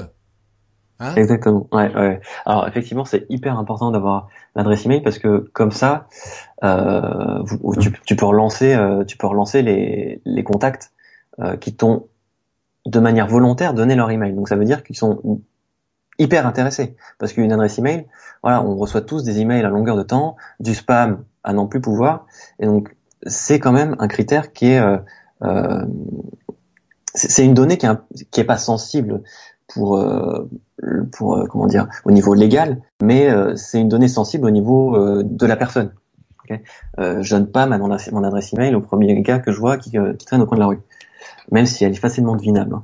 Hein? 0.99 1.13
Exactement. 1.15 1.67
Ouais, 1.71 1.93
ouais. 1.93 2.21
Alors, 2.47 2.67
effectivement, 2.67 3.05
c'est 3.05 3.27
hyper 3.29 3.59
important 3.59 3.91
d'avoir 3.91 4.29
l'adresse 4.55 4.83
email 4.85 5.01
parce 5.01 5.19
que 5.19 5.47
comme 5.53 5.71
ça, 5.71 6.07
euh, 6.63 7.43
tu, 7.79 7.91
tu, 8.03 8.15
peux 8.15 8.25
relancer, 8.25 8.73
euh, 8.73 9.03
tu 9.03 9.15
peux 9.15 9.27
relancer 9.27 9.61
les, 9.61 10.21
les 10.25 10.43
contacts 10.43 10.91
euh, 11.39 11.55
qui 11.55 11.75
t'ont 11.75 12.07
de 12.87 12.99
manière 12.99 13.27
volontaire 13.27 13.75
donné 13.75 13.93
leur 13.93 14.09
email. 14.09 14.33
Donc 14.33 14.49
ça 14.49 14.55
veut 14.55 14.65
dire 14.65 14.83
qu'ils 14.83 14.95
sont 14.95 15.41
hyper 16.19 16.47
intéressé 16.47 16.95
parce 17.19 17.33
qu'une 17.33 17.51
adresse 17.51 17.77
email, 17.77 18.07
voilà, 18.43 18.63
on 18.63 18.75
reçoit 18.75 19.01
tous 19.01 19.23
des 19.23 19.39
emails 19.39 19.63
à 19.63 19.69
longueur 19.69 19.97
de 19.97 20.03
temps, 20.03 20.35
du 20.59 20.75
spam 20.75 21.23
à 21.43 21.53
n'en 21.53 21.67
plus 21.67 21.81
pouvoir, 21.81 22.25
et 22.59 22.65
donc 22.65 22.95
c'est 23.25 23.59
quand 23.59 23.71
même 23.71 23.95
un 23.99 24.07
critère 24.07 24.53
qui 24.53 24.67
est, 24.67 24.79
euh, 24.79 24.97
euh 25.43 25.85
c'est 27.13 27.43
une 27.43 27.55
donnée 27.55 27.77
qui 27.77 27.87
est, 27.87 28.43
pas 28.43 28.57
sensible 28.57 29.23
pour 29.67 29.97
euh, 29.97 30.47
pour 31.11 31.35
euh, 31.35 31.45
comment 31.47 31.65
dire 31.65 31.87
au 32.05 32.11
niveau 32.11 32.35
légal, 32.35 32.83
mais 33.01 33.27
c'est 33.55 33.81
une 33.81 33.89
donnée 33.89 34.07
sensible 34.07 34.45
au 34.45 34.51
niveau 34.51 35.23
de 35.23 35.45
la 35.47 35.55
personne. 35.55 35.93
Okay 36.43 36.61
je 36.99 37.29
donne 37.35 37.47
pas 37.47 37.65
ma, 37.65 37.79
mon 37.79 37.89
adresse 38.23 38.53
email 38.53 38.75
au 38.75 38.81
premier 38.81 39.19
gars 39.21 39.39
que 39.39 39.51
je 39.51 39.59
vois 39.59 39.77
qui, 39.77 39.97
qui 40.19 40.25
traîne 40.27 40.41
au 40.41 40.45
coin 40.45 40.57
de 40.57 40.61
la 40.61 40.67
rue, 40.67 40.79
même 41.51 41.65
si 41.65 41.83
elle 41.83 41.93
est 41.93 41.95
facilement 41.95 42.35
devinable. 42.35 42.75
Hein. 42.75 42.83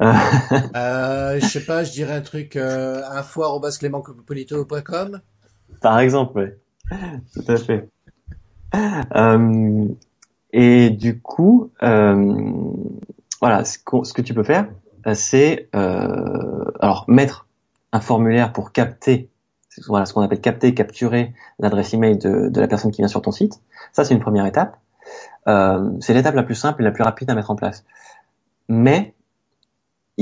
Euh, 0.00 0.12
euh, 0.76 1.40
je 1.40 1.46
sais 1.46 1.64
pas, 1.64 1.84
je 1.84 1.92
dirais 1.92 2.14
un 2.14 2.20
truc 2.20 2.56
euh, 2.56 3.02
info@clémentcopolito.com. 3.10 5.20
Par 5.80 6.00
exemple, 6.00 6.38
oui. 6.38 6.46
Tout 7.34 7.44
à 7.48 7.56
fait. 7.56 7.88
Euh, 9.14 9.88
et 10.52 10.90
du 10.90 11.20
coup, 11.20 11.70
euh, 11.82 12.34
voilà, 13.40 13.64
ce, 13.64 13.78
ce, 14.04 14.12
que 14.12 14.22
tu 14.22 14.34
peux 14.34 14.44
faire, 14.44 14.68
c'est 15.14 15.68
euh, 15.74 16.64
alors 16.80 17.04
mettre 17.08 17.46
un 17.92 18.00
formulaire 18.00 18.52
pour 18.52 18.72
capter, 18.72 19.30
voilà, 19.86 20.06
ce 20.06 20.12
qu'on 20.12 20.22
appelle 20.22 20.40
capter, 20.40 20.74
capturer 20.74 21.34
l'adresse 21.58 21.94
email 21.94 22.18
de, 22.18 22.48
de, 22.48 22.60
la 22.60 22.68
personne 22.68 22.90
qui 22.90 23.00
vient 23.00 23.08
sur 23.08 23.22
ton 23.22 23.32
site. 23.32 23.60
Ça, 23.92 24.04
c'est 24.04 24.14
une 24.14 24.20
première 24.20 24.46
étape. 24.46 24.78
c'est 25.46 26.14
l'étape 26.14 26.34
la 26.34 26.42
plus 26.42 26.54
simple 26.54 26.82
et 26.82 26.84
la 26.84 26.92
plus 26.92 27.02
rapide 27.02 27.30
à 27.30 27.34
mettre 27.34 27.50
en 27.50 27.56
place. 27.56 27.84
Mais 28.68 29.14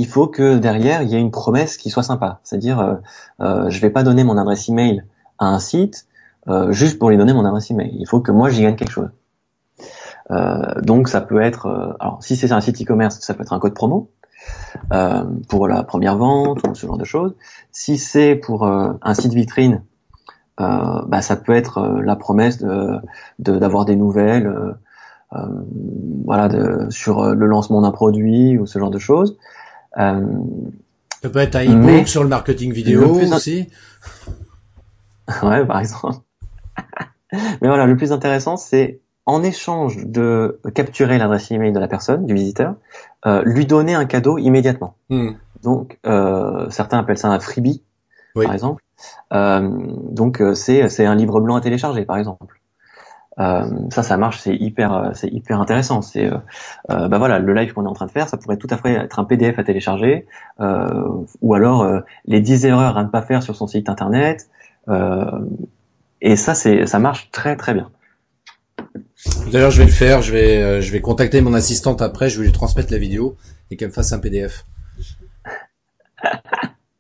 il 0.01 0.07
faut 0.07 0.27
que 0.27 0.57
derrière 0.57 1.03
il 1.03 1.11
y 1.11 1.15
ait 1.15 1.21
une 1.21 1.31
promesse 1.31 1.77
qui 1.77 1.91
soit 1.91 2.03
sympa. 2.03 2.41
C'est-à-dire, 2.43 2.81
euh, 2.81 2.95
euh, 3.41 3.71
je 3.71 3.81
vais 3.81 3.91
pas 3.91 4.03
donner 4.03 4.25
mon 4.25 4.39
adresse 4.39 4.69
email 4.69 5.05
à 5.39 5.47
un 5.47 5.59
site 5.59 6.07
euh, 6.49 6.73
juste 6.73 6.99
pour 6.99 7.11
lui 7.11 7.19
donner 7.19 7.35
mon 7.35 7.45
adresse 7.45 7.71
email. 7.71 7.95
Il 7.99 8.07
faut 8.07 8.21
que 8.21 8.33
moi 8.33 8.49
j'y 8.49 8.63
gagne 8.63 8.77
quelque 8.77 8.93
chose. 8.93 9.11
Euh, 10.31 10.81
donc 10.81 11.09
ça 11.09 11.21
peut 11.21 11.43
être, 11.43 11.67
euh, 11.67 11.93
alors 12.01 12.23
si 12.23 12.35
c'est 12.37 12.51
un 12.53 12.61
site 12.61 12.81
e-commerce, 12.81 13.19
ça 13.21 13.35
peut 13.35 13.43
être 13.43 13.53
un 13.53 13.59
code 13.59 13.75
promo 13.75 14.11
pour 15.51 15.69
la 15.69 15.83
première 15.83 16.17
vente 16.17 16.67
ou 16.67 16.75
ce 16.75 16.87
genre 16.87 16.97
de 16.97 17.05
choses. 17.05 17.35
Si 17.73 17.99
c'est 17.99 18.35
pour 18.35 18.67
un 18.67 19.15
site 19.15 19.35
vitrine, 19.35 19.83
bah, 20.57 21.21
ça 21.21 21.37
peut 21.37 21.53
être 21.53 22.01
la 22.03 22.17
promesse 22.17 22.57
de 22.59 23.01
d'avoir 23.39 23.85
des 23.85 23.97
nouvelles. 23.97 24.51
voilà, 26.25 26.49
de, 26.49 26.89
sur 26.89 27.35
le 27.35 27.47
lancement 27.47 27.83
d'un 27.83 27.91
produit 27.91 28.57
ou 28.59 28.65
ce 28.65 28.79
genre 28.79 28.91
de 28.91 28.99
choses. 28.99 29.37
Euh, 29.99 30.21
ça 31.23 31.29
peut 31.29 31.39
être 31.39 31.57
un 31.57 31.65
e-book 31.65 32.09
sur 32.09 32.23
le 32.23 32.29
marketing 32.29 32.73
vidéo 32.73 33.11
aussi. 33.11 33.69
ouais, 35.43 35.67
par 35.67 35.81
exemple. 35.81 36.21
mais 37.33 37.69
voilà, 37.69 37.87
le 37.87 37.97
plus 37.97 38.13
intéressant, 38.13 38.57
c'est 38.57 39.01
en 39.27 39.43
échange 39.43 40.07
de 40.07 40.61
capturer 40.75 41.19
l'adresse 41.19 41.51
email 41.51 41.73
de 41.73 41.79
la 41.79 41.89
personne, 41.89 42.27
du 42.27 42.35
visiteur, 42.35 42.75
euh, 43.27 43.43
lui 43.45 43.67
donner 43.67 43.95
un 43.95 44.07
cadeau 44.07 44.39
immédiatement. 44.39 44.97
Hmm. 45.09 45.33
Donc, 45.63 45.99
euh, 46.07 46.69
certains 46.71 46.99
appellent 46.99 47.19
ça 47.19 47.29
un 47.29 47.39
freebie, 47.39 47.83
par 48.35 48.53
exemple. 48.53 48.83
Euh, 49.33 49.69
donc, 50.11 50.41
euh, 50.41 50.55
c'est 50.55 50.89
c'est 50.89 51.07
un 51.07 51.15
livre 51.15 51.41
blanc 51.41 51.57
à 51.57 51.61
télécharger, 51.61 52.05
par 52.05 52.17
exemple. 52.17 52.60
Euh, 53.41 53.65
ça, 53.91 54.03
ça 54.03 54.17
marche, 54.17 54.41
c'est 54.41 54.55
hyper, 54.55 54.93
euh, 54.93 55.11
c'est 55.15 55.29
hyper 55.29 55.61
intéressant. 55.61 56.03
C'est, 56.03 56.27
euh, 56.27 56.37
euh, 56.91 57.09
bah 57.09 57.19
voilà, 57.19 57.39
le 57.39 57.55
live 57.55 57.73
qu'on 57.73 57.87
est 57.87 57.89
en 57.89 57.95
train 57.95 58.07
de 58.07 58.11
faire, 58.11 58.29
ça 58.29 58.37
pourrait 58.37 58.59
tout 58.59 58.67
à 58.71 58.77
fait 58.77 58.93
être 58.93 59.19
un 59.19 59.25
PDF 59.25 59.59
à 59.59 59.65
télécharger, 59.65 60.27
ou 61.41 61.55
alors 61.55 62.03
les 62.27 62.41
10 62.41 62.67
erreurs 62.67 62.99
à 62.99 63.05
ne 63.05 63.09
pas 63.09 63.23
faire 63.23 63.43
sur 63.43 63.57
son 63.57 63.67
site 63.67 63.89
internet. 63.89 64.49
et 66.21 66.37
ça, 66.37 66.55
c'est, 66.55 66.87
ça 66.87 66.99
marche 66.99 67.31
très 67.31 67.57
très 67.57 67.73
bien. 67.73 67.91
D'ailleurs, 69.53 69.71
je 69.71 69.79
vais 69.79 69.87
le 69.87 69.93
faire. 69.93 70.23
Je 70.23 70.33
vais, 70.33 70.83
je 70.83 70.93
vais 70.93 71.01
contacter 71.01 71.41
mon 71.41 71.55
assistante 71.55 72.03
après. 72.03 72.29
Je 72.29 72.39
vais 72.39 72.47
lui 72.47 72.53
transmettre 72.53 72.93
la 72.93 72.99
vidéo 72.99 73.37
et 73.71 73.77
qu'elle 73.77 73.89
me 73.89 73.93
fasse 73.93 74.13
un 74.13 74.19
PDF. 74.19 74.67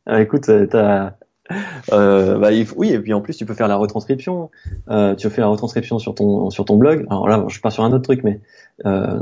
écoute, 0.06 0.50
t'as 0.70 1.12
euh, 1.92 2.38
bah, 2.38 2.48
oui, 2.76 2.92
et 2.92 2.98
puis 2.98 3.12
en 3.12 3.20
plus 3.20 3.36
tu 3.36 3.46
peux 3.46 3.54
faire 3.54 3.68
la 3.68 3.76
retranscription. 3.76 4.50
Euh, 4.88 5.14
tu 5.14 5.28
fais 5.30 5.40
la 5.40 5.48
retranscription 5.48 5.98
sur 5.98 6.14
ton 6.14 6.50
sur 6.50 6.64
ton 6.64 6.76
blog. 6.76 7.06
Alors 7.10 7.28
là, 7.28 7.44
je 7.48 7.60
pars 7.60 7.72
sur 7.72 7.84
un 7.84 7.92
autre 7.92 8.04
truc, 8.04 8.22
mais 8.24 8.40
euh, 8.86 9.20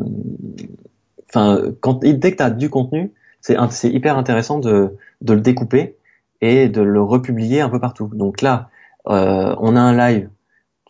enfin, 1.29 1.63
quand 1.81 2.01
dès 2.05 2.33
que 2.33 2.37
tu 2.37 2.43
as 2.43 2.51
du 2.51 2.71
contenu, 2.71 3.13
c'est 3.41 3.57
c'est 3.71 3.91
hyper 3.91 4.19
intéressant 4.19 4.59
de 4.59 4.97
de 5.23 5.33
le 5.33 5.41
découper 5.41 5.97
et 6.41 6.69
de 6.69 6.83
le 6.83 7.03
republier 7.03 7.61
un 7.61 7.69
peu 7.69 7.81
partout. 7.81 8.11
Donc 8.13 8.43
là, 8.43 8.71
euh, 9.09 9.55
on 9.59 9.77
a 9.77 9.81
un 9.81 9.97
live 9.97 10.29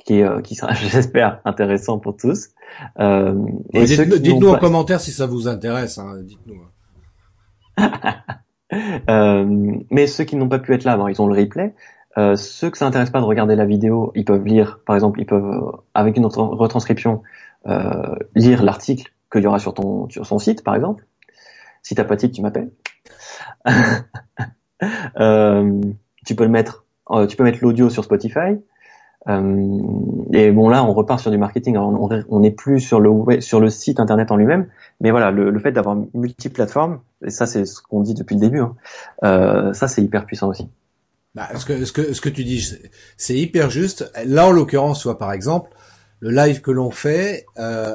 qui 0.05 0.21
est 0.21 0.43
qui 0.43 0.55
sera, 0.55 0.75
j'espère, 0.75 1.41
intéressant 1.45 1.99
pour 1.99 2.17
tous. 2.17 2.49
Euh, 3.01 3.35
dites-nous 3.73 4.49
en 4.49 4.59
commentaire 4.59 5.01
si 5.01 5.13
ça 5.13 5.27
vous 5.27 5.49
intéresse. 5.49 5.99
Hein, 5.99 6.19
dites-nous. 6.23 6.61
Euh, 8.73 9.47
mais 9.91 10.07
ceux 10.07 10.25
qui 10.25 10.37
n'ont 10.37 10.49
pas 10.49 10.59
pu 10.59 10.75
être 10.75 10.85
là, 10.85 10.99
ils 11.09 11.23
ont 11.23 11.27
le 11.27 11.41
replay. 11.41 11.75
Euh, 12.17 12.37
ceux 12.37 12.71
que 12.71 12.79
ça 12.79 12.85
n'intéresse 12.85 13.11
pas 13.11 13.21
de 13.21 13.25
regarder 13.25 13.55
la 13.55 13.65
vidéo, 13.65 14.13
ils 14.15 14.25
peuvent 14.25 14.45
lire, 14.45 14.81
par 14.85 14.97
exemple, 14.97 15.21
ils 15.21 15.27
peuvent, 15.27 15.45
euh, 15.45 15.71
avec 15.95 16.17
une 16.17 16.27
retranscription, 16.27 17.23
euh, 17.67 18.17
lire 18.35 18.63
l'article 18.63 19.13
qu'il 19.31 19.43
y 19.43 19.47
aura 19.47 19.59
sur 19.59 19.75
ton 19.75 20.09
sur 20.09 20.27
son 20.27 20.39
site, 20.39 20.65
par 20.65 20.75
exemple. 20.75 21.07
Si 21.83 21.95
t'as 21.95 22.05
pas 22.05 22.17
de 22.17 22.21
site, 22.21 22.33
tu 22.33 22.43
m'appelles. 22.43 22.71
euh, 25.21 25.81
tu 26.27 26.35
peux 26.35 26.45
le 26.45 26.51
mettre, 26.51 26.85
tu 27.29 27.37
peux 27.37 27.45
mettre 27.45 27.59
l'audio 27.63 27.89
sur 27.89 28.05
Spotify. 28.05 28.59
Euh, 29.29 29.83
et 30.33 30.51
bon 30.51 30.69
là, 30.69 30.85
on 30.85 30.93
repart 30.93 31.21
sur 31.21 31.31
du 31.31 31.39
marketing. 31.39 31.77
on 31.77 32.41
n'est 32.41 32.51
plus 32.51 32.81
sur 32.81 33.01
le 33.01 33.41
sur 33.41 33.61
le 33.61 33.69
site 33.69 34.01
internet 34.01 34.31
en 34.31 34.37
lui-même, 34.37 34.69
mais 35.01 35.11
voilà, 35.11 35.31
le, 35.31 35.59
fait 35.59 35.73
d'avoir 35.73 35.97
multi-plateformes, 36.15 37.01
et 37.25 37.31
ça 37.31 37.47
c'est 37.47 37.65
ce 37.67 37.83
qu'on 37.83 38.01
dit 38.01 38.15
depuis 38.15 38.35
le 38.35 38.41
début, 38.41 38.61
hein, 38.61 38.75
euh, 39.25 39.73
ça 39.75 39.89
c'est 39.89 40.03
hyper 40.03 40.25
puissant 40.25 40.49
aussi. 40.49 40.69
Bah, 41.35 41.49
ce 41.55 41.67
que 41.67 41.85
ce 41.85 41.93
que 41.93 42.13
ce 42.15 42.21
que 42.21 42.29
tu 42.29 42.45
dis, 42.45 42.75
c'est 43.17 43.37
hyper 43.37 43.71
juste. 43.71 44.11
Là, 44.25 44.47
en 44.47 44.51
l'occurrence, 44.53 45.01
soit 45.01 45.19
par 45.19 45.33
exemple, 45.33 45.71
le 46.21 46.31
live 46.31 46.61
que 46.61 46.71
l'on 46.71 46.91
fait. 46.91 47.45
Euh, 47.59 47.95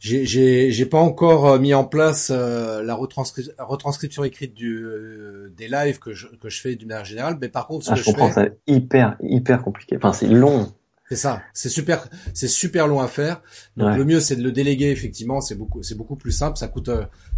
j'ai 0.00 0.86
pas 0.86 0.98
encore 0.98 1.46
euh, 1.46 1.58
mis 1.58 1.74
en 1.74 1.84
place 1.84 2.30
euh, 2.34 2.82
la 2.82 2.94
retranscription 2.94 4.24
écrite 4.24 4.54
du 4.54 4.82
euh, 4.82 5.52
des 5.56 5.68
lives 5.68 5.98
que 5.98 6.14
je 6.14 6.26
que 6.26 6.48
je 6.48 6.60
fais 6.60 6.74
d'une 6.74 6.88
manière 6.88 7.04
générale, 7.04 7.36
mais 7.40 7.48
par 7.48 7.66
contre, 7.66 7.84
ce 7.84 7.90
ah, 7.90 7.94
que 7.94 8.00
je, 8.00 8.04
je 8.04 8.10
comprends, 8.10 8.32
c'est 8.32 8.58
hyper 8.66 9.16
hyper 9.22 9.62
compliqué. 9.62 9.96
Enfin, 9.96 10.12
c'est 10.12 10.26
long. 10.26 10.72
C'est 11.10 11.16
ça, 11.16 11.42
c'est 11.52 11.68
super, 11.68 12.08
c'est 12.34 12.46
super 12.46 12.86
long 12.86 13.00
à 13.00 13.08
faire. 13.08 13.42
Donc 13.76 13.96
le 13.96 14.04
mieux 14.04 14.20
c'est 14.20 14.36
de 14.36 14.44
le 14.44 14.52
déléguer 14.52 14.90
effectivement, 14.90 15.40
c'est 15.40 15.56
beaucoup, 15.56 15.82
c'est 15.82 15.96
beaucoup 15.96 16.14
plus 16.14 16.30
simple. 16.30 16.56
Ça 16.56 16.68
coûte 16.68 16.88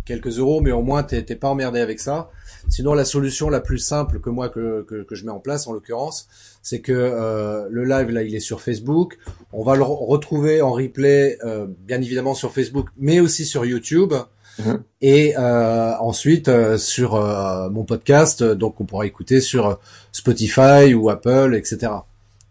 quelques 0.05 0.39
euros, 0.39 0.61
mais 0.61 0.73
au 0.73 0.83
moins 0.83 1.03
t'es 1.03 1.23
pas 1.37 1.49
emmerdé 1.49 1.81
avec 1.81 1.99
ça. 1.99 2.29
Sinon 2.68 2.93
la 2.93 3.07
solution 3.07 3.49
la 3.49 3.61
plus 3.61 3.79
simple 3.79 4.20
que 4.20 4.29
moi 4.29 4.51
que 4.51 4.83
que, 4.83 5.03
que 5.05 5.14
je 5.14 5.25
mets 5.25 5.33
en 5.33 5.41
place 5.41 5.66
en 5.66 5.73
l'occurrence, 5.73 6.29
c'est 6.61 6.81
que 6.81 6.93
euh, 6.93 7.66
le 7.70 7.85
live 7.85 8.11
là 8.11 8.23
il 8.23 8.35
est 8.35 8.41
sur 8.41 8.61
Facebook. 8.61 9.18
On 9.55 9.64
va 9.64 9.75
le 9.75 9.85
retrouver 9.85 10.61
en 10.61 10.73
replay 10.73 11.39
euh, 11.43 11.66
bien 11.66 12.03
évidemment 12.03 12.35
sur 12.35 12.53
Facebook, 12.53 12.89
mais 12.99 13.20
aussi 13.20 13.47
sur 13.47 13.64
YouTube. 13.64 14.12
Mhm. 14.59 14.83
Et 15.01 15.35
euh, 15.39 15.95
ensuite 15.99 16.49
euh, 16.49 16.77
sur 16.77 17.14
euh, 17.14 17.70
mon 17.70 17.85
podcast, 17.85 18.43
donc 18.43 18.81
on 18.81 18.85
pourra 18.85 19.07
écouter 19.07 19.41
sur 19.41 19.79
Spotify 20.12 20.95
ou 20.95 21.11
Apple, 21.11 21.55
etc. 21.57 21.93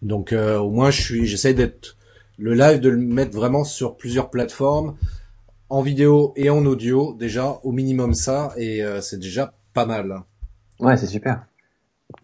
Donc 0.02 0.34
au 0.34 0.70
moins 0.70 0.92
je 0.92 1.02
suis, 1.02 1.28
j'essaie 1.28 1.54
d'être 1.54 1.98
le 2.38 2.54
live 2.54 2.80
de 2.80 2.90
le 2.90 2.98
mettre 2.98 3.36
vraiment 3.36 3.64
sur 3.64 3.98
plusieurs 3.98 4.30
plateformes, 4.30 4.96
en 5.70 5.82
vidéo 5.82 6.34
et 6.36 6.50
en 6.50 6.66
audio 6.66 7.14
déjà 7.14 7.60
au 7.64 7.72
minimum 7.72 8.14
ça, 8.14 8.54
et 8.58 8.84
c'est 9.02 9.20
déjà 9.20 9.54
pas 9.74 9.86
mal. 9.86 10.24
Ouais, 10.80 10.98
c'est 10.98 11.08
super. 11.08 11.46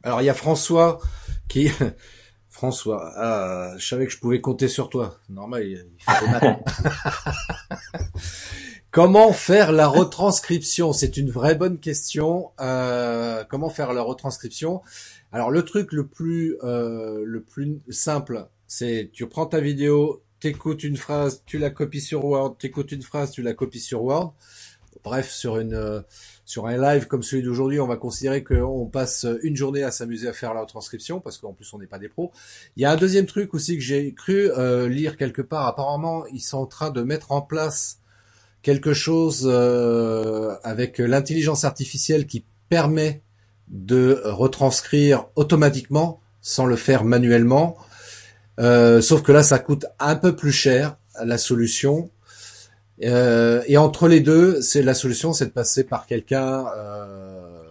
Alors 0.03 0.21
il 0.21 0.25
y 0.25 0.30
a 0.30 0.34
François 0.34 0.99
qui 1.47 1.69
François, 2.57 3.13
ah, 3.15 3.73
je 3.78 3.88
savais 3.88 4.07
que 4.07 4.11
je 4.11 4.17
pouvait 4.17 4.41
compter 4.41 4.67
sur 4.67 4.89
toi. 4.89 5.19
Normal, 5.30 5.63
il, 5.63 5.86
faut 5.99 6.25
Comment 8.89 9.32
faire 9.32 9.71
la 9.71 9.88
retranscription? 9.88 10.91
C'est 10.91 11.17
une 11.17 11.30
vraie 11.30 11.53
bonne 11.53 11.78
question. 11.78 12.49
Euh, 12.59 13.43
comment 13.47 13.69
faire 13.69 13.93
la 13.93 14.01
retranscription? 14.01 14.82
Alors 15.32 15.51
le 15.51 15.63
truc 15.63 15.91
le 15.91 16.07
plus 16.07 16.57
euh, 16.63 17.23
le 17.25 17.41
plus 17.41 17.82
simple, 17.89 18.47
c'est 18.65 19.09
tu 19.11 19.28
prends 19.28 19.45
ta 19.45 19.59
vidéo, 19.59 20.23
t'écoutes 20.39 20.84
une 20.84 20.97
phrase, 20.97 21.43
tu 21.45 21.57
la 21.57 21.69
copies 21.69 22.01
sur 22.01 22.23
Word, 22.23 22.57
t'écoutes 22.57 22.91
une 22.91 23.01
phrase, 23.01 23.32
tu 23.32 23.41
la 23.41 23.53
copies 23.53 23.80
sur 23.80 24.03
Word. 24.03 24.34
Bref, 25.03 25.30
sur 25.30 25.59
une 25.59 26.03
sur 26.43 26.67
un 26.67 26.78
live 26.78 27.07
comme 27.07 27.23
celui 27.23 27.43
d'aujourd'hui, 27.43 27.80
on 27.80 27.88
va 27.88 27.97
considérer 27.97 28.43
qu'on 28.43 28.88
passe 28.88 29.25
une 29.43 29.55
journée 29.55 29.84
à 29.84 29.91
s'amuser 29.91 30.28
à 30.28 30.34
faire 30.34 30.53
la 30.53 30.65
transcription 30.65 31.19
parce 31.19 31.38
qu'en 31.38 31.53
plus 31.53 31.71
on 31.73 31.80
n'est 31.80 31.88
pas 31.88 31.99
des 31.99 32.09
pros. 32.09 32.32
Il 32.78 32.82
y 32.82 32.86
a 32.86 32.91
un 32.91 32.95
deuxième 32.95 33.25
truc 33.25 33.53
aussi 33.53 33.75
que 33.75 33.84
j'ai 33.84 34.13
cru 34.13 34.49
euh, 34.51 34.88
lire 34.88 35.17
quelque 35.17 35.41
part. 35.41 35.67
Apparemment, 35.67 36.25
ils 36.28 36.41
sont 36.41 36.57
en 36.57 36.65
train 36.65 36.89
de 36.89 37.01
mettre 37.03 37.32
en 37.32 37.41
place 37.41 37.99
quelque 38.61 38.93
chose 38.93 39.43
euh, 39.45 40.55
avec 40.63 40.97
l'intelligence 40.99 41.63
artificielle 41.63 42.25
qui 42.25 42.45
permet 42.69 43.23
de 43.68 44.22
retranscrire 44.24 45.26
automatiquement 45.36 46.22
sans 46.41 46.65
le 46.65 46.76
faire 46.76 47.03
manuellement. 47.03 47.78
Euh, 48.59 49.01
sauf 49.01 49.22
que 49.22 49.32
là, 49.32 49.43
ça 49.43 49.59
coûte 49.59 49.86
un 49.99 50.15
peu 50.15 50.36
plus 50.36 50.51
cher 50.51 50.97
la 51.24 51.38
solution. 51.38 52.09
Euh, 53.03 53.61
et 53.68 53.78
entre 53.78 54.07
les 54.07 54.22
deux, 54.22 54.61
c'est 54.61 54.82
la 54.82 54.93
solution, 54.93 55.34
c'est 55.34 55.47
de 55.47 55.51
passer 55.51 55.84
par 55.84 56.05
quelqu'un, 56.07 56.65
euh, 56.76 57.63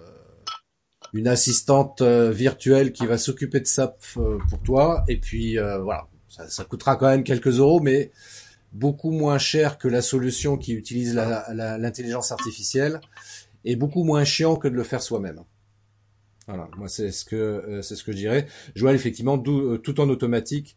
une 1.14 1.26
assistante 1.26 2.02
virtuelle 2.02 2.92
qui 2.92 3.06
va 3.06 3.18
s'occuper 3.18 3.60
de 3.60 3.66
ça 3.66 3.96
pour 4.14 4.60
toi. 4.64 5.04
Et 5.08 5.16
puis 5.16 5.56
voilà, 5.56 6.06
ça, 6.28 6.64
coûtera 6.64 6.96
quand 6.96 7.08
même 7.08 7.24
quelques 7.24 7.58
euros, 7.58 7.80
mais 7.80 8.12
beaucoup 8.72 9.10
moins 9.10 9.38
cher 9.38 9.78
que 9.78 9.88
la 9.88 10.02
solution 10.02 10.58
qui 10.58 10.74
utilise 10.74 11.14
l'intelligence 11.14 12.30
artificielle 12.30 13.00
et 13.64 13.74
beaucoup 13.74 14.04
moins 14.04 14.24
chiant 14.24 14.56
que 14.56 14.68
de 14.68 14.74
le 14.74 14.84
faire 14.84 15.02
soi-même. 15.02 15.42
Voilà, 16.46 16.68
moi 16.76 16.88
c'est 16.88 17.10
ce 17.10 17.24
que 17.24 17.80
c'est 17.82 17.96
ce 17.96 18.04
que 18.04 18.12
je 18.12 18.18
dirais. 18.18 18.46
Joël, 18.74 18.94
effectivement, 18.94 19.38
tout 19.38 20.00
en 20.00 20.08
automatique. 20.08 20.76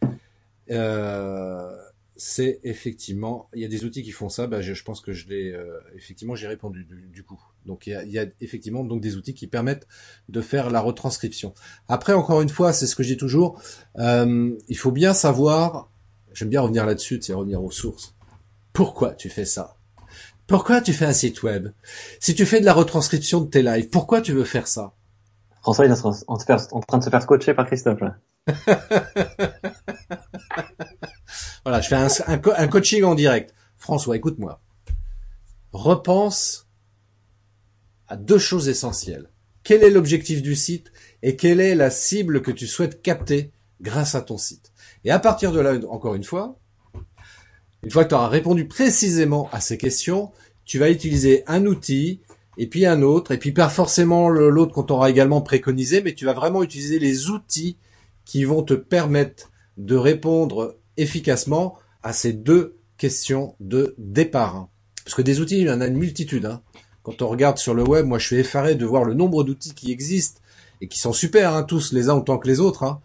Euh, 0.72 1.76
c'est 2.16 2.60
effectivement, 2.64 3.50
il 3.54 3.62
y 3.62 3.66
a 3.66 3.70
des 3.70 3.86
outils 3.86 4.04
qui 4.04 4.12
font 4.12 4.28
ça. 4.28 4.46
Bah, 4.46 4.62
je, 4.62 4.84
pense 4.84 5.00
que 5.00 5.14
je 5.14 5.28
l'ai 5.30 5.54
euh, 5.54 5.80
effectivement, 5.96 6.36
j'ai 6.36 6.48
répondu 6.48 6.86
du, 6.86 7.24
coup. 7.24 7.42
Donc 7.66 7.88
il 7.88 7.94
y, 8.10 8.20
a, 8.20 8.26
effectivement 8.42 8.84
donc 8.84 9.00
des 9.02 9.16
outils 9.16 9.34
qui 9.34 9.48
permettent 9.48 9.88
de 10.28 10.42
faire 10.42 10.70
la 10.70 10.82
retranscription. 10.82 11.54
Après, 11.88 12.14
encore 12.14 12.42
une 12.42 12.50
fois, 12.50 12.74
c'est 12.74 12.88
ce 12.88 12.96
que 12.96 13.04
je 13.04 13.14
dis 13.14 13.18
toujours. 13.18 13.62
Euh, 13.98 14.54
il 14.68 14.78
faut 14.78 14.92
bien 14.92 15.14
savoir. 15.14 15.90
J'aime 16.34 16.50
bien 16.50 16.62
revenir 16.62 16.86
là-dessus, 16.86 17.20
c'est 17.22 17.34
revenir 17.34 17.64
aux 17.64 17.72
sources. 17.72 18.16
Pourquoi 18.74 19.14
tu 19.14 19.30
fais 19.30 19.46
ça? 19.46 19.78
Pourquoi 20.46 20.82
tu 20.82 20.94
fais 20.94 21.06
un 21.06 21.14
site 21.14 21.42
web? 21.44 21.70
Si 22.20 22.36
tu 22.36 22.46
fais 22.46 22.60
de 22.60 22.66
la 22.66 22.74
retranscription 22.74 23.42
de 23.42 23.50
tes 23.50 23.62
lives, 23.62 23.90
pourquoi 23.90 24.20
tu 24.20 24.34
veux 24.34 24.44
faire 24.44 24.68
ça? 24.68 24.94
François, 25.62 25.86
il 25.86 25.92
est 25.92 26.06
en, 26.28 26.80
train 26.80 26.98
de 26.98 27.04
se 27.04 27.10
faire 27.10 27.26
coacher 27.26 27.54
par 27.54 27.66
Christophe. 27.68 28.00
Voilà, 31.66 31.82
je 31.82 31.90
fais 31.90 31.96
un, 32.26 32.68
coaching 32.68 33.04
en 33.04 33.16
direct. 33.16 33.54
François, 33.78 34.16
écoute-moi. 34.16 34.62
Repense 35.72 36.68
à 38.08 38.16
deux 38.16 38.40
choses 38.40 38.70
essentielles. 38.70 39.30
Quel 39.64 39.84
est 39.84 39.90
l'objectif 39.90 40.42
du 40.42 40.56
site 40.56 40.92
et 41.22 41.36
quelle 41.36 41.60
est 41.60 41.76
la 41.76 41.92
cible 41.92 42.42
que 42.42 42.52
tu 42.52 42.66
souhaites 42.66 43.02
capter 43.02 43.52
grâce 43.82 44.16
à 44.16 44.22
ton 44.22 44.38
site? 44.38 44.72
Et 45.04 45.12
à 45.12 45.20
partir 45.20 45.52
de 45.52 45.60
là, 45.60 45.76
encore 45.90 46.16
une 46.16 46.24
fois, 46.24 46.58
une 47.84 47.92
fois 47.92 48.04
que 48.04 48.10
tu 48.10 48.16
auras 48.16 48.30
répondu 48.30 48.68
précisément 48.68 49.50
à 49.52 49.62
ces 49.62 49.78
questions, 49.78 50.32
tu 50.66 50.80
vas 50.80 50.90
utiliser 50.90 51.44
un 51.48 51.66
outil 51.66 52.22
et 52.62 52.68
puis 52.68 52.86
un 52.86 53.02
autre, 53.02 53.32
et 53.32 53.38
puis 53.38 53.54
pas 53.54 53.70
forcément 53.70 54.28
l'autre 54.28 54.74
qu'on 54.74 54.84
t'aura 54.84 55.10
également 55.10 55.40
préconisé, 55.40 56.02
mais 56.02 56.14
tu 56.14 56.26
vas 56.26 56.34
vraiment 56.34 56.62
utiliser 56.62 57.00
les 57.00 57.30
outils 57.30 57.78
qui 58.26 58.44
vont 58.44 58.64
te 58.64 58.74
permettre 58.74 59.50
de 59.78 59.96
répondre 59.96 60.76
efficacement 60.98 61.78
à 62.04 62.12
ces 62.12 62.34
deux 62.34 62.76
questions 62.98 63.56
de 63.62 63.96
départ. 63.98 64.68
Parce 65.06 65.16
que 65.16 65.22
des 65.22 65.40
outils, 65.40 65.60
il 65.60 65.68
y 65.68 65.72
en 65.72 65.80
a 65.80 65.88
une 65.88 65.98
multitude. 65.98 66.46
Hein. 66.46 66.62
Quand 67.02 67.22
on 67.22 67.30
regarde 67.30 67.58
sur 67.58 67.74
le 67.74 67.88
web, 67.88 68.06
moi 68.06 68.20
je 68.20 68.28
suis 68.28 68.36
effaré 68.36 68.76
de 68.76 68.86
voir 68.86 69.06
le 69.06 69.14
nombre 69.14 69.46
d'outils 69.46 69.74
qui 69.74 69.94
existent 69.94 70.42
et 70.82 70.90
qui 70.90 71.00
sont 71.00 71.14
super, 71.14 71.56
hein, 71.56 71.64
tous 71.64 71.94
les 71.94 72.10
uns 72.10 72.16
autant 72.16 72.38
que 72.38 72.50
les 72.50 72.60
autres. 72.60 72.84
Hein. 72.84 73.00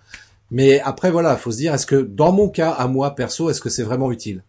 Mais 0.51 0.81
après 0.81 1.13
voilà, 1.13 1.37
faut 1.37 1.53
se 1.53 1.59
dire, 1.59 1.73
est-ce 1.73 1.87
que 1.87 2.03
dans 2.03 2.33
mon 2.33 2.49
cas, 2.49 2.73
à 2.73 2.89
moi 2.89 3.15
perso, 3.15 3.51
est-ce 3.51 3.61
que 3.61 3.71
c'est 3.71 3.85
vraiment 3.85 4.11
utile? 4.11 4.43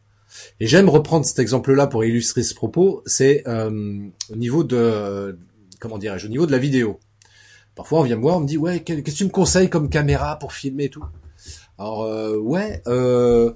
Et 0.59 0.67
j'aime 0.67 0.89
reprendre 0.89 1.25
cet 1.25 1.39
exemple-là 1.39 1.87
pour 1.87 2.03
illustrer 2.05 2.43
ce 2.43 2.53
propos. 2.53 3.01
C'est 3.05 3.43
euh, 3.47 4.07
au 4.31 4.35
niveau 4.35 4.63
de 4.63 5.37
comment 5.79 5.97
dirais-je, 5.97 6.27
au 6.27 6.29
niveau 6.29 6.45
de 6.45 6.51
la 6.51 6.57
vidéo. 6.57 6.99
Parfois, 7.75 7.99
on 7.99 8.03
vient 8.03 8.15
me 8.15 8.21
voir, 8.21 8.37
on 8.37 8.41
me 8.41 8.47
dit 8.47 8.57
ouais, 8.57 8.81
qu'est-ce 8.81 9.01
que 9.01 9.11
tu 9.11 9.25
me 9.25 9.29
conseilles 9.29 9.69
comme 9.69 9.89
caméra 9.89 10.39
pour 10.39 10.53
filmer 10.53 10.85
et 10.85 10.89
tout? 10.89 11.03
Alors 11.77 12.03
euh, 12.03 12.37
ouais, 12.37 12.81
euh, 12.87 13.51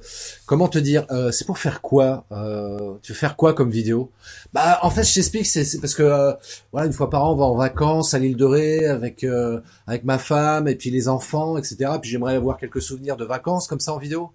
comment 0.45 0.67
te 0.67 0.77
dire 0.77 1.05
euh, 1.09 1.31
C'est 1.31 1.45
pour 1.45 1.57
faire 1.57 1.81
quoi 1.81 2.25
euh, 2.33 2.95
Tu 3.01 3.13
veux 3.13 3.17
faire 3.17 3.37
quoi 3.37 3.53
comme 3.53 3.71
vidéo? 3.71 4.11
Bah 4.51 4.79
en 4.81 4.89
fait, 4.89 5.03
je 5.03 5.13
t'explique, 5.13 5.45
c'est 5.45 5.79
parce 5.79 5.95
que 5.95 6.03
euh, 6.03 6.33
voilà, 6.73 6.87
une 6.87 6.93
fois 6.93 7.09
par 7.09 7.23
an, 7.23 7.33
on 7.33 7.35
va 7.37 7.45
en 7.45 7.55
vacances 7.55 8.13
à 8.13 8.19
l'île 8.19 8.35
de 8.35 8.43
Ré 8.43 8.85
avec 8.85 9.23
euh, 9.23 9.61
avec 9.87 10.03
ma 10.03 10.17
femme 10.17 10.67
et 10.67 10.75
puis 10.75 10.91
les 10.91 11.07
enfants, 11.07 11.57
etc. 11.57 11.91
Puis 12.01 12.11
j'aimerais 12.11 12.35
avoir 12.35 12.57
quelques 12.57 12.81
souvenirs 12.81 13.15
de 13.15 13.23
vacances 13.23 13.67
comme 13.67 13.79
ça 13.79 13.93
en 13.93 13.97
vidéo. 13.99 14.31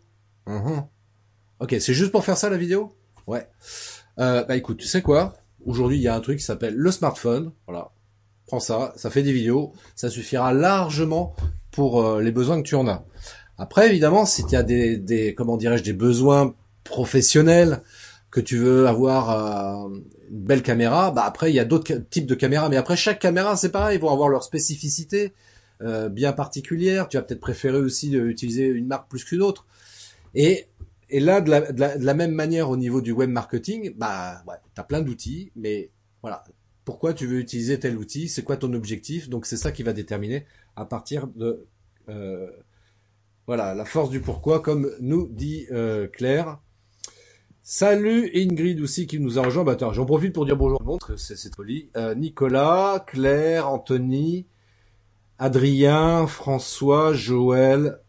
Mm-hmm. 0.47 0.85
Ok, 1.61 1.77
c'est 1.81 1.95
juste 1.95 2.13
pour 2.13 2.25
faire 2.25 2.37
ça 2.37 2.51
la 2.51 2.57
vidéo 2.57 2.93
Ouais. 3.27 3.47
bah 4.17 4.57
écoute, 4.57 4.79
tu 4.79 4.87
sais 4.87 5.03
quoi 5.03 5.35
Aujourd'hui, 5.65 5.97
il 5.97 6.03
y 6.03 6.09
a 6.09 6.15
un 6.15 6.21
truc 6.21 6.39
qui 6.39 6.45
s'appelle 6.45 6.75
le 6.75 6.91
smartphone. 6.91 7.53
Voilà, 7.67 7.91
prends 8.47 8.61
ça, 8.61 8.93
ça 8.97 9.11
fait 9.11 9.23
des 9.23 9.33
vidéos, 9.33 9.73
ça 9.95 10.11
suffira 10.11 10.53
largement 10.53 11.35
pour 11.71 12.21
les 12.21 12.33
besoins 12.33 12.63
que 12.63 12.69
tu 12.69 12.75
en 12.75 12.87
as. 12.87 13.05
Après, 13.57 13.89
évidemment, 13.89 14.27
si 14.27 14.45
tu 14.45 14.57
as 14.57 14.63
des, 14.63 14.99
des 14.99 15.35
comment 15.35 15.57
dirais-je, 15.57 15.85
des 15.85 15.93
besoins 15.95 16.55
professionnels, 16.83 17.83
que 18.35 18.41
tu 18.41 18.59
veux 18.59 18.89
avoir 18.89 19.31
euh, 19.31 19.89
une 20.29 20.43
belle 20.43 20.63
caméra, 20.63 21.13
bah 21.13 21.23
après 21.25 21.53
il 21.53 21.55
y 21.55 21.61
a 21.61 21.65
d'autres 21.65 21.95
types 22.11 22.27
de 22.27 22.35
caméras, 22.35 22.69
mais 22.69 22.77
après 22.77 22.97
chaque 22.97 23.21
caméra 23.21 23.57
c'est 23.57 23.71
pareil, 23.71 23.97
ils 23.97 24.01
vont 24.01 24.11
avoir 24.11 24.29
leur 24.29 24.43
spécificité 24.43 25.33
euh, 25.83 26.09
bien 26.09 26.33
particulière. 26.33 27.09
Tu 27.09 27.17
vas 27.17 27.23
peut-être 27.23 27.41
préférer 27.41 27.79
aussi 27.79 28.11
d'utiliser 28.11 28.67
une 28.67 28.89
marque 28.89 29.09
plus 29.09 29.25
qu'une 29.25 29.41
autre. 29.41 29.67
Et 30.35 30.67
et 31.11 31.21
là 31.21 31.41
de 31.41 31.51
la, 31.51 32.15
même 32.15 32.33
manière 32.33 32.71
au 32.71 32.77
niveau 32.77 33.01
du 33.01 33.13
web 33.13 33.31
marketing, 33.31 33.95
bah 33.97 34.43
ouais, 34.47 34.57
t'as 34.75 34.85
plein 34.85 35.01
d'outils, 35.01 35.53
mais 35.57 35.91
voilà, 36.23 36.45
pourquoi 36.85 37.15
tu 37.15 37.27
veux 37.27 37.39
utiliser 37.39 37.79
tel 37.79 37.97
outil, 37.97 38.29
c'est 38.29 38.43
quoi 38.43 38.57
ton 38.57 38.73
objectif, 38.73 39.29
donc 39.29 39.47
c'est 39.47 39.57
ça 39.57 39.73
qui 39.73 39.83
va 39.83 39.93
déterminer 39.93 40.47
à 40.77 40.85
partir 40.85 41.27
de 41.29 41.67
euh, 42.09 42.51
voilà, 43.47 43.75
la 43.75 43.85
force 43.85 44.11
du 44.11 44.21
pourquoi, 44.21 44.61
comme 44.61 44.91
nous 45.01 45.29
dit 45.29 45.67
euh, 45.71 46.09
Claire. 46.09 46.59
Salut 47.63 48.31
Ingrid 48.35 48.81
aussi 48.81 49.07
qui 49.07 49.19
nous 49.19 49.39
a 49.39 49.43
rejoint. 49.43 49.65
Bah, 49.65 49.77
j'en 49.93 50.05
profite 50.05 50.35
pour 50.35 50.45
dire 50.45 50.57
bonjour 50.57 50.79
le 50.81 50.87
monde, 50.87 51.01
c'est 51.17 51.55
poli. 51.55 51.91
Euh, 51.97 52.15
Nicolas, 52.15 53.05
Claire, 53.07 53.71
Anthony, 53.71 54.47
Adrien, 55.39 56.27
François, 56.27 57.13
Joël, 57.13 58.01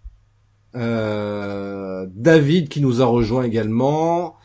euh, 0.75 2.07
David 2.13 2.69
qui 2.69 2.81
nous 2.81 3.01
a 3.01 3.05
rejoint 3.05 3.43
également. 3.43 4.35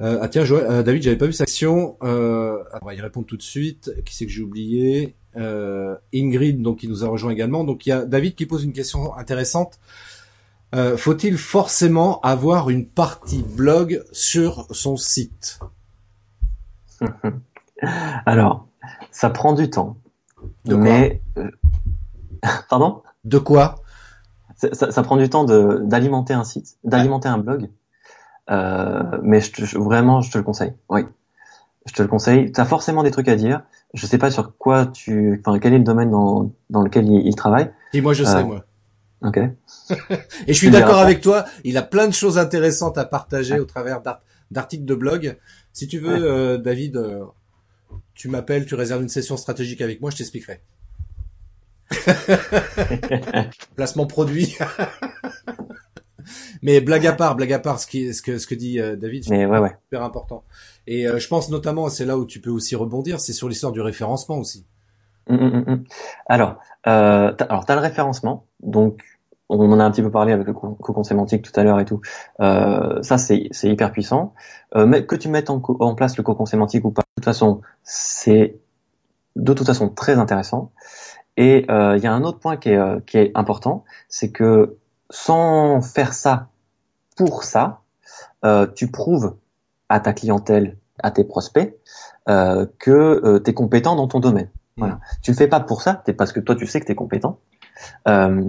Euh, 0.00 0.18
ah 0.22 0.28
tiens, 0.28 0.44
Joël, 0.44 0.66
euh, 0.70 0.82
David, 0.82 1.02
j'avais 1.02 1.16
pas 1.16 1.26
vu 1.26 1.32
sa 1.32 1.44
action. 1.44 1.96
Euh, 2.02 2.62
on 2.80 2.86
va 2.86 2.94
y 2.94 3.00
répondre 3.00 3.26
tout 3.26 3.36
de 3.36 3.42
suite. 3.42 3.92
Qui 4.04 4.14
c'est 4.14 4.26
que 4.26 4.32
j'ai 4.32 4.42
oublié 4.42 5.16
euh, 5.36 5.96
Ingrid, 6.14 6.62
donc 6.62 6.78
qui 6.78 6.88
nous 6.88 7.04
a 7.04 7.08
rejoint 7.08 7.30
également. 7.30 7.64
Donc 7.64 7.86
il 7.86 7.90
y 7.90 7.92
a 7.92 8.04
David 8.04 8.34
qui 8.34 8.46
pose 8.46 8.64
une 8.64 8.72
question 8.72 9.16
intéressante. 9.16 9.78
Euh, 10.74 10.96
faut-il 10.96 11.38
forcément 11.38 12.20
avoir 12.20 12.70
une 12.70 12.86
partie 12.86 13.42
blog 13.42 14.04
sur 14.12 14.66
son 14.70 14.96
site? 14.96 15.58
Alors, 18.26 18.68
ça 19.10 19.30
prend 19.30 19.54
du 19.54 19.70
temps. 19.70 19.96
De 20.64 20.74
quoi? 20.74 20.84
Mais 20.84 21.22
pardon? 22.68 23.02
De 23.24 23.38
quoi? 23.38 23.76
Ça, 24.72 24.90
ça- 24.90 25.02
prend 25.02 25.16
du 25.16 25.28
temps 25.30 25.44
d'alimenter 25.44 26.34
un 26.34 26.44
site, 26.44 26.76
d'alimenter 26.84 27.28
un 27.28 27.38
blog. 27.38 27.70
Euh, 28.50 29.02
mais 29.22 29.40
je 29.40 29.64
je- 29.64 29.78
vraiment, 29.78 30.20
je 30.20 30.30
te 30.30 30.38
le 30.38 30.44
conseille. 30.44 30.72
Oui, 30.88 31.02
je 31.86 31.92
te 31.92 32.02
le 32.02 32.08
conseille. 32.08 32.50
Tu 32.52 32.60
as 32.60 32.64
forcément 32.64 33.02
des 33.02 33.10
trucs 33.10 33.28
à 33.28 33.36
dire. 33.36 33.62
Je 33.94 34.06
sais 34.06 34.18
pas 34.18 34.30
sur 34.30 34.56
quoi 34.56 34.86
tu, 34.86 35.42
enfin, 35.44 35.58
quel 35.58 35.72
est 35.74 35.78
le 35.78 35.84
domaine 35.84 36.10
dans, 36.10 36.50
dans 36.70 36.82
lequel 36.82 37.06
il, 37.06 37.26
il 37.26 37.34
travaille. 37.34 37.70
Et 37.92 38.00
moi 38.00 38.12
je 38.14 38.24
sais 38.24 38.36
Euh, 38.38 38.44
moi. 38.44 38.64
Ok. 39.22 39.38
Et 40.46 40.52
je 40.52 40.58
suis 40.58 40.70
d'accord 40.70 40.98
avec 40.98 41.20
toi. 41.20 41.44
Il 41.64 41.76
a 41.76 41.82
plein 41.82 42.06
de 42.06 42.12
choses 42.12 42.38
intéressantes 42.38 42.98
à 42.98 43.04
partager 43.04 43.58
au 43.58 43.64
travers 43.64 44.00
d'art- 44.00 44.20
d'articles 44.50 44.84
de 44.84 44.94
blog. 44.94 45.36
Si 45.72 45.88
tu 45.88 45.98
veux, 45.98 46.14
Ouais. 46.14 46.20
euh, 46.22 46.56
David, 46.58 46.96
euh, 46.96 47.24
tu 48.14 48.28
m'appelles, 48.28 48.64
tu 48.66 48.74
réserves 48.74 49.02
une 49.02 49.08
session 49.08 49.36
stratégique 49.36 49.80
avec 49.80 50.00
moi, 50.00 50.10
je 50.10 50.16
t'expliquerai. 50.18 50.60
Placement 53.76 54.06
produit. 54.06 54.56
Mais 56.62 56.80
blague 56.80 57.06
à 57.06 57.12
part, 57.12 57.36
blague 57.36 57.52
à 57.52 57.58
part, 57.58 57.80
ce, 57.80 57.86
qui, 57.86 58.12
ce 58.12 58.22
que 58.22 58.38
ce 58.38 58.46
que 58.46 58.54
dit 58.54 58.80
euh, 58.80 58.96
David, 58.96 59.24
c'est 59.24 59.30
Mais 59.30 59.46
ouais, 59.46 59.58
ouais. 59.58 59.76
super 59.86 60.02
important. 60.02 60.44
Et 60.86 61.06
euh, 61.06 61.18
je 61.18 61.28
pense 61.28 61.50
notamment, 61.50 61.88
c'est 61.88 62.04
là 62.04 62.18
où 62.18 62.26
tu 62.26 62.40
peux 62.40 62.50
aussi 62.50 62.76
rebondir, 62.76 63.20
c'est 63.20 63.32
sur 63.32 63.48
l'histoire 63.48 63.72
du 63.72 63.80
référencement 63.80 64.38
aussi. 64.38 64.66
Hum, 65.28 65.38
hum, 65.40 65.64
hum. 65.66 65.84
Alors, 66.26 66.56
euh, 66.86 67.32
t'as, 67.32 67.44
alors 67.46 67.64
t'as 67.66 67.74
le 67.74 67.82
référencement, 67.82 68.46
donc 68.62 69.02
on 69.50 69.70
en 69.72 69.78
a 69.80 69.84
un 69.84 69.90
petit 69.90 70.02
peu 70.02 70.10
parlé 70.10 70.32
avec 70.32 70.46
le 70.46 70.52
co- 70.54 70.74
cocon 70.74 71.04
sémantique 71.04 71.42
tout 71.42 71.58
à 71.60 71.64
l'heure 71.64 71.80
et 71.80 71.84
tout. 71.84 72.00
Euh, 72.40 73.02
ça 73.02 73.18
c'est 73.18 73.48
c'est 73.50 73.68
hyper 73.68 73.92
puissant. 73.92 74.34
Euh, 74.74 74.86
mais 74.86 75.04
que 75.06 75.16
tu 75.16 75.28
mettes 75.28 75.50
en, 75.50 75.62
en 75.80 75.94
place 75.94 76.16
le 76.16 76.22
cocon 76.22 76.46
sémantique 76.46 76.84
ou 76.84 76.90
pas, 76.90 77.02
de 77.02 77.06
toute 77.16 77.24
façon 77.26 77.60
c'est 77.82 78.56
de 79.36 79.52
toute 79.52 79.66
façon 79.66 79.88
très 79.88 80.18
intéressant. 80.18 80.72
Et 81.38 81.64
euh, 81.70 81.96
il 81.96 82.02
y 82.02 82.06
a 82.08 82.12
un 82.12 82.24
autre 82.24 82.40
point 82.40 82.56
qui 82.56 82.70
est 82.70 82.76
euh, 82.76 82.98
qui 83.06 83.16
est 83.16 83.30
important, 83.36 83.84
c'est 84.08 84.32
que 84.32 84.76
sans 85.08 85.80
faire 85.80 86.12
ça 86.12 86.48
pour 87.16 87.44
ça, 87.44 87.82
euh, 88.44 88.66
tu 88.66 88.90
prouves 88.90 89.36
à 89.88 90.00
ta 90.00 90.12
clientèle, 90.12 90.76
à 91.00 91.12
tes 91.12 91.22
prospects, 91.22 91.76
euh, 92.28 92.66
que 92.80 93.38
tu 93.38 93.50
es 93.50 93.54
compétent 93.54 93.94
dans 93.94 94.08
ton 94.08 94.18
domaine. 94.18 94.50
Voilà. 94.76 94.98
Tu 95.22 95.30
le 95.30 95.36
fais 95.36 95.46
pas 95.46 95.60
pour 95.60 95.80
ça, 95.80 96.02
c'est 96.06 96.12
parce 96.12 96.32
que 96.32 96.40
toi 96.40 96.56
tu 96.56 96.66
sais 96.66 96.80
que 96.80 96.86
tu 96.86 96.92
es 96.92 96.96
compétent. 96.96 97.38
Euh, 98.08 98.42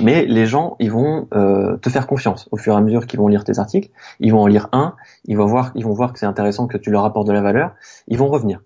mais 0.00 0.24
les 0.24 0.46
gens, 0.46 0.76
ils 0.78 0.92
vont 0.92 1.26
euh, 1.34 1.76
te 1.78 1.90
faire 1.90 2.06
confiance 2.06 2.48
au 2.52 2.56
fur 2.56 2.74
et 2.74 2.76
à 2.76 2.80
mesure 2.80 3.08
qu'ils 3.08 3.18
vont 3.18 3.26
lire 3.26 3.42
tes 3.42 3.58
articles. 3.58 3.90
Ils 4.20 4.32
vont 4.32 4.42
en 4.42 4.46
lire 4.46 4.68
un, 4.70 4.94
ils 5.24 5.36
vont 5.36 5.46
voir, 5.46 5.72
ils 5.74 5.84
vont 5.84 5.92
voir 5.92 6.12
que 6.12 6.20
c'est 6.20 6.26
intéressant, 6.26 6.68
que 6.68 6.78
tu 6.78 6.92
leur 6.92 7.04
apportes 7.04 7.26
de 7.26 7.32
la 7.32 7.42
valeur. 7.42 7.74
Ils 8.06 8.16
vont 8.16 8.28
revenir. 8.28 8.60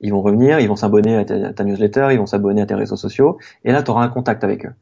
Ils 0.00 0.12
vont 0.12 0.22
revenir, 0.22 0.60
ils 0.60 0.68
vont 0.68 0.76
s'abonner 0.76 1.16
à, 1.16 1.24
ta- 1.24 1.64
newsletter, 1.64 2.08
ils 2.12 2.18
vont 2.18 2.26
s'abonner 2.26 2.62
à 2.62 2.66
tes 2.66 2.74
réseaux 2.74 2.96
sociaux, 2.96 3.38
et 3.64 3.72
là 3.72 3.82
tu 3.82 3.90
auras 3.90 4.04
un 4.04 4.08
contact 4.08 4.44
avec 4.44 4.66
eux. 4.66 4.72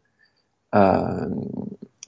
Euh, 0.74 1.28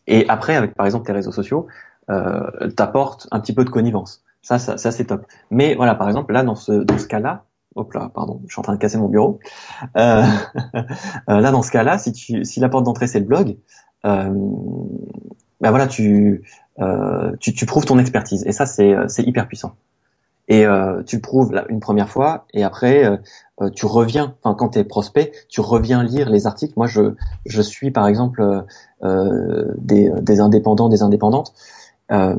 et 0.07 0.29
après, 0.29 0.57
avec 0.57 0.75
par 0.75 0.87
exemple 0.87 1.07
tes 1.07 1.13
réseaux 1.13 1.33
sociaux, 1.33 1.67
euh, 2.11 2.71
t'apportes 2.77 3.27
un 3.33 3.41
petit 3.41 3.53
peu 3.55 3.65
de 3.65 3.71
connivence. 3.71 4.23
Ça, 4.43 4.59
ça, 4.59 4.77
ça 4.79 4.93
c'est 4.93 5.07
top. 5.07 5.27
Mais 5.51 5.75
voilà, 5.75 5.95
par 5.95 6.09
exemple, 6.09 6.33
là 6.33 6.43
dans 6.45 6.55
ce 6.55 6.73
dans 6.73 6.99
ce 6.99 7.07
cas-là, 7.07 7.45
hop 7.75 7.93
là, 7.95 8.11
pardon, 8.15 8.41
je 8.47 8.53
suis 8.53 8.61
en 8.61 8.63
train 8.63 8.75
de 8.75 8.79
casser 8.79 8.99
mon 8.99 9.09
bureau. 9.09 9.41
Euh, 9.97 10.23
euh, 11.31 11.41
là 11.41 11.51
dans 11.51 11.63
ce 11.63 11.71
cas-là, 11.73 11.99
si 11.99 12.45
si 12.45 12.61
la 12.61 12.69
porte 12.69 12.85
d'entrée 12.85 13.07
c'est 13.09 13.21
le 13.21 13.27
blog, 13.27 13.57
euh, 14.07 14.31
ben 15.61 15.71
voilà, 15.71 15.87
tu, 15.87 16.43
euh, 16.81 17.33
tu 17.41 17.53
tu 17.55 17.67
prouves 17.67 17.85
ton 17.87 17.99
expertise 17.99 18.45
et 18.47 18.53
ça 18.53 18.67
c'est 18.67 18.95
c'est 19.09 19.23
hyper 19.23 19.49
puissant. 19.49 19.75
Et 20.49 20.65
euh, 20.65 21.03
tu 21.03 21.17
le 21.17 21.23
prouves 21.23 21.53
là, 21.53 21.65
une 21.69 21.81
première 21.81 22.09
fois 22.09 22.47
et 22.55 22.63
après 22.63 23.05
euh, 23.05 23.17
euh, 23.61 23.71
tu 23.71 23.87
reviens. 23.87 24.35
Enfin, 24.43 24.55
quand 24.55 24.71
tu 24.71 24.79
es 24.79 24.85
prospect, 24.85 25.33
tu 25.49 25.61
reviens 25.61 26.05
lire 26.05 26.31
les 26.31 26.47
articles. 26.47 26.75
Moi, 26.77 26.87
je 26.87 27.15
je 27.47 27.63
suis 27.63 27.91
par 27.91 28.07
exemple 28.07 28.65
des 29.03 30.11
des 30.21 30.41
indépendants, 30.41 30.89
des 30.89 31.03
indépendantes 31.03 31.53
euh, 32.13 32.37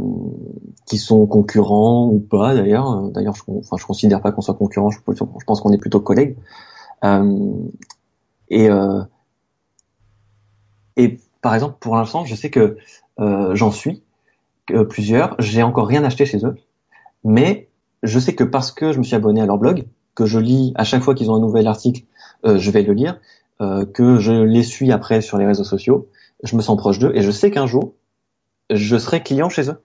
qui 0.85 0.97
sont 0.97 1.25
concurrents 1.27 2.07
ou 2.07 2.19
pas 2.19 2.55
d'ailleurs. 2.55 3.09
D'ailleurs, 3.09 3.35
je, 3.35 3.43
enfin, 3.49 3.75
je 3.77 3.85
considère 3.85 4.21
pas 4.21 4.31
qu'on 4.31 4.39
soit 4.39 4.53
concurrents. 4.53 4.91
Je, 4.91 4.99
pense 5.45 5.59
qu'on 5.59 5.73
est 5.73 5.77
plutôt 5.77 5.99
collègues. 5.99 6.37
Euh, 7.03 7.51
et 8.49 8.69
euh, 8.69 9.01
et 10.95 11.19
par 11.41 11.53
exemple, 11.53 11.75
pour 11.81 11.97
l'instant, 11.97 12.23
je 12.23 12.33
sais 12.33 12.49
que 12.49 12.77
j'en 13.17 13.71
suis 13.71 14.03
que 14.67 14.83
plusieurs. 14.83 15.35
J'ai 15.39 15.63
encore 15.63 15.87
rien 15.87 16.05
acheté 16.05 16.25
chez 16.25 16.45
eux, 16.45 16.55
mais 17.25 17.66
je 18.03 18.19
sais 18.19 18.35
que 18.35 18.43
parce 18.43 18.71
que 18.71 18.91
je 18.91 18.99
me 18.99 19.03
suis 19.03 19.15
abonné 19.15 19.41
à 19.41 19.45
leur 19.45 19.57
blog, 19.57 19.85
que 20.15 20.25
je 20.25 20.39
lis 20.39 20.73
à 20.75 20.83
chaque 20.83 21.03
fois 21.03 21.15
qu'ils 21.15 21.31
ont 21.31 21.35
un 21.35 21.39
nouvel 21.39 21.67
article, 21.67 22.03
euh, 22.45 22.57
je 22.57 22.71
vais 22.71 22.83
le 22.83 22.93
lire, 22.93 23.19
euh, 23.61 23.85
que 23.85 24.17
je 24.17 24.31
les 24.31 24.63
suis 24.63 24.91
après 24.91 25.21
sur 25.21 25.37
les 25.37 25.45
réseaux 25.45 25.63
sociaux, 25.63 26.07
je 26.43 26.55
me 26.55 26.61
sens 26.61 26.77
proche 26.77 26.99
d'eux 26.99 27.11
et 27.15 27.21
je 27.21 27.31
sais 27.31 27.51
qu'un 27.51 27.67
jour, 27.67 27.93
je 28.69 28.97
serai 28.97 29.23
client 29.23 29.49
chez 29.49 29.69
eux. 29.69 29.81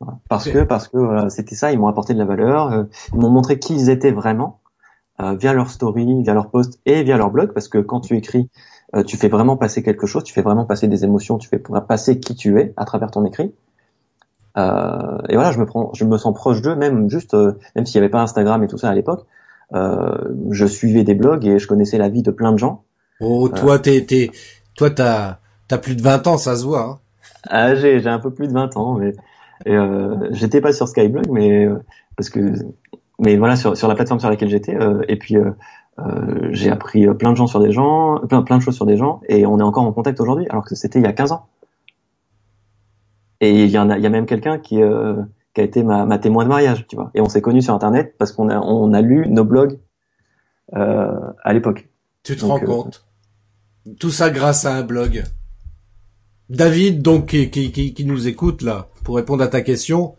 Voilà. 0.00 0.18
Parce 0.28 0.48
que 0.50 0.62
parce 0.62 0.88
que 0.88 0.98
voilà, 0.98 1.30
c'était 1.30 1.54
ça, 1.54 1.72
ils 1.72 1.78
m'ont 1.78 1.88
apporté 1.88 2.12
de 2.12 2.18
la 2.18 2.26
valeur, 2.26 2.72
euh, 2.72 2.84
ils 3.12 3.18
m'ont 3.18 3.30
montré 3.30 3.58
qui 3.58 3.74
ils 3.74 3.88
étaient 3.88 4.12
vraiment 4.12 4.60
euh, 5.20 5.34
via 5.34 5.54
leur 5.54 5.70
story, 5.70 6.22
via 6.22 6.34
leur 6.34 6.50
post 6.50 6.78
et 6.84 7.02
via 7.02 7.16
leur 7.16 7.30
blog, 7.30 7.52
parce 7.52 7.68
que 7.68 7.78
quand 7.78 8.00
tu 8.00 8.16
écris, 8.16 8.50
euh, 8.94 9.02
tu 9.02 9.16
fais 9.16 9.28
vraiment 9.28 9.56
passer 9.56 9.82
quelque 9.82 10.06
chose, 10.06 10.24
tu 10.24 10.34
fais 10.34 10.42
vraiment 10.42 10.66
passer 10.66 10.88
des 10.88 11.04
émotions, 11.04 11.38
tu 11.38 11.48
fais 11.48 11.58
passer 11.58 12.20
qui 12.20 12.34
tu 12.34 12.60
es 12.60 12.74
à 12.76 12.84
travers 12.84 13.10
ton 13.10 13.24
écrit. 13.24 13.54
Euh, 14.56 15.18
et 15.28 15.34
voilà, 15.34 15.52
je 15.52 15.58
me 15.58 15.66
prends, 15.66 15.90
je 15.94 16.04
me 16.04 16.16
sens 16.16 16.34
proche 16.34 16.62
d'eux, 16.62 16.74
même 16.74 17.10
juste, 17.10 17.34
euh, 17.34 17.52
même 17.74 17.86
s'il 17.86 18.00
n'y 18.00 18.04
avait 18.04 18.10
pas 18.10 18.22
Instagram 18.22 18.62
et 18.62 18.68
tout 18.68 18.78
ça 18.78 18.88
à 18.88 18.94
l'époque, 18.94 19.26
euh, 19.74 20.16
je 20.50 20.66
suivais 20.66 21.04
des 21.04 21.14
blogs 21.14 21.44
et 21.46 21.58
je 21.58 21.66
connaissais 21.66 21.98
la 21.98 22.08
vie 22.08 22.22
de 22.22 22.30
plein 22.30 22.52
de 22.52 22.58
gens. 22.58 22.84
Oh, 23.20 23.48
toi, 23.48 23.78
t'es, 23.78 24.04
t'es, 24.06 24.30
toi, 24.74 24.90
t'as, 24.90 25.38
t'as 25.68 25.78
plus 25.78 25.96
de 25.96 26.02
20 26.02 26.26
ans, 26.26 26.38
ça 26.38 26.56
se 26.56 26.64
voit. 26.64 26.82
Hein. 26.82 26.98
Ah, 27.48 27.74
j'ai, 27.74 28.00
j'ai 28.00 28.08
un 28.08 28.18
peu 28.18 28.32
plus 28.32 28.48
de 28.48 28.52
20 28.52 28.76
ans, 28.76 28.94
mais 28.94 29.12
euh, 29.68 30.28
j'étais 30.30 30.60
pas 30.60 30.72
sur 30.72 30.88
Skyblog, 30.88 31.28
mais 31.30 31.66
euh, 31.66 31.82
parce 32.16 32.30
que, 32.30 32.52
mais 33.18 33.36
voilà, 33.36 33.56
sur, 33.56 33.76
sur 33.76 33.88
la 33.88 33.94
plateforme 33.94 34.20
sur 34.20 34.30
laquelle 34.30 34.48
j'étais, 34.48 34.74
euh, 34.74 35.02
et 35.08 35.16
puis 35.16 35.36
euh, 35.36 35.50
euh, 35.98 36.48
j'ai 36.50 36.70
appris 36.70 37.06
plein 37.14 37.32
de 37.32 37.36
gens 37.36 37.46
sur 37.46 37.60
des 37.60 37.72
gens, 37.72 38.20
plein, 38.28 38.42
plein 38.42 38.58
de 38.58 38.62
choses 38.62 38.74
sur 38.74 38.86
des 38.86 38.96
gens, 38.96 39.20
et 39.28 39.46
on 39.46 39.58
est 39.58 39.62
encore 39.62 39.84
en 39.84 39.92
contact 39.92 40.20
aujourd'hui, 40.20 40.46
alors 40.50 40.64
que 40.64 40.74
c'était 40.74 40.98
il 40.98 41.04
y 41.04 41.08
a 41.08 41.12
15 41.12 41.32
ans. 41.32 41.46
Et 43.40 43.64
il 43.64 43.70
y 43.70 43.78
en 43.78 43.90
a, 43.90 43.98
il 43.98 44.02
y 44.02 44.06
a 44.06 44.10
même 44.10 44.26
quelqu'un 44.26 44.58
qui, 44.58 44.82
euh, 44.82 45.14
qui 45.54 45.60
a 45.60 45.64
été 45.64 45.82
ma, 45.82 46.06
ma 46.06 46.18
témoin 46.18 46.44
de 46.44 46.48
mariage, 46.48 46.86
tu 46.88 46.96
vois. 46.96 47.10
Et 47.14 47.20
on 47.20 47.28
s'est 47.28 47.42
connus 47.42 47.62
sur 47.62 47.74
Internet 47.74 48.14
parce 48.18 48.32
qu'on 48.32 48.48
a, 48.48 48.58
on 48.58 48.92
a 48.92 49.00
lu 49.00 49.26
nos 49.28 49.44
blogs 49.44 49.78
euh, 50.74 51.20
à 51.42 51.52
l'époque. 51.52 51.88
Tu 52.22 52.36
te 52.36 52.40
Donc, 52.40 52.50
rends 52.50 52.62
euh, 52.62 52.66
compte? 52.66 53.06
Tout 53.98 54.10
ça 54.10 54.30
grâce 54.30 54.64
à 54.64 54.74
un 54.74 54.82
blog. 54.82 55.24
David, 56.48 57.02
donc, 57.02 57.26
qui, 57.26 57.50
qui, 57.50 57.72
qui, 57.72 57.92
qui 57.92 58.04
nous 58.04 58.28
écoute 58.28 58.62
là, 58.62 58.88
pour 59.04 59.16
répondre 59.16 59.42
à 59.42 59.48
ta 59.48 59.60
question, 59.60 60.14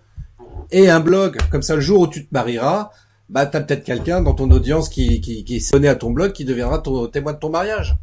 et 0.72 0.90
un 0.90 1.00
blog. 1.00 1.38
Comme 1.52 1.62
ça, 1.62 1.76
le 1.76 1.82
jour 1.82 2.02
où 2.02 2.08
tu 2.08 2.26
te 2.26 2.34
marieras, 2.34 2.92
bah, 3.30 3.46
t'as 3.46 3.62
peut-être 3.62 3.84
quelqu'un 3.84 4.22
dans 4.22 4.34
ton 4.34 4.50
audience 4.52 4.90
qui, 4.90 5.22
qui, 5.22 5.44
qui 5.44 5.58
est 5.58 5.74
abonné 5.74 5.88
à 5.88 5.96
ton 5.96 6.12
blog 6.12 6.32
qui 6.32 6.46
deviendra 6.46 6.80
ton 6.80 7.08
témoin 7.08 7.34
de 7.34 7.40
ton 7.40 7.50
mariage. 7.50 7.98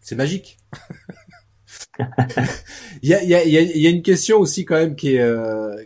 C'est 0.00 0.16
magique. 0.16 0.58
Il 3.02 3.08
y 3.08 3.14
a, 3.14 3.22
il 3.22 3.28
y, 3.28 3.34
a, 3.34 3.42
il 3.44 3.80
y, 3.80 3.86
a, 3.86 3.90
une 3.90 4.02
question 4.02 4.38
aussi 4.38 4.64
quand 4.64 4.76
même 4.76 4.94
qui 4.94 5.14
est, 5.14 5.20
euh, 5.20 5.84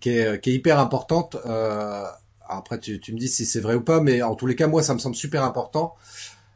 qui 0.00 0.10
est, 0.10 0.40
qui 0.40 0.50
est 0.50 0.54
hyper 0.54 0.78
importante. 0.78 1.36
Euh, 1.46 2.04
après, 2.46 2.78
tu, 2.78 3.00
tu 3.00 3.12
me 3.12 3.18
dis 3.18 3.28
si 3.28 3.44
c'est 3.44 3.60
vrai 3.60 3.74
ou 3.74 3.80
pas, 3.80 4.00
mais 4.00 4.22
en 4.22 4.34
tous 4.34 4.46
les 4.46 4.54
cas, 4.54 4.66
moi, 4.66 4.82
ça 4.82 4.94
me 4.94 4.98
semble 4.98 5.16
super 5.16 5.42
important. 5.42 5.94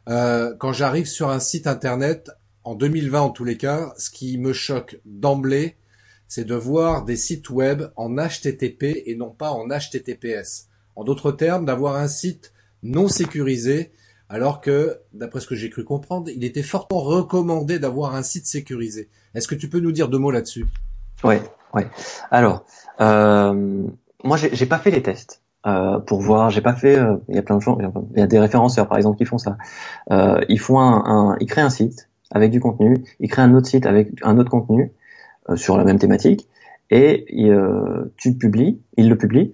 Euh, 0.07 0.55
quand 0.57 0.73
j'arrive 0.73 1.05
sur 1.05 1.29
un 1.29 1.39
site 1.39 1.67
internet, 1.67 2.31
en 2.63 2.75
2020 2.75 3.21
en 3.21 3.29
tous 3.29 3.43
les 3.43 3.57
cas, 3.57 3.93
ce 3.97 4.09
qui 4.09 4.37
me 4.37 4.53
choque 4.53 4.99
d'emblée, 5.05 5.75
c'est 6.27 6.45
de 6.45 6.55
voir 6.55 7.05
des 7.05 7.15
sites 7.15 7.49
web 7.49 7.83
en 7.95 8.15
HTTP 8.15 9.03
et 9.05 9.15
non 9.15 9.31
pas 9.31 9.51
en 9.51 9.67
HTTPS. 9.67 10.67
En 10.95 11.03
d'autres 11.03 11.31
termes, 11.31 11.65
d'avoir 11.65 11.95
un 11.95 12.07
site 12.07 12.53
non 12.83 13.07
sécurisé, 13.07 13.91
alors 14.29 14.61
que, 14.61 14.99
d'après 15.13 15.39
ce 15.39 15.47
que 15.47 15.55
j'ai 15.55 15.69
cru 15.69 15.83
comprendre, 15.83 16.29
il 16.29 16.43
était 16.43 16.61
fortement 16.63 17.01
recommandé 17.01 17.79
d'avoir 17.79 18.15
un 18.15 18.23
site 18.23 18.45
sécurisé. 18.45 19.09
Est-ce 19.33 19.47
que 19.47 19.55
tu 19.55 19.69
peux 19.69 19.79
nous 19.79 19.91
dire 19.91 20.07
deux 20.07 20.19
mots 20.19 20.31
là-dessus? 20.31 20.65
Ouais, 21.23 21.41
ouais. 21.73 21.87
Alors, 22.31 22.65
euh, 23.01 23.83
moi, 24.23 24.37
j'ai 24.37 24.65
pas 24.65 24.77
fait 24.77 24.91
les 24.91 25.01
tests. 25.01 25.41
euh, 25.67 25.99
pour 25.99 26.21
voir. 26.21 26.49
J'ai 26.51 26.61
pas 26.61 26.73
fait. 26.73 26.97
euh, 26.97 27.17
Il 27.27 27.35
y 27.35 27.37
a 27.37 27.41
plein 27.41 27.57
de 27.57 27.61
gens. 27.61 27.77
Il 28.13 28.19
y 28.19 28.23
a 28.23 28.27
des 28.27 28.39
référenceurs 28.39 28.87
par 28.87 28.97
exemple 28.97 29.17
qui 29.17 29.25
font 29.25 29.37
ça. 29.37 29.57
Euh, 30.09 30.39
ils 30.47 30.59
font 30.59 30.79
un, 30.79 31.35
ils 31.41 31.47
créent 31.47 31.61
un 31.61 31.69
site 31.69 32.09
avec 32.31 32.49
du 32.51 32.61
contenu. 32.61 33.03
Ils 33.19 33.29
créent 33.29 33.41
un 33.41 33.53
autre 33.53 33.67
site 33.67 33.85
avec 33.85 34.09
un 34.23 34.37
autre 34.37 34.49
contenu 34.49 34.93
euh, 35.49 35.57
sur 35.57 35.77
la 35.77 35.83
même 35.83 35.99
thématique. 35.99 36.47
Et 36.91 37.25
tu 38.17 38.33
publies. 38.37 38.81
Ils 38.97 39.09
le 39.09 39.17
publient. 39.17 39.53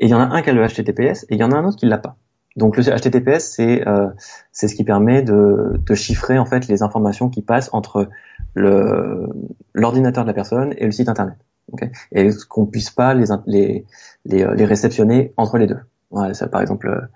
Et 0.00 0.06
il 0.06 0.08
y 0.10 0.14
en 0.14 0.20
a 0.20 0.24
un 0.24 0.42
qui 0.42 0.50
a 0.50 0.52
le 0.52 0.66
HTTPS 0.66 1.24
et 1.28 1.34
il 1.34 1.38
y 1.38 1.44
en 1.44 1.52
a 1.52 1.56
un 1.56 1.64
autre 1.64 1.76
qui 1.78 1.86
l'a 1.86 1.98
pas. 1.98 2.16
Donc 2.56 2.76
le 2.76 2.82
HTTPS 2.82 3.40
c'est 3.40 3.86
euh, 3.86 4.08
c'est 4.52 4.68
ce 4.68 4.74
qui 4.74 4.84
permet 4.84 5.22
de, 5.22 5.80
de 5.84 5.94
chiffrer 5.94 6.38
en 6.38 6.46
fait 6.46 6.66
les 6.68 6.82
informations 6.82 7.28
qui 7.28 7.42
passent 7.42 7.70
entre 7.72 8.08
l'ordinateur 8.54 10.24
de 10.24 10.28
la 10.28 10.34
personne 10.34 10.74
et 10.76 10.84
le 10.84 10.92
site 10.92 11.08
internet. 11.08 11.36
Okay 11.72 11.92
et 12.10 12.30
qu'on 12.48 12.66
puisse 12.66 12.90
pas 12.90 13.14
les, 13.14 13.26
les 13.46 13.86
les 14.24 14.46
les 14.54 14.64
réceptionner 14.64 15.32
entre 15.36 15.58
les 15.58 15.66
deux. 15.66 15.78
Voilà, 16.10 16.34
ça, 16.34 16.48
par 16.48 16.60
exemple 16.60 17.08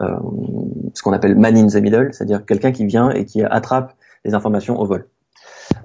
euh, 0.00 0.16
ce 0.94 1.02
qu'on 1.02 1.12
appelle 1.12 1.36
man 1.36 1.56
in 1.56 1.68
the 1.68 1.76
middle, 1.76 2.12
c'est-à-dire 2.12 2.44
quelqu'un 2.44 2.70
qui 2.70 2.84
vient 2.84 3.10
et 3.10 3.24
qui 3.24 3.42
attrape 3.42 3.94
les 4.24 4.34
informations 4.34 4.78
au 4.78 4.84
vol. 4.84 5.08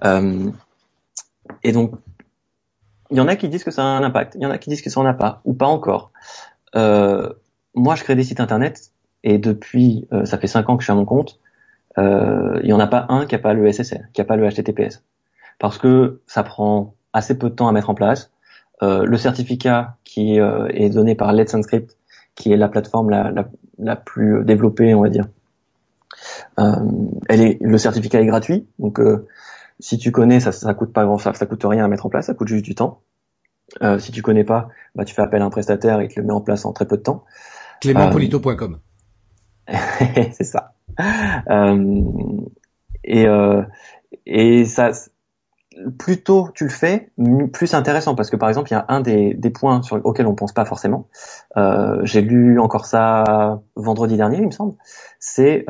Euh, 0.03 0.49
et 1.63 1.71
donc 1.71 1.93
il 3.09 3.17
y 3.17 3.21
en 3.21 3.27
a 3.27 3.35
qui 3.35 3.47
disent 3.47 3.63
que 3.63 3.71
ça 3.71 3.83
a 3.83 3.85
un 3.85 4.03
impact, 4.03 4.35
il 4.35 4.41
y 4.41 4.45
en 4.45 4.51
a 4.51 4.57
qui 4.57 4.69
disent 4.69 4.81
que 4.81 4.89
ça 4.89 4.99
en 4.99 5.05
a 5.05 5.13
pas 5.13 5.41
ou 5.45 5.53
pas 5.53 5.67
encore. 5.67 6.11
Euh, 6.75 7.31
moi, 7.73 7.95
je 7.95 8.03
crée 8.03 8.15
des 8.15 8.23
sites 8.23 8.39
internet 8.39 8.91
et 9.23 9.37
depuis, 9.37 10.07
euh, 10.13 10.25
ça 10.25 10.37
fait 10.37 10.47
cinq 10.47 10.69
ans 10.69 10.77
que 10.77 10.81
je 10.81 10.85
suis 10.85 10.91
à 10.91 10.95
mon 10.95 11.05
compte, 11.05 11.39
euh, 11.97 12.59
il 12.63 12.69
y 12.69 12.73
en 12.73 12.79
a 12.79 12.87
pas 12.87 13.05
un 13.09 13.25
qui 13.25 13.35
a 13.35 13.39
pas 13.39 13.53
le 13.53 13.71
SSL, 13.71 14.09
qui 14.13 14.21
a 14.21 14.23
pas 14.23 14.35
le 14.35 14.49
HTTPS, 14.49 15.03
parce 15.59 15.77
que 15.77 16.21
ça 16.25 16.43
prend 16.43 16.95
assez 17.13 17.37
peu 17.37 17.49
de 17.49 17.55
temps 17.55 17.67
à 17.67 17.71
mettre 17.71 17.89
en 17.89 17.95
place. 17.95 18.31
Euh, 18.81 19.05
le 19.05 19.17
certificat 19.17 19.97
qui 20.03 20.39
euh, 20.39 20.67
est 20.69 20.89
donné 20.89 21.15
par 21.15 21.33
Let's 21.33 21.53
Encrypt, 21.53 21.97
qui 22.35 22.51
est 22.51 22.57
la 22.57 22.69
plateforme 22.69 23.09
la, 23.09 23.31
la, 23.31 23.47
la 23.77 23.95
plus 23.95 24.43
développée, 24.43 24.95
on 24.95 25.01
va 25.01 25.09
dire, 25.09 25.25
euh, 26.59 26.75
elle 27.29 27.41
est, 27.41 27.57
le 27.61 27.77
certificat 27.77 28.21
est 28.21 28.25
gratuit, 28.25 28.67
donc 28.79 28.99
si 29.81 29.97
tu 29.97 30.11
connais, 30.11 30.39
ça, 30.39 30.51
ça 30.51 30.73
coûte 30.73 30.93
pas 30.93 31.05
grand, 31.05 31.17
ça, 31.17 31.33
ça 31.33 31.45
coûte 31.45 31.63
rien 31.65 31.83
à 31.83 31.87
mettre 31.87 32.05
en 32.05 32.09
place, 32.09 32.27
ça 32.27 32.33
coûte 32.33 32.47
juste 32.47 32.63
du 32.63 32.75
temps. 32.75 33.01
Euh, 33.81 33.99
si 33.99 34.11
tu 34.11 34.21
connais 34.21 34.43
pas, 34.43 34.69
bah, 34.95 35.05
tu 35.05 35.13
fais 35.15 35.21
appel 35.21 35.41
à 35.41 35.45
un 35.45 35.49
prestataire 35.49 36.01
et 36.01 36.07
te 36.07 36.19
le 36.19 36.25
met 36.25 36.33
en 36.33 36.41
place 36.41 36.65
en 36.65 36.73
très 36.73 36.85
peu 36.85 36.97
de 36.97 37.01
temps. 37.01 37.23
ClémentPolito.com. 37.81 38.79
c'est 40.31 40.43
ça. 40.43 40.73
Euh, 41.49 42.01
et, 43.03 43.25
euh, 43.27 43.63
et 44.25 44.65
ça, 44.65 44.91
plus 45.97 46.21
tôt 46.21 46.49
tu 46.53 46.65
le 46.65 46.69
fais, 46.69 47.11
plus 47.53 47.73
intéressant 47.73 48.13
parce 48.13 48.29
que 48.29 48.35
par 48.35 48.49
exemple, 48.49 48.69
il 48.69 48.73
y 48.73 48.77
a 48.77 48.85
un 48.87 49.01
des, 49.01 49.35
points 49.49 49.81
sur, 49.81 49.99
auxquels 50.05 50.27
on 50.27 50.35
pense 50.35 50.53
pas 50.53 50.65
forcément. 50.65 51.07
Euh, 51.57 51.99
J'ai 52.03 52.21
lu 52.21 52.59
encore 52.59 52.85
ça 52.85 53.61
vendredi 53.75 54.15
dernier, 54.15 54.37
il 54.37 54.45
me 54.45 54.51
semble. 54.51 54.75
C'est 55.19 55.65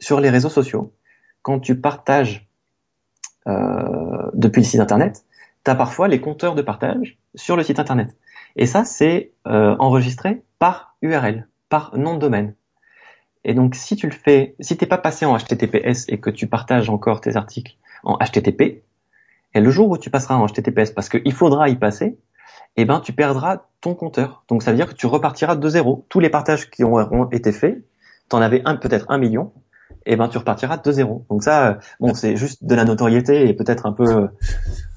sur 0.00 0.20
les 0.20 0.30
réseaux 0.30 0.50
sociaux. 0.50 0.92
Quand 1.42 1.60
tu 1.60 1.80
partages 1.80 2.48
depuis 3.46 4.60
le 4.60 4.66
site 4.66 4.80
internet, 4.80 5.24
tu 5.64 5.70
as 5.70 5.74
parfois 5.74 6.08
les 6.08 6.20
compteurs 6.20 6.54
de 6.54 6.62
partage 6.62 7.18
sur 7.34 7.56
le 7.56 7.62
site 7.62 7.78
internet. 7.78 8.16
Et 8.56 8.66
ça, 8.66 8.84
c'est 8.84 9.32
enregistré 9.44 10.42
par 10.58 10.96
URL, 11.02 11.48
par 11.68 11.96
nom 11.96 12.14
de 12.14 12.20
domaine. 12.20 12.54
Et 13.44 13.54
donc, 13.54 13.74
si 13.74 13.96
tu 13.96 14.06
le 14.06 14.12
fais, 14.12 14.56
si 14.60 14.76
t'es 14.76 14.86
pas 14.86 14.98
passé 14.98 15.24
en 15.24 15.36
HTTPS 15.36 16.06
et 16.08 16.18
que 16.18 16.30
tu 16.30 16.46
partages 16.46 16.90
encore 16.90 17.20
tes 17.20 17.36
articles 17.36 17.76
en 18.02 18.18
HTTP, 18.18 18.82
et 19.54 19.60
le 19.60 19.70
jour 19.70 19.88
où 19.88 19.98
tu 19.98 20.10
passeras 20.10 20.34
en 20.34 20.46
HTTPS, 20.46 20.90
parce 20.94 21.08
qu'il 21.08 21.32
faudra 21.32 21.68
y 21.68 21.76
passer, 21.76 22.18
eh 22.76 22.84
ben, 22.84 23.00
tu 23.00 23.12
perdras 23.12 23.62
ton 23.80 23.94
compteur. 23.94 24.44
Donc, 24.48 24.62
ça 24.62 24.70
veut 24.70 24.76
dire 24.76 24.88
que 24.88 24.94
tu 24.94 25.06
repartiras 25.06 25.56
de 25.56 25.68
zéro. 25.68 26.04
Tous 26.08 26.20
les 26.20 26.28
partages 26.28 26.70
qui 26.70 26.84
ont 26.84 27.30
été 27.30 27.52
faits, 27.52 27.82
t'en 28.28 28.40
avais 28.40 28.62
un, 28.64 28.76
peut-être 28.76 29.06
un 29.08 29.18
million, 29.18 29.52
et 30.06 30.16
ben, 30.16 30.28
tu 30.28 30.38
repartiras 30.38 30.78
de 30.78 30.92
zéro. 30.92 31.24
Donc 31.30 31.42
ça, 31.42 31.78
bon, 32.00 32.14
c'est 32.14 32.36
juste 32.36 32.64
de 32.64 32.74
la 32.74 32.84
notoriété 32.84 33.48
et 33.48 33.54
peut-être 33.54 33.86
un 33.86 33.92
peu. 33.92 34.28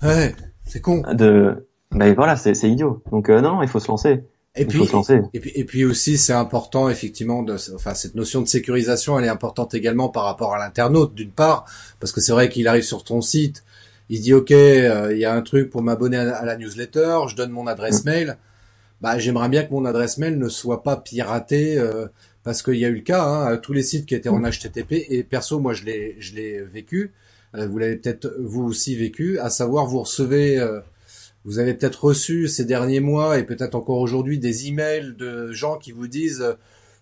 Ouais, 0.01 0.35
c'est 0.65 0.81
con. 0.81 1.01
De, 1.13 1.67
ben 1.91 2.13
voilà, 2.15 2.35
c'est 2.35 2.69
idiot. 2.69 3.03
Donc 3.11 3.29
euh, 3.29 3.41
non, 3.41 3.61
il 3.61 3.67
faut 3.67 3.79
se 3.79 3.89
lancer. 3.89 4.23
Et 4.53 4.65
puis, 4.65 4.81
et 5.33 5.39
puis, 5.39 5.51
et 5.55 5.63
puis 5.63 5.85
aussi, 5.85 6.17
c'est 6.17 6.33
important 6.33 6.89
effectivement. 6.89 7.41
De, 7.41 7.55
enfin, 7.73 7.93
cette 7.93 8.15
notion 8.15 8.41
de 8.41 8.47
sécurisation, 8.47 9.17
elle 9.17 9.25
est 9.25 9.29
importante 9.29 9.73
également 9.73 10.09
par 10.09 10.25
rapport 10.25 10.53
à 10.53 10.57
l'internaute, 10.57 11.15
d'une 11.15 11.31
part, 11.31 11.65
parce 12.01 12.11
que 12.11 12.19
c'est 12.19 12.33
vrai 12.33 12.49
qu'il 12.49 12.67
arrive 12.67 12.83
sur 12.83 13.05
ton 13.05 13.21
site, 13.21 13.63
il 14.09 14.19
dit 14.19 14.33
ok, 14.33 14.51
euh, 14.51 15.13
il 15.13 15.19
y 15.19 15.25
a 15.25 15.33
un 15.33 15.41
truc 15.41 15.69
pour 15.69 15.81
m'abonner 15.81 16.17
à, 16.17 16.35
à, 16.35 16.45
la 16.45 16.57
newsletter, 16.57 17.19
je 17.29 17.35
donne 17.37 17.51
mon 17.51 17.65
adresse 17.65 18.03
mmh. 18.03 18.09
mail. 18.09 18.37
Bah, 18.99 19.17
j'aimerais 19.17 19.47
bien 19.47 19.63
que 19.63 19.71
mon 19.71 19.85
adresse 19.85 20.17
mail 20.17 20.37
ne 20.37 20.49
soit 20.49 20.83
pas 20.83 20.97
piratée, 20.97 21.77
euh, 21.77 22.07
parce 22.43 22.61
qu'il 22.61 22.75
y 22.75 22.83
a 22.83 22.89
eu 22.89 22.95
le 22.95 23.01
cas, 23.01 23.23
hein, 23.23 23.57
tous 23.57 23.71
les 23.71 23.83
sites 23.83 24.05
qui 24.05 24.15
étaient 24.15 24.29
en 24.29 24.41
HTTP. 24.41 25.05
Et 25.09 25.23
perso, 25.23 25.59
moi, 25.61 25.73
je 25.73 25.85
l'ai, 25.85 26.17
je 26.19 26.35
l'ai 26.35 26.61
vécu. 26.61 27.13
Euh, 27.55 27.67
vous 27.67 27.77
l'avez 27.77 27.95
peut-être 27.95 28.35
vous 28.37 28.63
aussi 28.63 28.97
vécu, 28.97 29.39
à 29.39 29.49
savoir 29.49 29.85
vous 29.85 30.01
recevez 30.01 30.59
vous 31.45 31.59
avez 31.59 31.73
peut-être 31.73 32.03
reçu 32.03 32.47
ces 32.47 32.65
derniers 32.65 32.99
mois 32.99 33.39
et 33.39 33.43
peut-être 33.43 33.75
encore 33.75 33.99
aujourd'hui 33.99 34.39
des 34.39 34.67
emails 34.67 35.15
de 35.17 35.51
gens 35.51 35.77
qui 35.77 35.91
vous 35.91 36.07
disent 36.07 36.55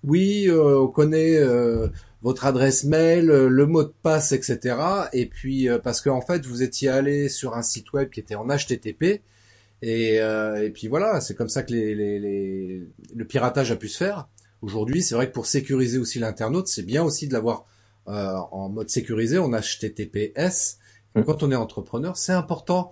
oui, 0.03 0.45
euh, 0.47 0.79
on 0.79 0.87
connaît 0.87 1.37
euh, 1.37 1.87
votre 2.21 2.45
adresse 2.45 2.85
mail, 2.85 3.29
euh, 3.29 3.49
le 3.49 3.65
mot 3.65 3.83
de 3.83 3.93
passe, 4.01 4.31
etc. 4.31 4.77
Et 5.13 5.25
puis 5.25 5.67
parce 5.83 6.01
qu'en 6.01 6.17
en 6.17 6.21
fait 6.21 6.45
vous 6.45 6.63
étiez 6.63 6.89
allé 6.89 7.29
sur 7.29 7.55
un 7.55 7.61
site 7.61 7.91
web 7.93 8.09
qui 8.09 8.19
était 8.19 8.35
en 8.35 8.47
HTTP 8.47 9.21
et, 9.81 10.15
et 10.15 10.71
puis 10.73 10.89
voilà, 10.89 11.21
c'est 11.21 11.35
comme 11.35 11.47
ça 11.47 11.63
que 11.63 11.71
les, 11.71 11.95
les, 11.95 12.19
les, 12.19 12.83
le 13.15 13.25
piratage 13.25 13.71
a 13.71 13.77
pu 13.77 13.87
se 13.87 13.97
faire. 13.97 14.27
Aujourd'hui, 14.61 15.01
c'est 15.01 15.15
vrai 15.15 15.27
que 15.29 15.31
pour 15.31 15.45
sécuriser 15.45 15.97
aussi 15.97 16.19
l'internaute, 16.19 16.67
c'est 16.67 16.83
bien 16.83 17.01
aussi 17.01 17.29
de 17.29 17.33
l'avoir 17.33 17.65
en 18.05 18.67
mode 18.67 18.89
sécurisé 18.89 19.37
en 19.37 19.51
HTTPS. 19.51 20.79
Mmh. 21.15 21.23
Quand 21.23 21.43
on 21.43 21.51
est 21.51 21.55
entrepreneur, 21.55 22.17
c'est 22.17 22.33
important 22.33 22.91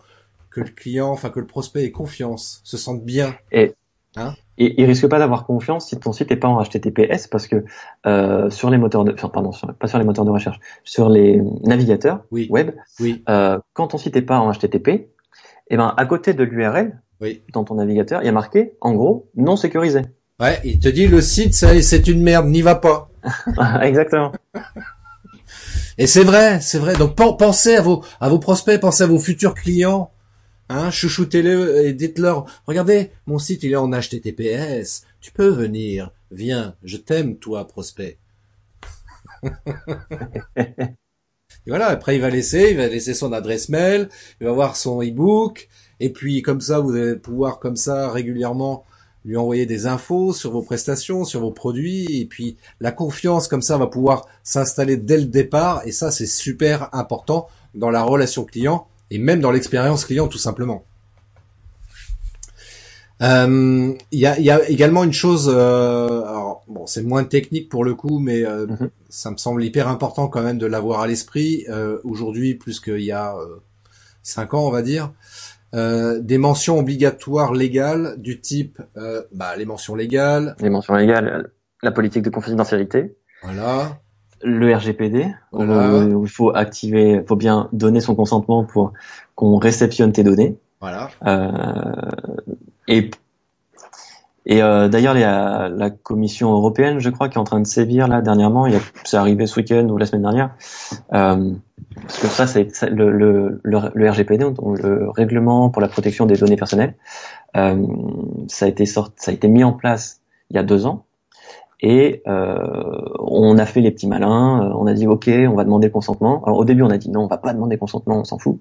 que 0.58 0.62
le 0.62 0.74
client, 0.74 1.10
enfin 1.12 1.30
que 1.30 1.40
le 1.40 1.46
prospect 1.46 1.84
ait 1.84 1.92
confiance, 1.92 2.62
se 2.64 2.78
sente 2.78 3.06
bien. 3.06 3.36
Et, 3.52 3.76
hein 4.16 4.34
et 4.58 4.82
il 4.82 4.86
risque 4.86 5.08
pas 5.08 5.20
d'avoir 5.20 5.46
confiance 5.46 5.90
si 5.90 6.00
ton 6.00 6.12
site 6.12 6.32
n'est 6.32 6.36
pas 6.38 6.48
en 6.48 6.64
HTTPS 6.64 7.28
parce 7.28 7.46
que 7.46 7.64
euh, 8.08 8.50
sur 8.50 8.72
les 8.72 8.80
moteurs 8.80 9.04
de, 9.04 9.14
enfin, 9.14 9.30
pardon, 9.30 9.52
sur, 9.52 9.72
pas 9.76 9.88
sur 9.88 10.00
les 10.00 10.04
moteurs 10.04 10.26
de 10.26 10.32
recherche, 10.32 10.60
sur 10.84 11.10
les 11.10 11.40
navigateurs 11.64 12.24
oui. 12.32 12.48
web, 12.50 12.72
oui. 13.00 13.24
Euh, 13.30 13.60
quand 13.74 13.90
ton 13.90 14.00
site 14.00 14.16
n'est 14.16 14.24
pas 14.24 14.40
en 14.40 14.52
HTTP, 14.52 15.10
eh 15.70 15.78
ben 15.78 15.94
à 15.96 16.06
côté 16.08 16.34
de 16.34 16.44
l'URL 16.44 17.00
oui. 17.22 17.44
dans 17.54 17.64
ton 17.64 17.76
navigateur, 17.76 18.24
il 18.24 18.26
y 18.26 18.30
a 18.30 18.32
marqué 18.32 18.74
en 18.82 18.94
gros 18.94 19.30
non 19.36 19.58
sécurisé. 19.58 20.02
Ouais, 20.40 20.60
il 20.64 20.80
te 20.80 20.90
dit 20.90 21.08
le 21.08 21.22
site 21.22 21.54
c'est 21.54 22.08
une 22.08 22.24
merde, 22.24 22.48
n'y 22.48 22.64
va 22.64 22.74
pas. 22.74 23.12
Exactement. 23.84 24.32
Et 26.00 26.08
c'est 26.08 26.24
vrai, 26.24 26.60
c'est 26.62 26.80
vrai. 26.80 26.96
Donc 26.96 27.16
pensez 27.16 27.76
à 27.76 27.82
vos 27.82 28.04
à 28.20 28.30
vos 28.30 28.40
prospects, 28.40 28.80
pensez 28.80 29.04
à 29.04 29.08
vos 29.08 29.20
futurs 29.20 29.54
clients. 29.54 30.10
Hein, 30.70 30.92
chouchoutez-le 30.92 31.86
et 31.86 31.94
dites-leur, 31.94 32.46
regardez, 32.66 33.12
mon 33.26 33.40
site 33.40 33.64
il 33.64 33.72
est 33.72 33.78
en 33.78 33.90
HTTPS, 33.90 35.06
tu 35.22 35.32
peux 35.32 35.48
venir, 35.48 36.12
viens, 36.30 36.76
je 36.84 36.98
t'aime 36.98 37.38
toi 37.38 37.66
prospect. 37.66 38.18
et 40.58 40.96
voilà, 41.68 41.88
après 41.88 42.18
il 42.18 42.22
va 42.22 42.30
laisser, 42.30 42.72
il 42.72 42.78
va 42.78 42.90
laisser 42.90 43.14
son 43.14 43.32
adresse 43.32 43.70
mail, 43.70 44.10
il 44.42 44.48
va 44.48 44.52
voir 44.52 44.76
son 44.76 45.02
e-book, 45.02 45.70
et 46.02 46.12
puis 46.12 46.42
comme 46.42 46.60
ça 46.60 46.80
vous 46.80 46.94
allez 46.94 47.16
pouvoir 47.16 47.60
comme 47.60 47.78
ça 47.78 48.12
régulièrement 48.12 48.84
lui 49.24 49.38
envoyer 49.38 49.66
des 49.66 49.88
infos 49.88 50.34
sur 50.34 50.52
vos 50.52 50.64
prestations, 50.64 51.24
sur 51.24 51.40
vos 51.40 51.52
produits, 51.52 52.20
et 52.20 52.26
puis 52.26 52.58
la 52.82 52.92
confiance 52.92 53.48
comme 53.48 53.62
ça 53.62 53.78
va 53.78 53.88
pouvoir 53.88 54.28
s'installer 54.44 54.98
dès 54.98 55.18
le 55.18 55.28
départ, 55.28 55.84
et 55.86 55.94
ça 55.94 56.12
c'est 56.12 56.26
super 56.26 56.94
important 56.94 57.48
dans 57.74 57.90
la 57.90 58.04
relation 58.04 58.44
client 58.44 58.90
et 59.12 59.20
même 59.20 59.40
dans 59.40 59.52
l'expérience 59.52 60.06
client 60.06 60.28
tout 60.28 60.38
simplement. 60.38 60.84
Il 63.20 63.26
euh, 63.26 63.94
y, 64.12 64.28
a, 64.28 64.40
y, 64.40 64.52
a, 64.52 64.70
également 64.70 65.04
une 65.04 65.14
chose, 65.14 65.52
euh, 65.52 66.22
alors, 66.22 66.64
bon, 66.68 66.86
c'est 66.86 67.02
moins 67.02 67.24
technique 67.24 67.68
pour 67.68 67.84
le 67.84 67.96
coup, 67.96 68.20
mais 68.20 68.46
euh, 68.46 68.68
mm 68.68 68.76
-hmm. 68.76 68.90
ça 69.10 69.32
me 69.32 69.38
semble 69.38 69.64
hyper 69.64 69.88
important 69.88 70.28
quand 70.28 70.44
même 70.44 70.60
de 70.60 70.68
l'avoir 70.68 71.00
à 71.02 71.08
l'esprit 71.08 71.66
euh, 71.70 71.98
aujourd'hui, 72.04 72.54
plus 72.54 72.80
qu'il 72.80 73.02
y 73.02 73.12
a 73.12 73.36
euh, 73.36 73.60
cinq 74.22 74.54
ans, 74.54 74.68
on 74.68 74.72
va 74.72 74.84
dire. 74.84 75.14
des 76.32 76.38
mentions 76.38 76.78
obligatoires 76.80 77.54
légales 77.54 78.16
du 78.28 78.40
type, 78.40 78.78
bah, 79.40 79.52
les 79.60 79.66
mentions 79.66 79.96
légales. 80.04 80.56
Les 80.60 80.72
mentions 80.72 80.96
légales, 80.96 81.52
la 81.84 81.92
politique 81.92 82.24
de 82.24 82.32
confidentialité. 82.38 83.16
Voilà 83.44 84.00
le 84.44 84.76
RGPD, 84.76 85.34
voilà. 85.52 86.06
où 86.06 86.26
il 86.26 86.30
faut 86.30 86.56
activer, 86.56 87.24
faut 87.28 87.36
bien 87.36 87.70
donner 87.74 88.00
son 88.02 88.16
consentement 88.16 88.64
pour 88.64 88.94
qu'on 89.36 89.58
réceptionne 89.58 90.12
tes 90.12 90.24
données. 90.24 90.58
Voilà. 90.80 91.10
Euh, 91.26 91.52
et 92.88 93.10
et 94.50 94.64
euh, 94.64 94.88
d'ailleurs, 94.88 95.14
la, 95.14 95.68
la 95.68 95.90
Commission 95.90 96.54
européenne, 96.54 97.00
je 97.00 97.10
crois, 97.10 97.28
qui 97.28 97.36
est 97.36 97.40
en 97.40 97.44
train 97.44 97.60
de 97.60 97.68
sévir 97.68 98.08
là 98.08 98.22
dernièrement, 98.22 98.66
c'est 99.04 99.18
arrivé 99.18 99.46
ce 99.46 99.60
week-end 99.60 99.86
ou 99.90 99.98
la 99.98 100.06
semaine 100.06 100.22
dernière, 100.22 100.52
euh, 101.14 101.52
parce 102.02 102.20
que 102.20 102.28
ça, 102.28 102.48
c'est 102.48 102.90
le, 102.90 103.12
le, 103.12 103.60
le, 103.64 103.80
le, 103.94 104.10
RGPD, 104.10 104.46
le 104.82 105.10
règlement 105.10 105.70
pour 105.70 105.82
la 105.82 105.90
protection 105.90 106.26
des 106.26 106.38
données 106.38 106.56
personnelles, 106.56 106.96
euh, 107.58 107.86
ça 108.48 108.66
a 108.66 108.68
été 108.70 108.86
sorti, 108.86 109.16
ça 109.18 109.32
a 109.32 109.34
été 109.34 109.50
mis 109.50 109.66
en 109.66 109.74
place 109.74 110.22
il 110.50 110.56
y 110.56 110.60
a 110.60 110.64
deux 110.64 110.86
ans. 110.86 111.04
Et 111.80 112.24
euh, 112.28 112.58
on 113.20 113.58
a 113.58 113.66
fait 113.66 113.82
les 113.82 113.92
petits 113.92 114.08
malins, 114.08 114.64
euh, 114.64 114.74
on 114.76 114.88
a 114.88 114.94
dit 114.94 115.08
ok, 115.08 115.30
on 115.30 115.54
va 115.54 115.64
demander 115.64 115.88
le 115.88 115.94
consentement. 115.94 116.44
Alors 116.46 116.58
au 116.58 116.66
début 116.66 116.82
on 116.82 116.90
a 116.90 116.98
dit 116.98 117.12
non, 117.12 117.22
on 117.22 117.28
va 117.28 117.38
pas 117.38 117.54
demander 117.54 117.78
consentement, 117.78 118.20
on 118.20 118.24
s'en 118.24 118.40
fout. 118.40 118.60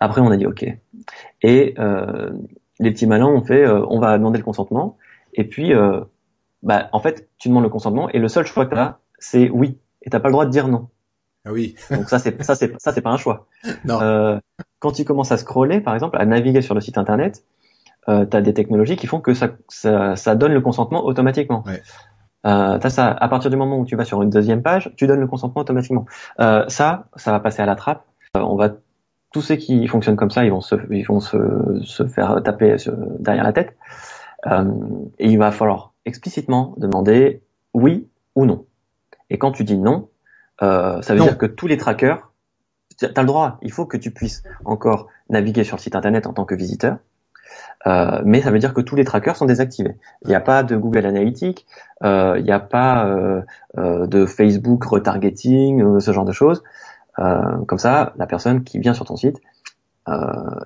Après 0.00 0.20
on 0.20 0.30
a 0.30 0.36
dit 0.36 0.46
ok. 0.46 0.66
Et 1.42 1.74
euh, 1.78 2.30
les 2.78 2.90
petits 2.90 3.06
malins 3.06 3.26
ont 3.26 3.42
fait, 3.42 3.64
euh, 3.64 3.84
on 3.88 4.00
va 4.00 4.16
demander 4.18 4.38
le 4.38 4.44
consentement. 4.44 4.96
Et 5.34 5.44
puis, 5.44 5.72
euh, 5.72 6.00
bah 6.62 6.88
en 6.92 7.00
fait, 7.00 7.28
tu 7.38 7.48
demandes 7.48 7.64
le 7.64 7.70
consentement 7.70 8.08
et 8.10 8.18
le 8.18 8.28
seul 8.28 8.44
choix 8.44 8.66
que 8.66 8.74
tu 8.74 8.80
as, 8.80 8.98
c'est 9.18 9.48
oui. 9.48 9.78
Et 10.02 10.10
t'as 10.10 10.20
pas 10.20 10.28
le 10.28 10.32
droit 10.32 10.44
de 10.44 10.50
dire 10.50 10.68
non. 10.68 10.88
Ah 11.44 11.52
oui. 11.52 11.74
Donc 11.90 12.08
ça 12.08 12.18
c'est 12.18 12.40
ça 12.42 12.54
c'est 12.54 12.72
ça 12.80 12.92
c'est 12.92 13.00
pas 13.00 13.10
un 13.10 13.16
choix. 13.16 13.46
Non. 13.84 14.00
Euh, 14.00 14.38
quand 14.78 14.92
tu 14.92 15.04
commences 15.04 15.32
à 15.32 15.38
scroller, 15.38 15.80
par 15.80 15.94
exemple, 15.94 16.16
à 16.18 16.26
naviguer 16.26 16.60
sur 16.60 16.74
le 16.74 16.80
site 16.80 16.98
internet, 16.98 17.44
euh, 18.08 18.26
tu 18.26 18.36
as 18.36 18.42
des 18.42 18.54
technologies 18.54 18.96
qui 18.96 19.06
font 19.06 19.20
que 19.20 19.34
ça, 19.34 19.50
ça, 19.68 20.16
ça 20.16 20.34
donne 20.34 20.52
le 20.52 20.60
consentement 20.60 21.04
automatiquement. 21.04 21.62
Ouais. 21.66 21.82
Euh, 22.46 22.78
t'as 22.78 22.90
ça, 22.90 23.08
à 23.08 23.28
partir 23.28 23.50
du 23.50 23.56
moment 23.56 23.78
où 23.78 23.84
tu 23.84 23.94
vas 23.96 24.04
sur 24.04 24.22
une 24.22 24.30
deuxième 24.30 24.62
page, 24.62 24.92
tu 24.96 25.06
donnes 25.06 25.20
le 25.20 25.26
consentement 25.26 25.60
automatiquement. 25.62 26.06
Euh, 26.40 26.64
ça, 26.68 27.06
ça 27.16 27.30
va 27.30 27.40
passer 27.40 27.62
à 27.62 27.66
la 27.66 27.76
trappe. 27.76 28.04
Euh, 28.36 28.40
on 28.40 28.56
va 28.56 28.70
tous 29.32 29.42
ceux 29.42 29.56
qui 29.56 29.86
fonctionnent 29.86 30.16
comme 30.16 30.30
ça, 30.30 30.44
ils 30.44 30.50
vont 30.50 30.60
se, 30.60 30.74
ils 30.90 31.04
vont 31.04 31.20
se, 31.20 31.38
se 31.84 32.06
faire 32.06 32.42
taper 32.42 32.76
derrière 33.18 33.44
la 33.44 33.52
tête. 33.52 33.76
Euh, 34.46 34.64
et 35.18 35.28
il 35.30 35.38
va 35.38 35.52
falloir 35.52 35.92
explicitement 36.04 36.74
demander 36.76 37.42
oui 37.74 38.08
ou 38.34 38.44
non. 38.44 38.66
Et 39.30 39.38
quand 39.38 39.52
tu 39.52 39.64
dis 39.64 39.78
non, 39.78 40.08
euh, 40.62 41.00
ça 41.00 41.14
veut 41.14 41.20
Non. 41.20 41.26
dire 41.26 41.38
que 41.38 41.46
tous 41.46 41.66
les 41.66 41.76
trackers, 41.76 42.32
tu 42.98 43.06
as 43.06 43.20
le 43.20 43.26
droit. 43.26 43.58
Il 43.62 43.72
faut 43.72 43.86
que 43.86 43.96
tu 43.96 44.10
puisses 44.10 44.42
encore 44.64 45.08
naviguer 45.30 45.64
sur 45.64 45.76
le 45.76 45.80
site 45.82 45.96
internet 45.96 46.26
en 46.26 46.32
tant 46.32 46.44
que 46.44 46.54
visiteur. 46.54 46.96
Euh, 47.86 48.20
mais 48.24 48.40
ça 48.42 48.50
veut 48.50 48.58
dire 48.60 48.74
que 48.74 48.80
tous 48.80 48.94
les 48.94 49.04
trackers 49.04 49.36
sont 49.36 49.46
désactivés. 49.46 49.96
Il 50.24 50.28
n'y 50.28 50.34
a 50.34 50.40
pas 50.40 50.62
de 50.62 50.76
Google 50.76 51.04
Analytics, 51.06 51.66
euh, 52.04 52.36
il 52.38 52.44
n'y 52.44 52.52
a 52.52 52.60
pas 52.60 53.06
euh, 53.06 53.40
euh, 53.78 54.06
de 54.06 54.24
Facebook 54.26 54.84
retargeting, 54.84 55.82
euh, 55.82 56.00
ce 56.00 56.12
genre 56.12 56.24
de 56.24 56.32
choses. 56.32 56.62
Euh, 57.18 57.58
comme 57.66 57.78
ça, 57.78 58.12
la 58.16 58.26
personne 58.26 58.62
qui 58.62 58.78
vient 58.78 58.94
sur 58.94 59.04
ton 59.04 59.16
site, 59.16 59.38
euh, 60.08 60.14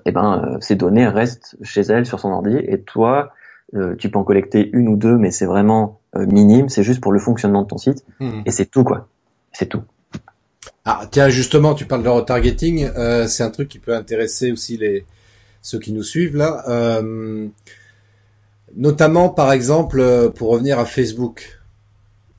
eh 0.05 0.11
ben, 0.11 0.43
euh, 0.43 0.57
ses 0.61 0.75
données 0.75 1.07
restent 1.07 1.57
chez 1.63 1.81
elle 1.81 2.05
sur 2.05 2.19
son 2.19 2.29
ordi, 2.29 2.55
et 2.55 2.81
toi, 2.81 3.31
euh, 3.75 3.95
tu 3.97 4.09
peux 4.09 4.19
en 4.19 4.23
collecter 4.23 4.69
une 4.73 4.87
ou 4.87 4.95
deux, 4.95 5.17
mais 5.17 5.31
c'est 5.31 5.45
vraiment 5.45 5.99
euh, 6.15 6.25
minime. 6.25 6.69
C'est 6.69 6.83
juste 6.83 7.01
pour 7.01 7.11
le 7.11 7.19
fonctionnement 7.19 7.63
de 7.63 7.67
ton 7.67 7.77
site, 7.77 8.05
Hmm. 8.19 8.41
et 8.45 8.51
c'est 8.51 8.65
tout 8.65 8.83
quoi. 8.83 9.07
C'est 9.51 9.65
tout. 9.67 9.81
Ah 10.85 11.01
tiens 11.11 11.29
justement, 11.29 11.73
tu 11.73 11.85
parles 11.85 12.03
de 12.03 12.09
retargeting, 12.09 12.89
euh, 12.95 13.27
c'est 13.27 13.43
un 13.43 13.49
truc 13.49 13.67
qui 13.67 13.79
peut 13.79 13.95
intéresser 13.95 14.51
aussi 14.51 14.77
les 14.77 15.05
ceux 15.61 15.79
qui 15.79 15.91
nous 15.93 16.03
suivent 16.03 16.35
là. 16.37 16.63
Euh, 16.67 17.47
notamment 18.75 19.29
par 19.29 19.51
exemple 19.51 19.99
euh, 19.99 20.29
pour 20.29 20.49
revenir 20.49 20.79
à 20.79 20.85
Facebook. 20.85 21.59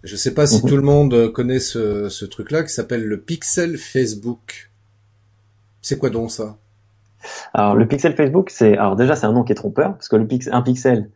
Je 0.05 0.15
sais 0.17 0.33
pas 0.33 0.47
si 0.47 0.63
Mhm. 0.63 0.69
tout 0.69 0.77
le 0.77 0.83
monde 0.83 1.33
connaît 1.33 1.59
ce, 1.59 2.09
ce 2.09 2.25
truc-là 2.25 2.63
qui 2.63 2.73
s'appelle 2.73 3.05
le 3.05 3.21
pixel 3.21 3.77
Facebook. 3.77 4.71
C'est 5.83 5.99
quoi 5.99 6.11
donc 6.11 6.31
ça? 6.31 6.57
Alors 7.53 7.75
le 7.75 7.87
pixel 7.89 8.15
Facebook, 8.15 8.51
c'est 8.51 8.77
alors 8.79 8.95
déjà 8.95 9.17
c'est 9.17 9.27
un 9.27 9.33
nom 9.33 9.43
qui 9.43 9.53
est 9.53 9.57
trompeur 9.57 9.93
parce 9.95 10.09
que 10.09 10.17
le 10.17 10.27
pix, 10.27 10.49
un 10.53 10.63
pixel 10.63 11.11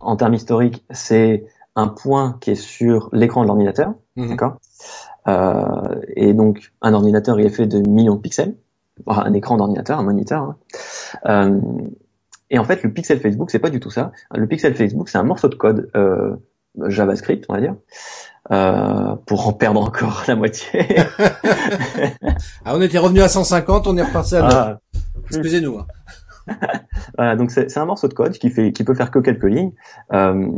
en 0.00 0.16
termes 0.16 0.34
historiques, 0.34 0.84
c'est 0.90 1.46
un 1.76 1.88
point 1.88 2.36
qui 2.40 2.50
est 2.50 2.54
sur 2.56 3.08
l'écran 3.12 3.42
de 3.42 3.46
l'ordinateur, 3.48 3.94
Mhm. 4.16 4.28
d'accord? 4.28 4.58
Euh, 5.28 6.00
Et 6.16 6.34
donc 6.34 6.72
un 6.82 6.92
ordinateur 6.92 7.40
il 7.40 7.46
est 7.46 7.50
fait 7.50 7.66
de 7.66 7.78
millions 7.88 8.16
de 8.16 8.20
pixels, 8.20 8.54
un 9.06 9.32
écran 9.32 9.56
d'ordinateur, 9.56 9.98
un 9.98 10.02
moniteur. 10.02 10.42
hein. 10.42 10.56
Euh, 11.26 11.60
et 12.50 12.58
en 12.58 12.64
fait 12.64 12.82
le 12.82 12.92
pixel 12.92 13.20
Facebook 13.20 13.50
c'est 13.50 13.58
pas 13.58 13.70
du 13.70 13.80
tout 13.80 13.90
ça. 13.90 14.12
Le 14.34 14.46
pixel 14.46 14.74
Facebook 14.74 15.08
c'est 15.08 15.18
un 15.18 15.22
morceau 15.22 15.48
de 15.48 15.54
code 15.54 15.90
euh, 15.96 16.36
JavaScript 16.86 17.44
on 17.48 17.54
va 17.54 17.60
dire. 17.60 17.74
Euh, 18.50 19.14
pour 19.26 19.46
en 19.46 19.52
perdre 19.52 19.82
encore 19.82 20.24
la 20.26 20.34
moitié. 20.36 20.80
Ah 22.64 22.74
on 22.76 22.80
était 22.80 22.98
revenu 22.98 23.20
à 23.20 23.28
150, 23.28 23.86
on 23.86 23.96
est 23.96 24.02
reparti 24.02 24.36
à 24.36 24.42
9. 24.42 24.52
Ah, 24.54 24.78
Excusez-nous. 25.30 25.78
hein. 25.78 25.86
Voilà, 27.16 27.36
donc 27.36 27.50
c'est 27.50 27.70
c'est 27.70 27.78
un 27.80 27.84
morceau 27.84 28.08
de 28.08 28.14
code 28.14 28.32
qui 28.38 28.50
fait 28.50 28.72
qui 28.72 28.84
peut 28.84 28.94
faire 28.94 29.10
que 29.10 29.18
quelques 29.18 29.44
lignes 29.44 29.72
euh, 30.12 30.48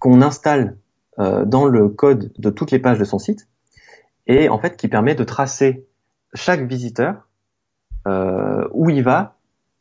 qu'on 0.00 0.22
installe 0.22 0.76
euh, 1.20 1.44
dans 1.44 1.66
le 1.66 1.88
code 1.88 2.32
de 2.38 2.50
toutes 2.50 2.70
les 2.72 2.78
pages 2.80 2.98
de 2.98 3.04
son 3.04 3.18
site 3.18 3.48
et 4.26 4.48
en 4.48 4.58
fait 4.58 4.76
qui 4.76 4.88
permet 4.88 5.14
de 5.14 5.24
tracer 5.24 5.86
chaque 6.34 6.62
visiteur 6.66 7.28
euh, 8.06 8.66
où 8.72 8.90
il 8.90 9.02
va, 9.02 9.36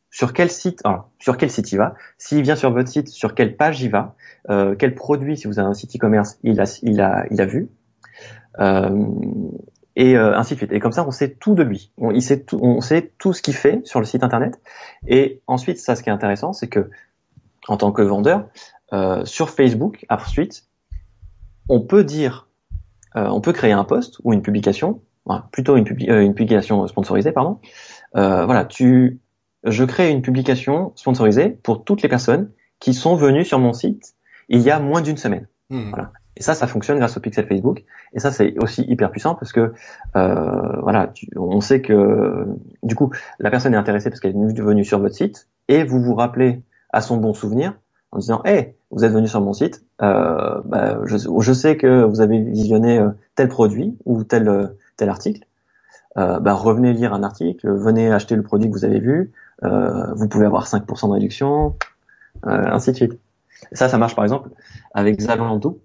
sur 0.09 0.33
quel 0.33 0.49
site, 0.49 0.81
alors, 0.83 1.09
sur 1.19 1.37
quel 1.37 1.49
site 1.49 1.71
il 1.71 1.77
va, 1.77 1.95
s'il 2.17 2.41
vient 2.41 2.55
sur 2.55 2.71
votre 2.71 2.89
site, 2.89 3.09
sur 3.09 3.35
quelle 3.35 3.55
page 3.55 3.81
il 3.81 3.91
va, 3.91 4.15
euh, 4.49 4.75
quel 4.75 4.95
produit 4.95 5.37
si 5.37 5.47
vous 5.47 5.59
avez 5.59 5.67
un 5.67 5.73
site 5.73 5.95
e-commerce 5.95 6.39
il 6.43 6.59
a 6.61 7.45
vu. 7.45 7.69
Euh, 8.59 9.05
et 9.95 10.15
euh, 10.15 10.37
ainsi 10.37 10.53
de 10.53 10.59
suite. 10.59 10.71
Et 10.71 10.79
comme 10.79 10.91
ça, 10.91 11.05
on 11.07 11.11
sait 11.11 11.31
tout 11.33 11.55
de 11.55 11.63
lui. 11.63 11.91
On, 11.97 12.19
sait 12.19 12.45
tout, 12.45 13.33
ce 13.33 13.41
qu'il 13.41 13.55
fait 13.55 13.81
sur 13.85 13.99
le 13.99 14.05
site 14.05 14.23
internet. 14.23 14.61
Et 15.07 15.41
ensuite, 15.47 15.79
ça, 15.79 15.95
ce 15.95 16.03
qui 16.03 16.09
est 16.09 16.13
intéressant, 16.13 16.53
c'est 16.53 16.67
que 16.67 16.89
en 17.67 17.77
tant 17.77 17.91
que 17.91 18.01
vendeur, 18.01 18.47
sur 19.25 19.49
Facebook, 19.49 20.05
ensuite, 20.09 20.67
on 21.67 21.81
peut 21.81 22.03
dire, 22.03 22.47
on 23.15 23.41
peut 23.41 23.53
créer 23.53 23.71
un 23.71 23.83
post 23.83 24.19
ou 24.23 24.33
une 24.33 24.43
publication, 24.43 25.01
plutôt 25.51 25.75
une, 25.75 25.87
une 25.99 26.35
publication 26.35 26.85
sponsorisée, 26.87 27.31
pardon. 27.31 27.59
Voilà, 28.13 28.65
tu, 28.65 29.19
je 29.63 29.83
crée 29.83 30.11
une 30.11 30.21
publication 30.21 30.91
sponsorisée 30.95 31.49
pour 31.49 31.83
toutes 31.83 32.01
les 32.01 32.09
personnes 32.09 32.49
qui 32.79 32.93
sont 32.93 33.15
venues 33.15 33.45
sur 33.45 33.59
mon 33.59 33.73
site 33.73 34.13
il 34.49 34.61
y 34.61 34.71
a 34.71 34.79
moins 34.79 35.01
d'une 35.01 35.17
semaine. 35.17 35.47
Hmm. 35.69 35.89
Voilà. 35.89 36.11
Et 36.37 36.43
ça, 36.43 36.53
ça 36.53 36.67
fonctionne 36.67 36.99
grâce 36.99 37.17
au 37.17 37.19
pixel 37.19 37.47
Facebook. 37.47 37.83
Et 38.13 38.19
ça, 38.19 38.31
c'est 38.31 38.53
aussi 38.59 38.83
hyper 38.87 39.09
puissant 39.11 39.33
parce 39.35 39.51
que 39.51 39.73
euh, 40.15 40.81
voilà, 40.81 41.07
tu- 41.07 41.27
on 41.35 41.59
sait 41.61 41.81
que 41.81 42.45
du 42.83 42.95
coup, 42.95 43.11
la 43.39 43.49
personne 43.49 43.73
est 43.73 43.77
intéressée 43.77 44.09
parce 44.09 44.19
qu'elle 44.21 44.35
est 44.35 44.61
venue 44.61 44.85
sur 44.85 44.99
votre 44.99 45.15
site 45.15 45.47
et 45.67 45.83
vous 45.83 45.99
vous 46.01 46.13
rappelez 46.15 46.61
à 46.91 47.01
son 47.01 47.17
bon 47.17 47.33
souvenir 47.33 47.73
en 48.11 48.19
disant, 48.19 48.41
hey, 48.45 48.75
vous 48.91 49.03
êtes 49.03 49.11
venu 49.11 49.27
sur 49.27 49.41
mon 49.41 49.51
site, 49.53 49.83
euh, 50.01 50.61
bah, 50.63 50.99
je, 51.05 51.17
je 51.17 51.53
sais 51.53 51.75
que 51.75 52.03
vous 52.03 52.21
avez 52.21 52.39
visionné 52.39 52.99
euh, 52.99 53.09
tel 53.35 53.49
produit 53.49 53.97
ou 54.05 54.23
tel 54.23 54.47
euh, 54.47 54.67
tel 54.95 55.09
article. 55.09 55.41
Euh, 56.17 56.39
bah, 56.39 56.53
revenez 56.53 56.93
lire 56.93 57.13
un 57.13 57.23
article, 57.23 57.69
venez 57.71 58.11
acheter 58.11 58.35
le 58.35 58.43
produit 58.43 58.69
que 58.69 58.73
vous 58.75 58.85
avez 58.85 58.99
vu. 58.99 59.31
euh, 59.63 60.13
vous 60.15 60.27
pouvez 60.27 60.45
avoir 60.45 60.65
5% 60.67 61.07
de 61.07 61.13
réduction, 61.13 61.75
euh, 62.45 62.63
ainsi 62.65 62.91
de 62.91 62.95
suite. 62.95 63.19
Ça, 63.71 63.89
ça 63.89 63.97
marche 63.97 64.15
par 64.15 64.23
exemple 64.23 64.49
avec 64.93 65.19
Zalando. 65.19 65.79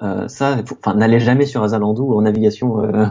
Euh, 0.00 0.28
ça, 0.28 0.56
enfin, 0.82 0.94
n'allez 0.94 1.20
jamais 1.20 1.44
sur 1.44 1.66
Zalando 1.66 2.16
en 2.16 2.22
navigation 2.22 2.84
euh, 2.84 3.06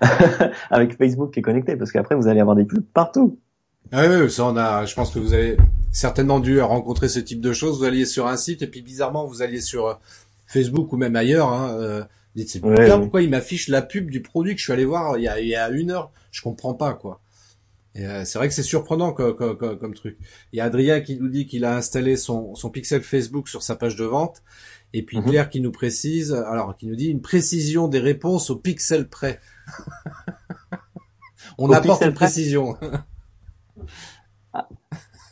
avec 0.70 0.96
Facebook 0.96 1.32
qui 1.32 1.40
est 1.40 1.42
connecté, 1.42 1.76
parce 1.76 1.92
qu'après 1.92 2.14
vous 2.14 2.28
allez 2.28 2.40
avoir 2.40 2.56
des 2.56 2.64
pubs 2.64 2.84
partout. 2.94 3.38
Ah 3.92 4.02
oui, 4.08 4.30
ça 4.30 4.44
on 4.44 4.56
a. 4.56 4.84
Je 4.84 4.94
pense 4.94 5.10
que 5.10 5.18
vous 5.18 5.32
avez 5.34 5.56
certainement 5.90 6.40
dû 6.40 6.60
rencontrer 6.60 7.08
ce 7.08 7.20
type 7.20 7.40
de 7.40 7.52
choses. 7.52 7.78
Vous 7.78 7.84
alliez 7.84 8.04
sur 8.04 8.26
un 8.26 8.36
site 8.36 8.62
et 8.62 8.66
puis 8.66 8.82
bizarrement 8.82 9.24
vous 9.26 9.42
alliez 9.42 9.60
sur 9.60 9.98
Facebook 10.46 10.92
ou 10.92 10.96
même 10.96 11.16
ailleurs. 11.16 11.48
Hein, 11.52 12.06
c'est 12.46 12.62
Ouais, 12.64 12.74
bizarre, 12.80 12.96
ouais. 12.98 13.02
pourquoi 13.02 13.22
il 13.22 13.30
m'affiche 13.30 13.68
la 13.68 13.82
pub 13.82 14.10
du 14.10 14.20
produit 14.22 14.54
que 14.54 14.58
je 14.58 14.64
suis 14.64 14.72
allé 14.72 14.84
voir 14.84 15.16
il 15.18 15.24
y 15.24 15.28
a, 15.28 15.40
il 15.40 15.48
y 15.48 15.54
a 15.56 15.68
une 15.70 15.90
heure. 15.90 16.12
Je 16.30 16.42
comprends 16.42 16.74
pas 16.74 16.94
quoi. 16.94 17.20
Euh, 17.96 18.24
c'est 18.24 18.38
vrai 18.38 18.46
que 18.48 18.54
c'est 18.54 18.62
surprenant 18.62 19.12
co- 19.12 19.34
co- 19.34 19.56
co- 19.56 19.76
comme, 19.76 19.94
truc. 19.94 20.16
Il 20.52 20.58
y 20.58 20.60
a 20.60 20.64
Adrien 20.66 21.00
qui 21.00 21.16
nous 21.18 21.28
dit 21.28 21.46
qu'il 21.46 21.64
a 21.64 21.74
installé 21.76 22.16
son, 22.16 22.54
son 22.54 22.70
pixel 22.70 23.02
Facebook 23.02 23.48
sur 23.48 23.62
sa 23.62 23.74
page 23.74 23.96
de 23.96 24.04
vente. 24.04 24.42
Et 24.92 25.02
puis 25.02 25.18
Mhm. 25.18 25.24
Claire 25.24 25.50
qui 25.50 25.60
nous 25.60 25.72
précise, 25.72 26.32
alors 26.32 26.76
qui 26.76 26.86
nous 26.86 26.94
dit 26.96 27.08
une 27.08 27.20
précision 27.22 27.88
des 27.88 27.98
réponses 27.98 28.50
au 28.50 28.56
pixel 28.56 29.08
près. 29.08 29.40
On 31.58 31.68
Au 31.70 31.72
apporte 31.72 32.02
une 32.04 32.14
précision. 32.14 32.76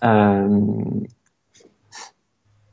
Euh, 0.04 0.70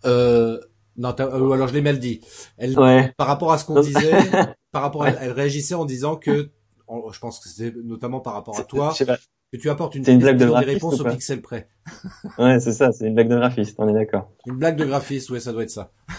Euh, 0.06 0.60
non, 0.98 1.16
euh, 1.20 1.52
alors 1.52 1.68
je 1.68 1.74
l'ai 1.74 1.82
mal 1.82 2.00
dit. 2.00 2.22
Elle, 2.58 2.78
ouais. 2.80 3.14
par 3.18 3.28
rapport 3.28 3.52
à 3.52 3.58
ce 3.58 3.66
qu'on 3.66 3.82
disait, 3.82 4.12
par 4.72 4.82
rapport, 4.82 5.04
à, 5.04 5.10
elle 5.10 5.32
réagissait 5.32 5.76
en 5.76 5.86
disant 5.86 6.16
que, 6.16 6.50
en- 6.88 7.12
je 7.12 7.20
pense 7.20 7.40
que 7.40 7.50
c'était 7.50 7.74
notamment 7.84 8.20
par 8.20 8.34
rapport 8.34 8.60
à 8.60 8.64
toi, 8.64 8.94
que 9.52 9.58
tu 9.58 9.70
apportes 9.70 9.96
une, 9.96 10.04
C'est 10.04 10.14
une 10.14 10.20
blague 10.20 10.38
de 10.38 10.46
précision 10.46 10.60
des 10.60 10.66
graphiste 10.66 10.84
réponses 10.84 11.02
ou 11.02 11.08
au 11.08 11.12
pixel 11.12 11.42
près. 11.42 11.70
Ouais, 12.40 12.60
c'est 12.60 12.74
ça, 12.74 12.92
c'est 12.92 13.08
une 13.08 13.14
blague 13.16 13.30
de 13.30 13.36
graphiste, 13.36 13.76
on 13.78 13.88
est 13.88 13.94
d'accord. 13.94 14.32
Une 14.48 14.58
blague 14.58 14.78
de 14.78 14.86
graphiste, 14.86 15.30
ouais, 15.30 15.40
ça 15.40 15.52
doit 15.52 15.64
être 15.64 15.70
ça. 15.72 15.92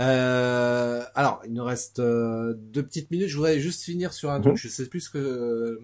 Euh, 0.00 1.02
alors, 1.14 1.42
il 1.46 1.52
nous 1.52 1.64
reste 1.64 1.98
euh, 1.98 2.54
deux 2.56 2.82
petites 2.82 3.10
minutes. 3.10 3.28
Je 3.28 3.36
voudrais 3.36 3.60
juste 3.60 3.82
finir 3.82 4.12
sur 4.12 4.30
un 4.30 4.40
truc. 4.40 4.54
Mhm. 4.54 4.58
Je 4.58 4.68
sais 4.68 4.88
plus 4.88 5.00
ce 5.00 5.10
que 5.10 5.80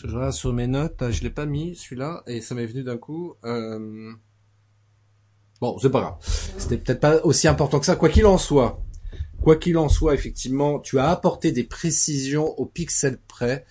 que 0.00 0.08
je 0.08 0.14
regarde 0.14 0.32
sur 0.32 0.52
mes 0.52 0.66
notes. 0.66 0.96
Ah, 1.00 1.10
Je 1.10 1.22
l'ai 1.22 1.30
pas 1.30 1.46
mis 1.46 1.74
celui-là 1.74 2.22
et 2.26 2.40
ça 2.40 2.54
m'est 2.54 2.66
venu 2.66 2.82
d'un 2.82 2.98
coup. 2.98 3.34
Euh... 3.44 4.12
Bon, 5.62 5.78
c'est 5.80 5.90
pas 5.90 6.00
grave. 6.00 6.14
C'était 6.58 6.76
peut-être 6.76 6.98
pas 6.98 7.20
aussi 7.22 7.46
important 7.46 7.78
que 7.78 7.86
ça. 7.86 7.94
Quoi 7.94 8.08
qu'il 8.08 8.26
en 8.26 8.36
soit, 8.36 8.82
quoi 9.42 9.54
qu'il 9.54 9.78
en 9.78 9.88
soit, 9.88 10.12
effectivement, 10.12 10.80
tu 10.80 10.98
as 10.98 11.08
apporté 11.08 11.52
des 11.52 11.62
précisions 11.62 12.48
au 12.58 12.66
pixel 12.66 13.16
près. 13.28 13.64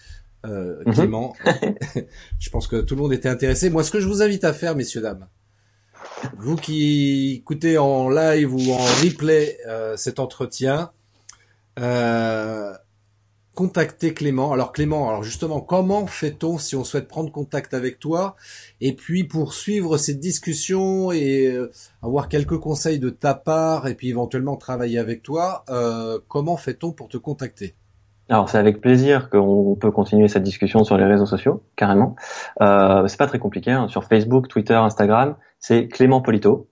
Euh, 0.46 0.82
Mhm. 0.86 0.94
Clément, 0.94 1.36
je 2.40 2.50
pense 2.50 2.68
que 2.68 2.78
tout 2.78 2.96
le 2.96 3.02
monde 3.02 3.12
était 3.12 3.28
intéressé. 3.28 3.70
Moi, 3.70 3.84
ce 3.84 3.92
que 3.92 4.00
je 4.00 4.08
vous 4.08 4.22
invite 4.24 4.46
à 4.46 4.54
faire, 4.54 4.76
messieurs 4.76 5.02
dames, 5.02 5.28
vous 6.38 6.56
qui 6.56 7.34
écoutez 7.42 7.78
en 7.78 8.10
live 8.10 8.56
ou 8.56 8.72
en 8.72 8.78
replay 9.04 9.58
euh, 9.68 9.98
cet 9.98 10.20
entretien, 10.20 10.92
euh, 11.78 12.74
contactez 13.56 14.14
Clément. 14.14 14.54
Alors 14.54 14.72
Clément, 14.72 15.10
alors 15.10 15.24
justement, 15.24 15.62
comment 15.62 16.08
fait-on 16.08 16.58
si 16.58 16.76
on 16.76 16.84
souhaite 16.84 17.08
prendre 17.08 17.32
contact 17.32 17.74
avec 17.74 18.00
toi 18.00 18.36
et 18.80 18.94
puis 18.94 19.24
pour 19.24 19.54
suivre 19.54 19.98
cette 19.98 20.20
discussion 20.20 21.12
et 21.12 21.48
euh, 21.48 21.72
avoir 22.02 22.30
quelques 22.30 22.58
conseils 22.58 23.00
de 23.00 23.10
ta 23.10 23.34
part 23.34 23.88
et 23.88 23.96
puis 23.96 24.10
éventuellement 24.10 24.56
travailler 24.56 25.00
avec 25.00 25.24
toi, 25.24 25.64
euh, 25.70 26.20
comment 26.28 26.58
fait-on 26.58 26.92
pour 26.92 27.08
te 27.08 27.18
contacter? 27.18 27.76
Alors 28.30 28.50
c'est 28.50 28.58
avec 28.58 28.80
plaisir 28.80 29.30
qu'on 29.30 29.76
peut 29.76 29.92
continuer 29.92 30.30
cette 30.30 30.44
discussion 30.44 30.86
sur 30.86 30.98
les 30.98 31.06
réseaux 31.06 31.26
sociaux, 31.26 31.64
carrément. 31.76 32.16
Euh, 32.62 33.06
c'est 33.08 33.18
pas 33.18 33.28
très 33.28 33.40
compliqué. 33.40 33.72
Hein. 33.72 33.90
Sur 33.90 34.06
Facebook, 34.06 34.48
Twitter, 34.48 34.76
Instagram, 34.76 35.36
c'est 35.60 35.90
Clément 35.90 36.22
Polito, 36.22 36.70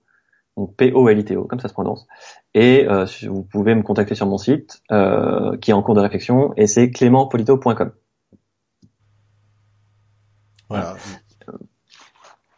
donc 0.56 0.74
P-O-L-I-T-O, 0.76 1.44
comme 1.44 1.60
ça 1.60 1.68
se 1.68 1.74
prononce. 1.74 2.06
Et 2.54 2.86
euh, 2.88 3.06
vous 3.28 3.42
pouvez 3.42 3.74
me 3.74 3.82
contacter 3.82 4.14
sur 4.14 4.26
mon 4.26 4.38
site, 4.38 4.82
euh, 4.90 5.56
qui 5.58 5.70
est 5.70 5.74
en 5.74 5.82
cours 5.82 5.94
de 5.94 6.00
réflexion, 6.00 6.52
et 6.56 6.66
c'est 6.66 6.90
clémentpolito.com. 6.90 7.92
Voilà. 10.68 10.96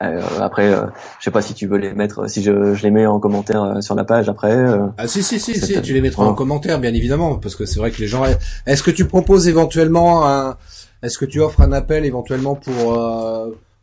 Euh, 0.03 0.21
après, 0.41 0.73
euh, 0.73 0.87
je 1.19 1.25
sais 1.25 1.31
pas 1.31 1.43
si 1.43 1.55
tu 1.55 1.67
veux 1.67 1.79
les 1.79 1.93
mettre, 1.93 2.29
si 2.29 2.43
je, 2.43 2.75
je 2.75 2.83
les 2.83 2.91
mets 2.91 3.07
en 3.07 3.21
commentaire 3.21 3.63
euh, 3.63 3.81
sur 3.81 3.95
la 3.95 4.05
page 4.05 4.29
après. 4.29 4.57
ah 4.99 5.07
si 5.07 5.23
si 5.23 5.39
si 5.39 5.61
si, 5.61 5.81
tu 5.81 5.93
les 5.93 6.01
mettras 6.01 6.25
en 6.25 6.35
commentaire 6.35 6.81
bien 6.81 6.93
évidemment, 6.93 7.37
parce 7.37 7.55
que 7.55 7.67
c'est 7.67 7.79
vrai 7.79 7.91
que 7.91 8.01
les 8.01 8.09
gens. 8.09 8.25
Est-ce 8.67 8.83
que 8.83 8.91
tu 8.91 9.07
proposes 9.07 9.47
éventuellement 9.49 10.29
un, 10.29 10.57
est-ce 11.03 11.19
que 11.19 11.25
tu 11.25 11.41
offres 11.41 11.61
un 11.61 11.73
appel 11.73 12.05
éventuellement 12.05 12.57
pour 12.57 12.99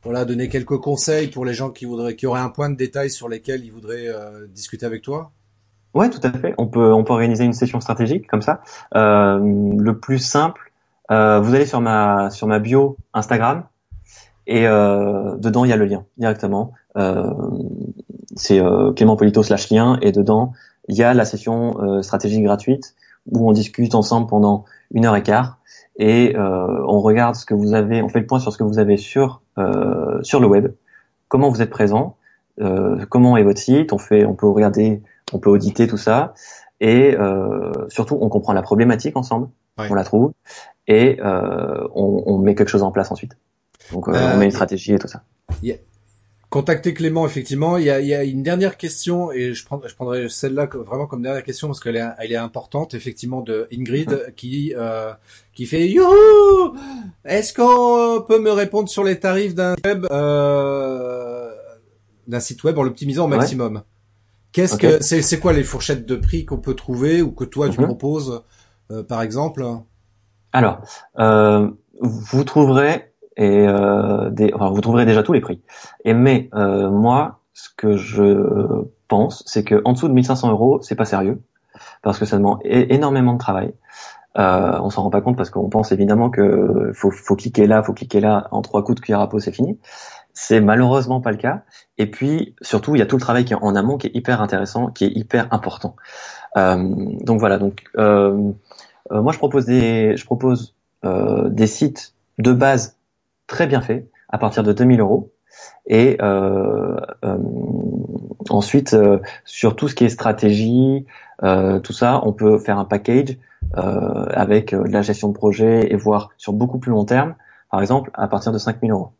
voilà 0.03 0.26
donner 0.26 0.49
quelques 0.49 0.78
conseils 0.78 1.28
pour 1.28 1.45
les 1.45 1.53
gens 1.53 1.70
qui 1.70 1.86
voudraient, 1.86 2.16
qui 2.16 2.26
auraient 2.26 2.41
un 2.41 2.49
point 2.49 2.70
de 2.70 2.76
détail 2.76 3.10
sur 3.10 3.30
lesquels 3.30 3.64
ils 3.64 3.72
voudraient 3.72 4.07
discuter 4.49 4.86
avec 4.86 5.01
toi? 5.01 5.32
Ouais, 5.94 6.10
tout 6.10 6.22
à 6.24 6.32
fait. 6.32 6.54
On 6.58 6.68
peut 6.68 6.94
on 6.94 7.04
peut 7.04 7.14
organiser 7.14 7.46
une 7.46 7.54
session 7.54 7.80
stratégique 7.82 8.28
comme 8.28 8.42
ça. 8.42 8.62
le 8.94 9.92
plus 9.94 10.20
simple, 10.20 10.72
vous 11.10 11.16
allez 11.56 11.66
sur 11.66 11.82
ma 11.82 12.30
sur 12.30 12.48
ma 12.48 12.60
bio 12.60 12.98
Instagram 13.14 13.64
et 14.50 14.68
euh, 14.68 15.36
dedans 15.38 15.64
il 15.64 15.70
y 15.70 15.74
a 15.74 15.78
le 15.78 15.86
lien 15.86 16.04
directement. 16.18 16.74
Euh, 16.98 17.32
c'est 18.36 18.60
euh, 18.60 18.92
Clément 18.92 19.16
Polito 19.16 19.44
slash 19.44 19.70
lien 19.70 19.98
et 20.02 20.12
dedans 20.12 20.54
il 20.88 20.98
y 20.98 21.04
a 21.04 21.14
la 21.14 21.24
session 21.24 21.80
euh, 21.82 22.02
stratégie 22.02 22.42
gratuite 22.42 22.96
où 23.32 23.48
on 23.48 23.54
discute 23.54 23.94
ensemble 23.94 24.28
pendant 24.28 24.66
une 24.92 25.06
heure 25.06 25.16
et 25.16 25.22
quart 25.22 25.60
et 25.98 26.36
euh, 26.36 26.84
on 26.88 27.00
regarde 27.00 27.36
ce 27.36 27.46
que 27.46 27.54
vous 27.54 27.74
avez, 27.74 28.02
on 28.02 28.10
fait 28.10 28.20
le 28.20 28.26
point 28.26 28.40
sur 28.40 28.52
ce 28.52 28.58
que 28.58 28.64
vous 28.64 28.80
avez 28.80 28.98
sur 28.98 29.42
euh, 29.60 30.20
sur 30.24 30.40
le 30.40 30.48
web, 30.48 30.72
comment 31.28 31.50
vous 31.50 31.62
êtes 31.62 31.70
présent, 31.70 32.16
comment 33.10 33.38
est 33.38 33.44
votre 33.44 33.60
site, 33.60 33.94
on 33.94 33.98
fait, 33.98 34.26
on 34.26 34.34
peut 34.34 34.48
regarder, 34.48 35.02
on 35.34 35.40
peut 35.40 35.50
auditer 35.50 35.88
tout 35.88 35.98
ça. 35.98 36.34
Et 36.82 37.16
surtout 37.90 38.18
on 38.22 38.30
comprend 38.30 38.54
la 38.54 38.62
problématique 38.62 39.18
ensemble, 39.18 39.50
on 39.78 39.94
la 39.94 40.04
trouve. 40.04 40.32
Et 40.88 41.20
on, 41.22 42.24
on 42.26 42.38
met 42.38 42.56
quelque 42.56 42.70
chose 42.70 42.84
en 42.84 42.92
place 42.92 43.12
ensuite. 43.12 43.36
Donc 43.92 44.08
euh, 44.08 44.14
on 44.34 44.38
met 44.38 44.46
une 44.46 44.52
euh, 44.52 44.54
stratégie 44.54 44.94
et 44.94 45.00
tout 45.00 45.08
ça. 45.08 45.24
Contacter 46.50 46.96
Clément, 46.96 47.28
effectivement. 47.28 47.78
Il 47.78 47.84
y 47.84 47.92
a, 47.92 48.00
il 48.00 48.08
y 48.08 48.16
a 48.16 48.24
une 48.24 48.42
dernière 48.42 48.78
question 48.78 49.32
et 49.32 49.54
je, 49.54 49.64
prends, 49.64 49.80
je 49.86 49.94
prendrai 49.94 50.30
celle-là 50.30 50.68
vraiment 50.74 51.06
comme 51.06 51.22
dernière 51.22 51.44
question 51.44 51.68
parce 51.68 51.80
qu'elle 51.80 51.96
est, 51.96 52.08
elle 52.18 52.32
est 52.32 52.38
importante, 52.38 52.96
effectivement, 52.96 53.42
de 53.42 53.68
Ingrid 53.72 54.34
qui 54.36 54.74
euh, 54.76 55.14
qui 55.54 55.68
fait 55.68 55.88
Youhou! 55.88 56.76
Est-ce 57.24 57.54
qu'on 57.54 58.24
peut 58.24 58.40
me 58.40 58.52
répondre 58.52 58.90
sur 58.90 59.04
les 59.04 59.20
tarifs 59.20 59.54
d'un 59.54 59.76
web 59.86 60.08
euh, 60.12 61.54
d'un 62.28 62.40
site 62.40 62.64
web 62.64 62.80
en 62.80 62.84
l'optimisant 62.84 63.26
au 63.26 63.28
maximum? 63.28 63.84
Qu'est-ce 64.52 64.78
que 64.78 65.02
c'est, 65.02 65.22
c'est 65.22 65.39
quoi 65.39 65.54
les 65.54 65.64
fourchettes 65.64 66.06
de 66.06 66.16
prix 66.16 66.45
qu'on 66.45 66.58
peut 66.58 66.76
trouver 66.76 67.22
ou 67.22 67.32
que 67.32 67.43
toi 67.43 67.70
tu 67.70 67.80
mhm. 67.80 67.88
proposes, 67.88 68.43
euh, 68.91 69.04
par 69.04 69.22
exemple? 69.22 69.64
Alors, 70.52 70.82
euh, 71.20 71.70
vous 72.02 72.43
trouverez 72.43 73.10
et 73.39 73.68
euh, 73.68 74.30
des, 74.30 74.52
enfin, 74.54 74.70
vous 74.70 74.82
trouverez 74.82 75.06
déjà 75.06 75.24
tous 75.24 75.34
les 75.34 75.41
prix. 75.41 75.62
Et 76.04 76.14
mais 76.14 76.50
euh, 76.54 76.89
moi, 76.89 77.39
ce 77.54 77.70
que 77.76 77.95
je 77.95 78.86
pense, 79.08 79.43
c'est 79.45 79.64
que 79.64 79.82
en 79.86 79.93
dessous 79.93 80.10
de 80.10 80.14
1500 80.14 80.52
euros, 80.52 80.80
c'est 80.82 80.95
pas 80.95 81.06
sérieux 81.06 81.41
parce 82.02 82.20
que 82.20 82.26
ça 82.26 82.38
demande 82.38 82.60
énormément 82.66 83.34
de 83.34 83.39
travail. 83.39 83.74
Euh, 84.38 84.78
on 84.82 84.89
s'en 84.89 85.04
rend 85.04 85.10
pas 85.10 85.22
compte 85.22 85.38
parce 85.38 85.50
qu'on 85.50 85.70
pense 85.70 85.91
évidemment 85.91 86.30
que 86.30 86.91
faut, 86.93 87.12
faut 87.12 87.36
cliquer 87.36 87.66
là, 87.66 87.82
faut 87.82 87.93
cliquer 87.93 88.20
là, 88.20 88.47
en 88.52 88.62
trois 88.62 88.84
coups 88.84 88.97
de 88.97 89.02
cuillère 89.02 89.22
à 89.22 89.30
peau, 89.30 89.39
c'est 89.39 89.52
fini. 89.52 89.80
C'est 90.34 90.62
malheureusement 90.62 91.22
pas 91.22 91.32
le 91.32 91.38
cas. 91.38 91.64
Et 91.98 92.10
puis 92.10 92.56
surtout, 92.62 92.96
il 92.96 93.00
y 93.00 93.02
a 93.02 93.06
tout 93.06 93.18
le 93.18 93.22
travail 93.22 93.46
qui 93.46 93.54
est 93.54 93.58
en 93.62 93.76
amont, 93.76 93.98
qui 93.98 94.08
est 94.08 94.16
hyper 94.16 94.42
intéressant, 94.42 94.88
qui 94.88 95.06
est 95.06 95.12
hyper 95.16 95.48
important. 95.52 95.96
Euh, 96.58 96.78
donc 97.22 97.40
voilà. 97.40 97.58
Donc 97.58 97.84
euh, 97.98 98.52
euh 99.12 99.22
moi, 99.22 99.34
je 99.34 99.38
propose 99.38 99.66
des, 99.66 100.16
je 100.16 100.26
propose 100.26 100.76
des 101.04 101.68
sites 101.68 102.14
de 102.40 102.52
base 102.52 102.98
très 103.48 103.68
bien 103.68 103.82
fait 103.82 104.10
à 104.28 104.38
partir 104.38 104.64
de 104.64 104.74
2000 104.74 105.00
euros. 105.00 105.32
Et 105.88 106.18
ensuite, 108.50 108.96
sur 109.46 109.76
tout 109.76 109.88
ce 109.88 109.96
qui 109.96 110.06
est 110.06 110.10
stratégie, 110.10 111.06
tout 111.42 111.94
ça, 111.94 112.22
on 112.26 112.34
peut 112.34 112.60
faire 112.60 112.78
un 112.78 112.86
package 112.86 113.38
avec 113.74 114.72
la 114.72 115.02
gestion 115.02 115.30
de 115.30 115.34
projet 115.34 115.92
et 115.92 115.96
voir 115.96 116.30
sur 116.38 116.54
beaucoup 116.54 116.80
plus 116.80 116.92
long 116.92 117.06
terme, 117.06 117.36
par 117.72 117.82
exemple, 117.82 118.12
à 118.14 118.28
partir 118.28 118.52
de 118.52 118.58
5000 118.58 118.92
euros. 118.92 119.12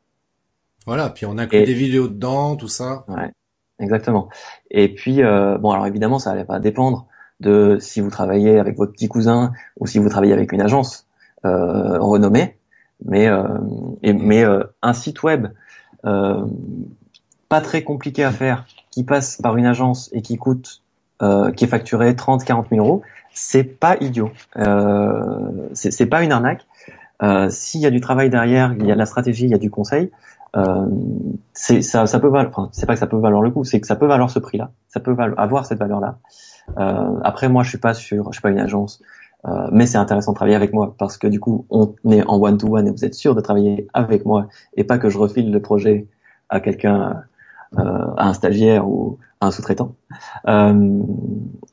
Voilà, 0.86 1.09
puis 1.09 1.25
on 1.25 1.38
a 1.38 1.45
que 1.45 1.57
des 1.57 1.73
vidéos 1.73 2.07
dedans, 2.07 2.55
tout 2.55 2.67
ça. 2.67 3.05
Ouais, 3.07 3.32
exactement. 3.80 4.30
Et 4.71 4.93
puis, 4.93 5.17
bon, 5.21 5.71
alors 5.71 5.86
évidemment, 5.88 6.19
ça 6.19 6.36
va 6.43 6.59
dépendre 6.59 7.05
de 7.39 7.77
si 7.80 8.01
vous 8.01 8.09
travaillez 8.09 8.59
avec 8.59 8.75
votre 8.77 8.93
petit 8.93 9.07
cousin 9.07 9.51
ou 9.80 9.88
si 9.88 9.99
vous 9.99 10.09
travaillez 10.09 10.34
avec 10.34 10.51
une 10.51 10.61
agence 10.61 11.07
renommée 11.43 12.59
mais 13.05 13.27
euh, 13.27 13.43
mais 14.03 14.43
euh, 14.43 14.63
un 14.82 14.93
site 14.93 15.23
web 15.23 15.47
euh, 16.05 16.45
pas 17.47 17.61
très 17.61 17.84
compliqué 17.84 18.23
à 18.23 18.32
faire, 18.32 18.65
qui 18.91 19.03
passe 19.03 19.38
par 19.38 19.57
une 19.57 19.65
agence 19.65 20.09
et 20.13 20.21
qui 20.21 20.38
coûte, 20.38 20.84
qui 21.19 21.63
est 21.63 21.67
facturé 21.67 22.15
30, 22.15 22.45
40 22.45 22.67
000 22.69 22.86
euros, 22.86 23.01
c'est 23.34 23.63
pas 23.63 23.97
idiot. 24.01 24.32
Euh, 24.57 25.67
c'est 25.73 26.05
pas 26.05 26.23
une 26.23 26.32
arnaque. 26.32 26.67
Euh, 27.23 27.49
S'il 27.49 27.82
y 27.82 27.88
a 27.88 27.89
du 27.89 28.01
travail 28.01 28.30
derrière, 28.30 28.73
il 28.80 28.86
y 28.86 28.91
a 28.91 28.93
de 28.93 28.99
la 28.99 29.07
stratégie, 29.07 29.45
il 29.45 29.49
y 29.49 29.55
a 29.55 29.57
du 29.57 29.71
conseil, 29.71 30.11
euh, 30.55 30.87
ça, 31.53 32.07
ça 32.07 32.19
peut 32.19 32.27
valoir. 32.27 32.49
Enfin, 32.49 32.69
c'est 32.71 32.85
pas 32.85 32.93
que 32.93 32.99
ça 32.99 33.07
peut 33.07 33.17
valoir 33.17 33.41
le 33.41 33.51
coup, 33.51 33.63
c'est 33.63 33.79
que 33.79 33.87
ça 33.87 33.95
peut 33.95 34.07
valoir 34.07 34.29
ce 34.29 34.39
prix-là. 34.39 34.71
Ça 34.87 34.99
peut 34.99 35.15
avoir 35.37 35.65
cette 35.65 35.79
valeur-là. 35.79 36.17
Euh, 36.77 37.19
après, 37.23 37.49
moi, 37.49 37.63
je 37.63 37.69
suis 37.69 37.77
pas 37.77 37.93
sur, 37.93 38.31
je 38.31 38.33
suis 38.33 38.41
pas 38.41 38.49
une 38.49 38.59
agence. 38.59 39.01
Euh, 39.47 39.69
mais 39.71 39.85
c'est 39.85 39.97
intéressant 39.97 40.33
de 40.33 40.35
travailler 40.35 40.57
avec 40.57 40.73
moi 40.73 40.95
parce 40.97 41.17
que 41.17 41.27
du 41.27 41.39
coup, 41.39 41.65
on 41.69 41.95
est 42.09 42.23
en 42.27 42.41
one-to-one 42.41 42.87
et 42.87 42.91
vous 42.91 43.05
êtes 43.05 43.13
sûr 43.13 43.35
de 43.35 43.41
travailler 43.41 43.87
avec 43.93 44.25
moi 44.25 44.47
et 44.75 44.83
pas 44.83 44.97
que 44.97 45.09
je 45.09 45.17
refile 45.17 45.51
le 45.51 45.61
projet 45.61 46.07
à 46.49 46.59
quelqu'un, 46.59 47.23
euh, 47.77 47.81
à 48.17 48.27
un 48.27 48.33
stagiaire 48.33 48.89
ou 48.89 49.17
à 49.39 49.47
un 49.47 49.51
sous-traitant. 49.51 49.95
Euh, 50.47 51.03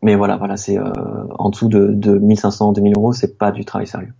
mais 0.02 0.14
voilà, 0.14 0.36
voilà, 0.36 0.56
c'est 0.56 0.78
euh, 0.78 0.92
en 1.30 1.50
dessous 1.50 1.68
de, 1.68 1.88
de 1.88 2.18
1500, 2.18 2.72
2000 2.72 2.92
euros, 2.96 3.12
c'est 3.12 3.36
pas 3.36 3.50
du 3.50 3.64
travail 3.64 3.88
sérieux. 3.88 4.12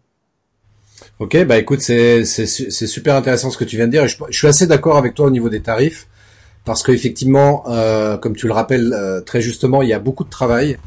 Ok, 1.19 1.45
bah 1.47 1.59
écoute, 1.59 1.81
c'est 1.81 2.25
super 2.25 3.15
intéressant 3.15 3.51
ce 3.51 3.57
que 3.57 3.65
tu 3.65 3.77
viens 3.77 3.87
de 3.87 3.93
dire. 3.93 4.07
je, 4.07 4.17
suis 4.31 4.47
assez 4.47 4.67
d'accord 4.67 4.99
avec 4.99 5.15
toi 5.15 5.27
au 5.27 5.31
niveau 5.31 5.49
des 5.49 5.63
tarifs 5.63 6.07
parce 6.65 6.83
qu'effectivement, 6.83 7.65
euh, 7.69 8.17
comme 8.19 8.37
tu 8.37 8.47
le 8.47 8.53
rappelles 8.53 8.93
euh, 8.93 9.21
très 9.21 9.41
justement, 9.41 9.83
il 9.83 9.89
y 9.89 9.93
a 9.93 9.99
beaucoup 9.99 10.25
de 10.25 10.31
travail 10.31 10.79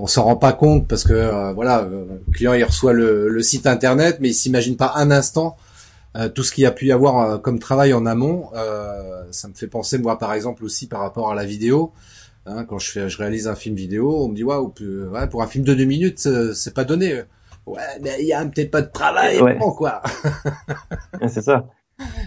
on 0.00 0.06
s'en 0.06 0.24
rend 0.24 0.36
pas 0.36 0.52
compte 0.52 0.88
parce 0.88 1.04
que 1.04 1.12
euh, 1.12 1.52
voilà, 1.52 1.82
euh, 1.82 2.06
le 2.26 2.32
client 2.32 2.54
il 2.54 2.64
reçoit 2.64 2.92
le, 2.92 3.42
site 3.42 3.66
internet, 3.66 4.18
mais 4.20 4.30
il 4.30 4.34
s'imagine 4.34 4.76
pas 4.76 4.92
un 4.96 5.10
instant 5.10 5.56
euh, 6.16 6.28
tout 6.28 6.42
ce 6.42 6.52
qu'il 6.52 6.64
y 6.64 6.66
a 6.66 6.72
pu 6.72 6.86
y 6.86 6.92
avoir 6.92 7.40
comme 7.42 7.58
travail 7.58 7.92
en 7.92 8.06
amont. 8.06 8.50
ça 9.30 9.48
me 9.48 9.54
fait 9.54 9.68
penser 9.68 9.98
moi 9.98 10.18
par 10.18 10.32
exemple 10.32 10.64
aussi 10.64 10.86
par 10.86 11.00
rapport 11.00 11.30
à 11.30 11.34
la 11.34 11.44
vidéo. 11.44 11.92
Hein, 12.46 12.64
quand 12.64 12.78
je 12.78 12.90
fais, 12.90 13.08
je 13.08 13.18
réalise 13.18 13.46
un 13.48 13.54
film 13.54 13.76
vidéo, 13.76 14.24
on 14.24 14.28
me 14.28 14.34
dit 14.34 14.42
waouh, 14.42 14.72
ouais, 15.12 15.26
pour 15.28 15.42
un 15.42 15.46
film 15.46 15.64
de 15.64 15.74
deux 15.74 15.84
minutes, 15.84 16.26
c'est 16.54 16.74
pas 16.74 16.84
donné. 16.84 17.22
Ouais, 17.66 17.80
mais 18.00 18.16
il 18.20 18.26
y 18.26 18.32
a 18.32 18.40
un 18.40 18.48
petit 18.48 18.66
peu 18.66 18.82
de 18.82 18.88
travail, 18.88 19.40
ouais. 19.40 19.58
quoi. 19.76 20.02
c'est 21.28 21.42
ça. 21.42 21.66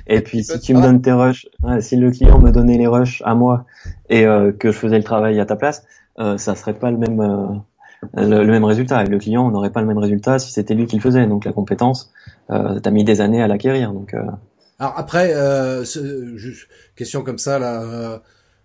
Et 0.08 0.22
puis 0.22 0.44
si 0.44 0.60
tu 0.60 0.74
me 0.74 0.82
donnes 0.82 1.02
tes 1.02 1.12
rushs, 1.12 1.48
si 1.80 1.96
le 1.96 2.12
client 2.12 2.40
me 2.40 2.52
donnait 2.52 2.78
les 2.78 2.88
rushs 2.88 3.22
à 3.26 3.36
moi 3.36 3.66
et 4.10 4.24
que 4.24 4.72
je 4.72 4.78
faisais 4.78 4.98
le 4.98 5.04
travail 5.04 5.40
à 5.40 5.46
ta 5.46 5.56
place, 5.56 5.84
euh, 6.20 6.38
ça 6.38 6.56
serait 6.56 6.76
pas 6.76 6.92
le 6.92 6.98
même 6.98 7.20
euh, 8.18 8.28
le, 8.28 8.52
même 8.52 8.64
résultat. 8.64 8.98
Avec 8.98 9.10
le 9.10 9.20
client, 9.20 9.46
on 9.46 9.52
n'aurait 9.52 9.72
pas 9.72 9.82
le 9.82 9.88
même 9.88 9.98
résultat 9.98 10.40
si 10.40 10.52
c'était 10.52 10.74
lui 10.74 10.86
qui 10.86 10.96
le 10.96 11.02
faisait. 11.02 11.26
Donc 11.28 11.46
la 11.46 11.54
compétence, 11.54 12.12
euh, 12.52 12.80
t'as 12.80 12.92
mis 12.92 13.04
des 13.04 13.22
années 13.22 13.42
à 13.42 13.48
l'acquérir. 13.48 13.94
Donc 13.94 14.14
euh. 14.14 14.24
alors 14.80 14.94
après, 14.98 15.34
euh, 15.34 15.84
question 16.96 17.24
comme 17.24 17.38
ça 17.38 17.60
là. 17.60 18.22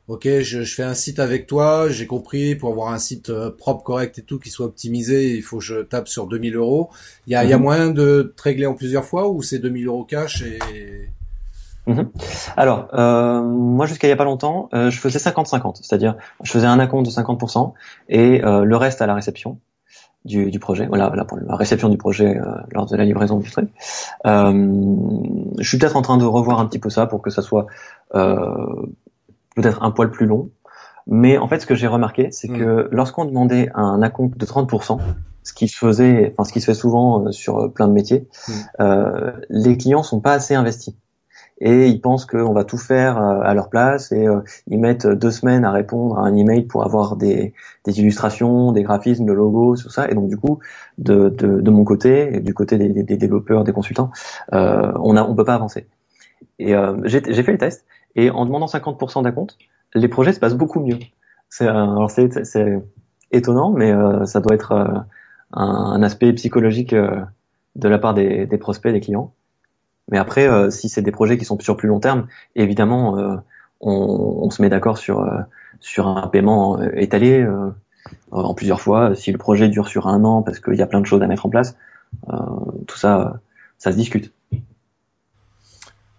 Ok, 0.08 0.24
je, 0.24 0.62
je, 0.62 0.74
fais 0.74 0.82
un 0.82 0.94
site 0.94 1.18
avec 1.18 1.46
toi, 1.46 1.90
j'ai 1.90 2.06
compris, 2.06 2.54
pour 2.54 2.70
avoir 2.70 2.94
un 2.94 2.98
site 2.98 3.30
propre, 3.58 3.82
correct 3.82 4.18
et 4.18 4.22
tout, 4.22 4.38
qui 4.38 4.48
soit 4.48 4.64
optimisé, 4.64 5.36
il 5.36 5.42
faut 5.42 5.58
que 5.58 5.64
je 5.64 5.82
tape 5.82 6.08
sur 6.08 6.26
2000 6.26 6.56
euros. 6.56 6.88
Il 7.26 7.34
y 7.34 7.36
a, 7.36 7.44
y 7.44 7.52
a 7.52 7.58
mhm. 7.58 7.62
moyen 7.62 7.90
de 7.90 8.32
te 8.34 8.42
régler 8.42 8.64
en 8.64 8.72
plusieurs 8.72 9.04
fois 9.04 9.28
ou 9.28 9.42
c'est 9.42 9.58
2000 9.58 9.86
euros 9.86 10.04
cash 10.04 10.42
et... 10.42 10.58
Mhm. 11.88 12.10
Alors, 12.56 12.88
euh, 12.94 13.42
moi 13.42 13.86
jusqu'à 13.86 14.06
il 14.06 14.10
y 14.10 14.12
a 14.12 14.16
pas 14.16 14.24
longtemps, 14.24 14.68
euh, 14.74 14.90
je 14.90 14.98
faisais 14.98 15.18
50-50, 15.18 15.80
c'est-à-dire 15.82 16.16
je 16.42 16.50
faisais 16.50 16.66
un 16.66 16.78
acompte 16.78 17.06
de 17.06 17.10
50% 17.10 17.72
et 18.10 18.44
euh, 18.44 18.64
le 18.64 18.76
reste 18.76 19.00
à 19.00 19.06
la 19.06 19.14
réception 19.14 19.58
du, 20.24 20.50
du 20.50 20.58
projet, 20.58 20.86
voilà, 20.86 21.08
voilà, 21.08 21.24
pour 21.24 21.38
la 21.38 21.56
réception 21.56 21.88
du 21.88 21.96
projet 21.96 22.38
lors 22.72 22.84
de 22.84 22.96
la 22.96 23.04
livraison 23.04 23.38
du 23.38 23.50
truc. 23.50 23.70
je 24.24 25.62
suis 25.62 25.78
peut-être 25.78 25.96
en 25.96 26.02
train 26.02 26.18
de 26.18 26.24
revoir 26.24 26.60
un 26.60 26.66
petit 26.66 26.78
peu 26.78 26.90
ça 26.90 27.06
pour 27.06 27.22
que 27.22 27.30
ça 27.30 27.40
soit 27.40 27.66
peut-être 29.60 29.82
un 29.82 29.90
poil 29.90 30.10
plus 30.10 30.26
long. 30.26 30.50
Mais 31.06 31.38
en 31.38 31.48
fait, 31.48 31.60
ce 31.60 31.66
que 31.66 31.74
j'ai 31.74 31.86
remarqué, 31.86 32.28
c'est 32.30 32.50
mm. 32.50 32.58
que 32.58 32.88
lorsqu'on 32.92 33.24
demandait 33.24 33.70
un 33.74 34.02
acompte 34.02 34.36
de 34.36 34.44
30%, 34.44 34.98
ce 35.42 35.52
qui 35.54 35.68
se 35.68 35.78
faisait, 35.78 36.32
enfin 36.32 36.44
ce 36.44 36.52
qui 36.52 36.60
se 36.60 36.66
fait 36.66 36.74
souvent 36.74 37.32
sur 37.32 37.72
plein 37.72 37.88
de 37.88 37.92
métiers, 37.92 38.28
mm. 38.48 38.52
euh, 38.80 39.32
les 39.48 39.76
clients 39.76 40.02
sont 40.02 40.20
pas 40.20 40.32
assez 40.32 40.54
investis 40.54 40.94
et 41.60 41.88
ils 41.88 42.00
pensent 42.00 42.24
qu'on 42.24 42.52
va 42.52 42.64
tout 42.64 42.78
faire 42.78 43.18
euh, 43.18 43.40
à 43.42 43.54
leur 43.54 43.68
place 43.68 44.12
et 44.12 44.26
euh, 44.26 44.40
ils 44.68 44.78
mettent 44.78 45.06
deux 45.06 45.30
semaines 45.30 45.64
à 45.64 45.72
répondre 45.72 46.18
à 46.18 46.22
un 46.22 46.34
email 46.34 46.62
pour 46.62 46.84
avoir 46.84 47.16
des, 47.16 47.52
des 47.84 48.00
illustrations, 48.00 48.72
des 48.72 48.82
graphismes, 48.82 49.24
de 49.24 49.32
logos, 49.32 49.76
tout 49.76 49.90
ça. 49.90 50.08
Et 50.10 50.14
donc 50.14 50.28
du 50.28 50.36
coup, 50.36 50.60
de, 50.98 51.28
de, 51.28 51.60
de 51.60 51.70
mon 51.70 51.84
côté 51.84 52.36
et 52.36 52.40
du 52.40 52.54
côté 52.54 52.78
des, 52.78 52.88
des 52.88 53.16
développeurs, 53.16 53.64
des 53.64 53.72
consultants, 53.72 54.10
euh, 54.52 54.92
on 55.02 55.16
a 55.16 55.22
on 55.22 55.34
peut 55.34 55.44
pas 55.44 55.54
avancer. 55.54 55.86
Et 56.58 56.74
euh, 56.74 56.96
j'ai 57.04 57.20
fait 57.20 57.52
le 57.52 57.58
test 57.58 57.84
et 58.14 58.30
en 58.30 58.44
demandant 58.46 58.66
50% 58.66 59.22
d'acompte, 59.22 59.58
les 59.94 60.08
projets 60.08 60.32
se 60.32 60.40
passent 60.40 60.56
beaucoup 60.56 60.80
mieux. 60.80 60.98
C'est 61.48 61.66
alors 61.66 62.10
c'est 62.10 62.82
étonnant, 63.30 63.70
mais 63.70 63.92
ça 64.26 64.40
doit 64.40 64.54
être 64.54 64.72
un, 64.72 65.06
un, 65.52 66.02
aspect 66.02 66.32
psychologique 66.34 66.94
de 66.94 67.88
la 67.88 67.98
part 67.98 68.14
des, 68.14 68.46
des 68.46 68.58
prospects, 68.58 68.92
des 68.92 69.00
clients. 69.00 69.32
Mais 70.10 70.18
après, 70.18 70.48
euh, 70.48 70.70
si 70.70 70.88
c'est 70.88 71.02
des 71.02 71.12
projets 71.12 71.38
qui 71.38 71.44
sont 71.44 71.58
sur 71.60 71.76
plus 71.76 71.88
long 71.88 72.00
terme, 72.00 72.26
évidemment, 72.56 73.18
euh, 73.18 73.36
on, 73.80 74.40
on, 74.42 74.50
se 74.50 74.62
met 74.62 74.68
d'accord 74.68 74.98
sur 74.98 75.20
euh, 75.20 75.40
sur 75.80 76.08
un 76.08 76.26
paiement 76.26 76.82
étalé 76.94 77.46
en 78.32 78.54
plusieurs 78.54 78.80
fois. 78.80 79.14
Si 79.14 79.30
le 79.30 79.38
projet 79.38 79.68
dure 79.68 79.86
sur 79.86 80.08
un 80.08 80.24
an 80.24 80.42
parce 80.42 80.58
qu'il 80.58 80.74
y 80.74 80.82
a 80.82 80.86
plein 80.86 81.00
de 81.00 81.06
choses 81.06 81.22
à 81.22 81.28
mettre 81.28 81.46
en 81.46 81.50
place, 81.50 81.76
tout 82.88 82.96
ça, 82.96 83.40
ça 83.76 83.92
se 83.92 83.96
discute. 83.96 84.32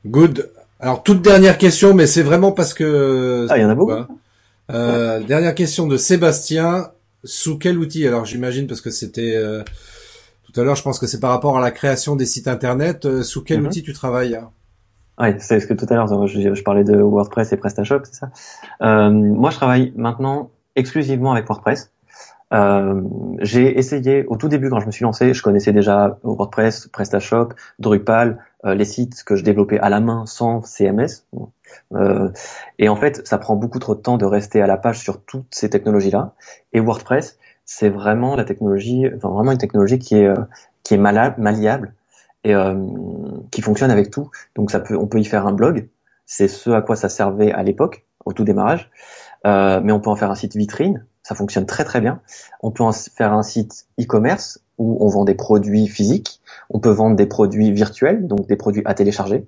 Good. 0.06 0.50
Alors 0.80 1.04
toute 1.04 1.22
dernière 1.22 1.58
question, 1.58 1.94
mais 1.94 2.08
c'est 2.08 2.24
vraiment 2.24 2.52
parce 2.52 2.74
que. 2.74 3.48
Ah, 3.50 3.58
il 3.58 3.62
y 3.62 3.66
en 3.66 3.70
a 3.70 3.76
beaucoup. 3.76 3.94
Euh, 4.72 5.20
dernière 5.22 5.56
question 5.56 5.88
de 5.88 5.98
Sébastien. 5.98 6.92
Sous 7.26 7.58
quel 7.58 7.78
outil? 7.78 8.08
Alors 8.08 8.24
j'imagine 8.24 8.66
parce 8.66 8.80
que 8.80 8.92
c'était 8.92 9.36
tout 10.52 10.60
à 10.60 10.64
l'heure, 10.64 10.76
je 10.76 10.82
pense 10.82 11.00
que 11.00 11.06
c'est 11.06 11.20
par 11.20 11.30
rapport 11.30 11.58
à 11.58 11.62
la 11.62 11.72
création 11.72 12.16
des 12.16 12.26
sites 12.26 12.48
internet. 12.48 13.06
Euh, 13.06 13.22
sous 13.22 13.44
quel 13.44 13.62
mhm. 13.62 13.68
outil 13.68 13.84
tu 13.84 13.94
travailles? 13.94 14.36
Hein 14.36 14.50
Oui, 15.20 15.36
c'est 15.40 15.60
ce 15.60 15.68
que 15.68 15.74
tout 15.74 15.86
à 15.90 15.96
l'heure, 15.96 16.28
je, 16.28 16.64
parlais 16.64 16.84
de 16.84 16.98
WordPress 16.98 17.54
et 17.54 17.58
PrestaShop, 17.58 18.00
c'est 18.04 18.16
ça. 18.16 18.32
Euh, 18.82 19.12
moi, 19.12 19.52
je 19.52 19.58
travaille 19.58 19.94
maintenant 19.96 20.50
exclusivement 20.76 21.34
avec 21.34 21.48
WordPress. 21.48 21.92
Euh, 22.52 23.02
j'ai 23.42 23.78
essayé 23.78 24.26
au 24.26 24.38
tout 24.38 24.50
début 24.50 24.72
quand 24.72 24.80
je 24.80 24.88
me 24.88 24.92
suis 24.92 25.04
lancé, 25.04 25.36
je 25.36 25.44
connaissais 25.44 25.72
déjà 25.72 26.18
WordPress, 26.24 26.88
PrestaShop, 26.88 27.50
Drupal, 27.78 28.40
les 28.64 28.86
sites 28.86 29.24
que 29.24 29.36
je 29.36 29.44
développais 29.44 29.80
à 29.80 29.90
la 29.90 30.00
main 30.02 30.26
sans 30.26 30.62
CMS. 30.62 31.26
et 32.78 32.90
en 32.90 32.96
fait, 32.96 33.26
ça 33.26 33.38
prend 33.38 33.56
beaucoup 33.56 33.80
trop 33.80 33.96
de 33.96 34.02
temps 34.02 34.18
de 34.18 34.26
rester 34.26 34.62
à 34.62 34.68
la 34.68 34.78
page 34.78 35.00
sur 35.00 35.22
toutes 35.24 35.48
ces 35.52 35.70
technologies-là. 35.70 36.34
Et 36.74 36.80
WordPress, 36.80 37.38
c'est 37.72 37.90
vraiment 37.90 38.36
la 38.36 38.46
technologie, 38.46 39.06
enfin 39.16 39.30
vraiment 39.30 39.52
une 39.52 39.60
technologie 39.60 40.00
qui 40.00 40.16
est 40.16 40.26
euh, 40.26 40.36
qui 40.82 40.96
est 40.96 40.98
malable, 40.98 41.36
malléable 41.40 41.94
et 42.44 42.56
euh, 42.56 42.74
qui 43.52 43.62
fonctionne 43.62 43.92
avec 43.92 44.10
tout. 44.10 44.32
Donc 44.56 44.72
ça 44.72 44.80
peut, 44.80 44.98
on 44.98 45.06
peut 45.06 45.20
y 45.20 45.26
faire 45.26 45.46
un 45.46 45.54
blog. 45.54 45.88
C'est 46.26 46.48
ce 46.48 46.72
à 46.72 46.82
quoi 46.82 46.96
ça 46.96 47.10
servait 47.10 47.52
à 47.52 47.62
l'époque, 47.62 48.06
au 48.26 48.34
tout 48.34 48.44
démarrage. 48.44 48.90
Euh, 49.46 49.82
mais 49.84 49.92
on 49.92 50.00
peut 50.00 50.10
en 50.10 50.16
faire 50.16 50.32
un 50.32 50.36
site 50.36 50.56
vitrine. 50.56 51.06
Ça 51.30 51.36
fonctionne 51.36 51.68
très 51.68 51.84
très 51.84 52.02
bien. 52.02 52.22
On 52.64 52.72
peut 52.72 52.82
en 52.82 52.92
faire 52.92 53.34
un 53.34 53.44
site 53.44 53.86
e-commerce 54.02 54.64
où 54.80 54.98
on 55.00 55.10
vend 55.10 55.26
des 55.26 55.36
produits 55.36 55.86
physiques. 55.86 56.42
On 56.72 56.80
peut 56.80 56.90
vendre 56.90 57.16
des 57.16 57.28
produits 57.28 57.72
virtuels, 57.72 58.26
donc 58.26 58.48
des 58.48 58.56
produits 58.56 58.82
à 58.86 58.96
télécharger, 58.96 59.48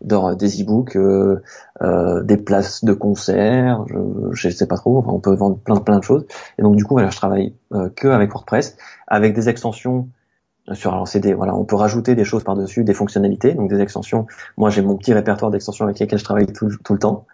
dans 0.00 0.34
des 0.34 0.60
e-books, 0.60 0.96
euh, 0.96 1.40
euh, 1.82 2.24
des 2.24 2.36
places 2.36 2.82
de 2.82 2.92
concert, 2.92 3.84
je, 3.86 4.48
ne 4.48 4.52
sais 4.52 4.66
pas 4.66 4.76
trop. 4.76 4.98
Enfin, 4.98 5.12
on 5.12 5.20
peut 5.20 5.32
vendre 5.32 5.58
plein 5.58 5.76
plein 5.76 6.00
de 6.00 6.02
choses. 6.02 6.26
Et 6.58 6.62
donc 6.62 6.74
du 6.74 6.84
coup, 6.84 6.94
voilà, 6.94 7.10
je 7.10 7.16
travaille 7.16 7.54
euh, 7.74 7.90
que 7.94 8.08
avec 8.08 8.32
WordPress, 8.32 8.76
avec 9.06 9.32
des 9.32 9.48
extensions 9.48 10.08
sur 10.72 10.92
alors 10.92 11.06
c'est 11.06 11.32
voilà, 11.32 11.54
on 11.54 11.64
peut 11.64 11.76
rajouter 11.76 12.16
des 12.16 12.24
choses 12.24 12.42
par 12.42 12.56
dessus, 12.56 12.82
des 12.82 12.94
fonctionnalités, 12.94 13.54
donc 13.54 13.70
des 13.70 13.80
extensions. 13.80 14.26
Moi, 14.56 14.68
j'ai 14.70 14.82
mon 14.82 14.96
petit 14.96 15.12
répertoire 15.12 15.52
d'extensions 15.52 15.84
avec 15.84 16.00
lesquelles 16.00 16.18
je 16.18 16.24
travaille 16.24 16.46
tout, 16.46 16.70
tout 16.82 16.92
le 16.92 16.98
temps. 16.98 17.28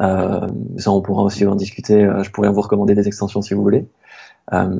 Euh, 0.00 0.46
ça, 0.76 0.90
on 0.90 1.00
pourra 1.02 1.22
aussi 1.22 1.46
en 1.46 1.54
discuter. 1.54 2.04
Euh, 2.04 2.22
je 2.22 2.30
pourrais 2.30 2.50
vous 2.50 2.60
recommander 2.60 2.94
des 2.94 3.06
extensions 3.06 3.42
si 3.42 3.54
vous 3.54 3.62
voulez. 3.62 3.86
Euh, 4.52 4.78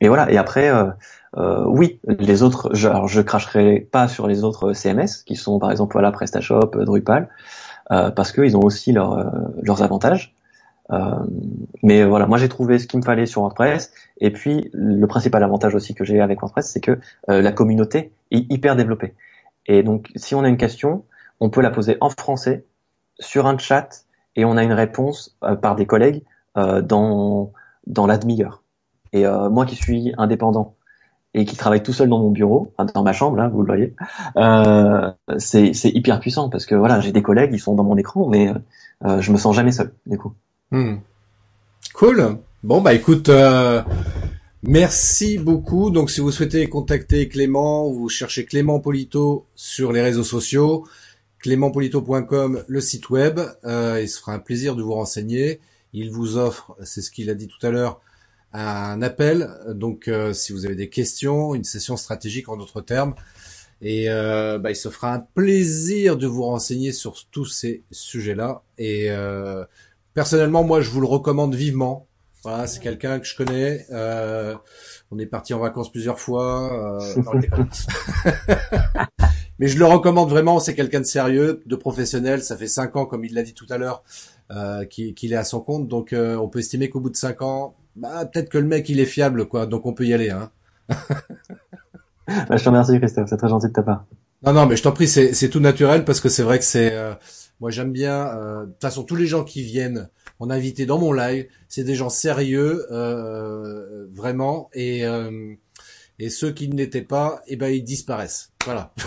et 0.00 0.08
voilà. 0.08 0.30
Et 0.30 0.36
après, 0.36 0.70
euh, 0.70 0.90
euh, 1.36 1.64
oui, 1.66 2.00
les 2.06 2.42
autres. 2.42 2.70
Je, 2.74 2.88
alors, 2.88 3.08
je 3.08 3.20
cracherai 3.20 3.80
pas 3.80 4.08
sur 4.08 4.26
les 4.26 4.44
autres 4.44 4.72
CMS 4.72 5.22
qui 5.24 5.36
sont 5.36 5.58
par 5.58 5.70
exemple 5.70 5.92
voilà 5.92 6.12
PrestaShop, 6.12 6.84
Drupal, 6.84 7.28
parce 7.88 8.32
qu'ils 8.32 8.56
ont 8.56 8.62
aussi 8.62 8.92
leur, 8.92 9.32
leurs 9.62 9.82
avantages. 9.82 10.34
mais 11.82 12.04
voilà, 12.04 12.26
moi 12.26 12.38
j'ai 12.38 12.48
trouvé 12.48 12.78
ce 12.78 12.86
qu'il 12.86 13.00
me 13.00 13.04
fallait 13.04 13.26
sur 13.26 13.42
WordPress. 13.42 13.92
Et 14.20 14.30
puis 14.30 14.70
le 14.72 15.06
principal 15.06 15.42
avantage 15.42 15.74
aussi 15.74 15.94
que 15.94 16.04
j'ai 16.04 16.20
avec 16.20 16.40
WordPress, 16.40 16.70
c'est 16.70 16.80
que 16.80 16.98
la 17.28 17.52
communauté 17.52 18.12
est 18.30 18.50
hyper 18.52 18.76
développée. 18.76 19.14
Et 19.66 19.82
donc 19.82 20.10
si 20.16 20.34
on 20.34 20.42
a 20.44 20.48
une 20.48 20.56
question, 20.56 21.04
on 21.40 21.50
peut 21.50 21.62
la 21.62 21.70
poser 21.70 21.96
en 22.00 22.10
français 22.10 22.64
sur 23.20 23.46
un 23.46 23.56
chat 23.58 24.04
et 24.34 24.44
on 24.44 24.56
a 24.56 24.64
une 24.64 24.72
réponse 24.72 25.36
par 25.62 25.76
des 25.76 25.86
collègues 25.86 26.24
dans 26.56 27.52
dans 27.86 28.06
la 28.06 28.18
demi-heure. 28.18 28.62
Et 29.12 29.26
euh, 29.26 29.50
moi 29.50 29.66
qui 29.66 29.76
suis 29.76 30.12
indépendant 30.18 30.76
et 31.34 31.44
qui 31.44 31.56
travaille 31.56 31.82
tout 31.82 31.92
seul 31.92 32.08
dans 32.08 32.18
mon 32.18 32.30
bureau, 32.30 32.72
dans 32.94 33.02
ma 33.02 33.12
chambre, 33.12 33.36
là, 33.36 33.48
vous 33.48 33.62
le 33.62 33.66
voyez, 33.66 33.94
euh, 34.36 35.10
c'est 35.38 35.70
hyper 35.84 36.18
puissant 36.20 36.48
parce 36.48 36.66
que 36.66 36.74
voilà, 36.74 37.00
j'ai 37.00 37.12
des 37.12 37.22
collègues, 37.22 37.50
ils 37.52 37.60
sont 37.60 37.74
dans 37.74 37.84
mon 37.84 37.96
écran, 37.96 38.28
mais 38.28 38.52
euh, 39.04 39.20
je 39.20 39.30
me 39.32 39.36
sens 39.36 39.54
jamais 39.54 39.72
seul, 39.72 39.92
du 40.06 40.18
coup. 40.18 40.32
Hmm. 40.72 40.96
Cool. 41.94 42.38
Bon 42.62 42.80
bah 42.80 42.94
écoute, 42.94 43.28
euh, 43.28 43.82
merci 44.62 45.38
beaucoup. 45.38 45.90
Donc 45.90 46.10
si 46.10 46.20
vous 46.20 46.30
souhaitez 46.30 46.68
contacter 46.68 47.28
Clément, 47.28 47.90
vous 47.90 48.08
cherchez 48.08 48.44
Clément 48.44 48.80
Polito 48.80 49.46
sur 49.54 49.92
les 49.92 50.02
réseaux 50.02 50.24
sociaux, 50.24 50.84
clémentpolito.com, 51.40 52.64
le 52.66 52.80
site 52.80 53.10
web. 53.10 53.40
Euh, 53.64 54.00
il 54.00 54.08
se 54.08 54.20
fera 54.20 54.32
un 54.32 54.38
plaisir 54.38 54.76
de 54.76 54.82
vous 54.82 54.94
renseigner. 54.94 55.60
Il 55.92 56.10
vous 56.10 56.36
offre, 56.36 56.76
c'est 56.84 57.02
ce 57.02 57.10
qu'il 57.10 57.30
a 57.30 57.34
dit 57.34 57.48
tout 57.48 57.64
à 57.66 57.70
l'heure, 57.70 58.00
un 58.52 59.02
appel. 59.02 59.50
Donc, 59.68 60.08
euh, 60.08 60.32
si 60.32 60.52
vous 60.52 60.66
avez 60.66 60.76
des 60.76 60.88
questions, 60.88 61.54
une 61.54 61.64
session 61.64 61.96
stratégique 61.96 62.48
en 62.48 62.56
d'autres 62.56 62.80
termes, 62.80 63.14
et 63.82 64.10
euh, 64.10 64.58
bah, 64.58 64.70
il 64.70 64.76
se 64.76 64.88
fera 64.88 65.14
un 65.14 65.20
plaisir 65.20 66.16
de 66.16 66.26
vous 66.26 66.44
renseigner 66.44 66.92
sur 66.92 67.16
tous 67.30 67.46
ces 67.46 67.82
sujets-là. 67.90 68.62
Et 68.78 69.10
euh, 69.10 69.64
personnellement, 70.14 70.62
moi, 70.62 70.80
je 70.80 70.90
vous 70.90 71.00
le 71.00 71.06
recommande 71.06 71.54
vivement. 71.54 72.06
Voilà, 72.42 72.66
c'est 72.66 72.80
quelqu'un 72.80 73.18
que 73.18 73.26
je 73.26 73.36
connais. 73.36 73.86
on 75.10 75.18
est 75.18 75.26
parti 75.26 75.54
en 75.54 75.58
vacances 75.58 75.90
plusieurs 75.90 76.20
fois. 76.20 76.98
Mais 79.60 79.68
je 79.68 79.78
le 79.78 79.84
recommande 79.84 80.30
vraiment. 80.30 80.58
C'est 80.58 80.74
quelqu'un 80.74 81.00
de 81.00 81.04
sérieux, 81.04 81.62
de 81.64 81.76
professionnel. 81.76 82.42
Ça 82.42 82.56
fait 82.56 82.66
cinq 82.66 82.96
ans, 82.96 83.04
comme 83.04 83.24
il 83.26 83.34
l'a 83.34 83.42
dit 83.42 83.52
tout 83.52 83.66
à 83.68 83.76
l'heure, 83.76 84.02
euh, 84.50 84.86
qu'il 84.86 85.32
est 85.32 85.36
à 85.36 85.44
son 85.44 85.60
compte. 85.60 85.86
Donc 85.86 86.12
euh, 86.14 86.34
on 86.36 86.48
peut 86.48 86.58
estimer 86.60 86.88
qu'au 86.88 86.98
bout 86.98 87.10
de 87.10 87.16
cinq 87.16 87.42
ans, 87.42 87.76
bah, 87.94 88.24
peut-être 88.24 88.48
que 88.48 88.56
le 88.56 88.66
mec 88.66 88.88
il 88.88 88.98
est 88.98 89.06
fiable, 89.06 89.46
quoi. 89.46 89.66
Donc 89.66 89.84
on 89.84 89.92
peut 89.92 90.06
y 90.06 90.14
aller. 90.14 90.30
Hein. 90.30 90.50
bah, 90.88 92.56
je 92.56 92.64
te 92.64 92.68
remercie 92.70 92.98
Christophe, 92.98 93.28
c'est 93.28 93.36
très 93.36 93.48
gentil 93.48 93.68
de 93.68 93.72
ta 93.72 93.82
part. 93.82 94.06
Non, 94.42 94.54
non, 94.54 94.64
mais 94.64 94.76
je 94.76 94.82
t'en 94.82 94.92
prie, 94.92 95.06
c'est 95.06 95.48
tout 95.50 95.60
naturel 95.60 96.06
parce 96.06 96.20
que 96.20 96.30
c'est 96.30 96.42
vrai 96.42 96.58
que 96.58 96.64
c'est... 96.64 96.94
Euh, 96.94 97.12
moi 97.60 97.70
j'aime 97.70 97.92
bien... 97.92 98.24
De 98.34 98.64
toute 98.64 98.80
façon, 98.80 99.02
tous 99.02 99.16
les 99.16 99.26
gens 99.26 99.44
qui 99.44 99.62
viennent 99.62 100.08
mon 100.40 100.48
invité 100.48 100.86
dans 100.86 100.98
mon 100.98 101.12
live, 101.12 101.46
c'est 101.68 101.84
des 101.84 101.94
gens 101.94 102.08
sérieux, 102.08 102.86
vraiment, 104.14 104.70
et... 104.72 105.04
et 106.20 106.30
ceux 106.30 106.52
qui 106.52 106.68
n'étaient 106.68 107.02
pas, 107.02 107.40
eh 107.48 107.56
ben 107.56 107.68
ils 107.68 107.82
disparaissent. 107.82 108.52
Voilà. 108.64 108.92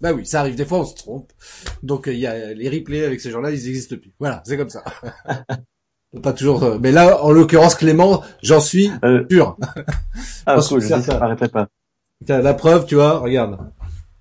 Bah 0.00 0.12
oui, 0.12 0.26
ça 0.26 0.40
arrive. 0.40 0.54
Des 0.54 0.66
fois, 0.66 0.80
on 0.80 0.84
se 0.84 0.94
trompe. 0.94 1.32
Donc, 1.82 2.08
il 2.08 2.18
y 2.18 2.26
a 2.26 2.52
les 2.52 2.68
replays 2.68 3.06
avec 3.06 3.22
ces 3.22 3.30
gens-là, 3.30 3.50
ils 3.50 3.64
n'existent 3.64 3.96
plus. 3.96 4.12
Voilà, 4.18 4.42
c'est 4.44 4.58
comme 4.58 4.68
ça. 4.68 4.84
pas 6.22 6.34
toujours. 6.34 6.62
Euh, 6.62 6.78
mais 6.78 6.92
là, 6.92 7.24
en 7.24 7.30
l'occurrence, 7.30 7.74
Clément, 7.74 8.22
j'en 8.42 8.60
suis 8.60 8.90
euh... 9.02 9.24
sûr. 9.30 9.56
ah, 10.44 10.60
cool. 10.68 10.82
Je 10.82 10.88
ça 10.88 11.18
m'arrêterai 11.18 11.48
pas. 11.48 11.68
La 12.28 12.52
preuve, 12.52 12.84
tu 12.84 12.96
vois, 12.96 13.18
regarde. 13.20 13.58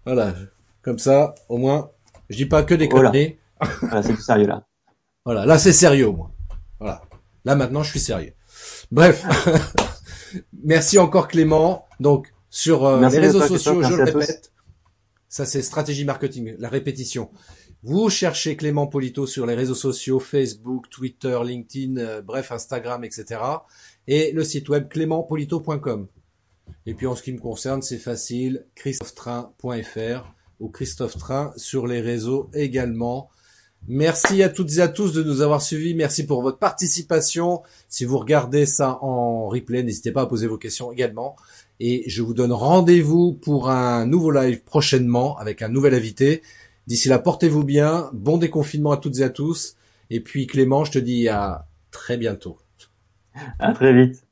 Voilà, 0.05 0.33
comme 0.81 0.99
ça, 0.99 1.35
au 1.49 1.57
moins, 1.57 1.91
je 2.29 2.37
dis 2.37 2.45
pas 2.45 2.63
que 2.63 2.75
des 2.75 2.87
conneries. 2.87 3.37
voilà, 3.81 4.03
c'est 4.03 4.13
du 4.13 4.21
sérieux 4.21 4.47
là. 4.47 4.65
Voilà, 5.25 5.45
là 5.45 5.57
c'est 5.57 5.73
sérieux 5.73 6.07
au 6.07 6.13
moins. 6.13 6.31
Voilà. 6.79 7.01
Là 7.43 7.55
maintenant, 7.55 7.83
je 7.83 7.89
suis 7.89 7.99
sérieux. 7.99 8.33
Bref. 8.93 9.25
Merci 10.63 10.99
encore 10.99 11.27
Clément. 11.27 11.87
Donc 11.99 12.31
sur 12.51 12.85
euh, 12.85 13.09
les 13.09 13.17
réseaux 13.17 13.41
sociaux, 13.41 13.81
je 13.81 13.95
le 13.95 14.03
répète, 14.03 14.53
Ça, 15.29 15.47
c'est 15.47 15.63
stratégie 15.63 16.05
marketing, 16.05 16.53
la 16.59 16.69
répétition. 16.69 17.31
Vous 17.81 18.11
cherchez 18.11 18.55
Clément 18.55 18.85
Polito 18.85 19.25
sur 19.25 19.47
les 19.47 19.55
réseaux 19.55 19.73
sociaux, 19.73 20.19
Facebook, 20.19 20.91
Twitter, 20.91 21.39
LinkedIn, 21.43 21.97
euh, 21.97 22.21
bref, 22.21 22.51
Instagram, 22.51 23.03
etc. 23.03 23.41
Et 24.07 24.31
le 24.31 24.43
site 24.43 24.69
web 24.69 24.87
clémentpolito.com. 24.89 26.07
Et 26.85 26.93
puis 26.93 27.07
en 27.07 27.15
ce 27.15 27.23
qui 27.23 27.33
me 27.33 27.39
concerne, 27.39 27.81
c'est 27.81 27.97
facile, 27.97 28.67
christophetrain.fr 28.75 30.35
ou 30.59 30.69
Christophe 30.69 31.17
Train 31.17 31.51
sur 31.57 31.87
les 31.87 31.99
réseaux 31.99 32.51
également. 32.53 33.31
Merci 33.87 34.43
à 34.43 34.49
toutes 34.49 34.77
et 34.77 34.81
à 34.81 34.87
tous 34.87 35.13
de 35.13 35.23
nous 35.23 35.41
avoir 35.41 35.61
suivis. 35.61 35.93
Merci 35.93 36.25
pour 36.25 36.41
votre 36.41 36.57
participation. 36.57 37.61
Si 37.89 38.05
vous 38.05 38.17
regardez 38.17 38.65
ça 38.65 38.97
en 39.01 39.47
replay, 39.47 39.83
n'hésitez 39.83 40.11
pas 40.11 40.21
à 40.21 40.25
poser 40.25 40.47
vos 40.47 40.57
questions 40.57 40.91
également. 40.91 41.35
Et 41.79 42.03
je 42.07 42.21
vous 42.21 42.33
donne 42.33 42.53
rendez-vous 42.53 43.33
pour 43.33 43.69
un 43.69 44.05
nouveau 44.05 44.31
live 44.31 44.63
prochainement 44.63 45.37
avec 45.37 45.61
un 45.61 45.69
nouvel 45.69 45.93
invité. 45.93 46.41
D'ici 46.87 47.09
là, 47.09 47.19
portez-vous 47.19 47.63
bien. 47.63 48.09
Bon 48.13 48.37
déconfinement 48.37 48.91
à 48.91 48.97
toutes 48.97 49.19
et 49.19 49.23
à 49.23 49.29
tous. 49.29 49.75
Et 50.09 50.21
puis 50.21 50.47
Clément, 50.47 50.85
je 50.85 50.93
te 50.93 50.99
dis 50.99 51.27
à 51.27 51.67
très 51.91 52.17
bientôt. 52.17 52.57
À 53.59 53.73
très 53.73 53.93
vite. 53.93 54.23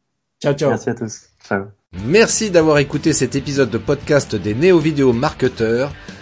Ciao, 0.41 0.53
ciao. 0.53 0.69
Merci 0.69 0.89
à 0.89 0.95
tous. 0.95 1.21
Ciao. 1.45 1.65
Merci 2.05 2.51
d'avoir 2.51 2.77
écouté 2.77 3.11
cet 3.11 3.35
épisode 3.35 3.69
de 3.69 3.77
podcast 3.77 4.35
des 4.35 4.55
néo-vidéo 4.55 5.11
marketeurs. 5.11 5.91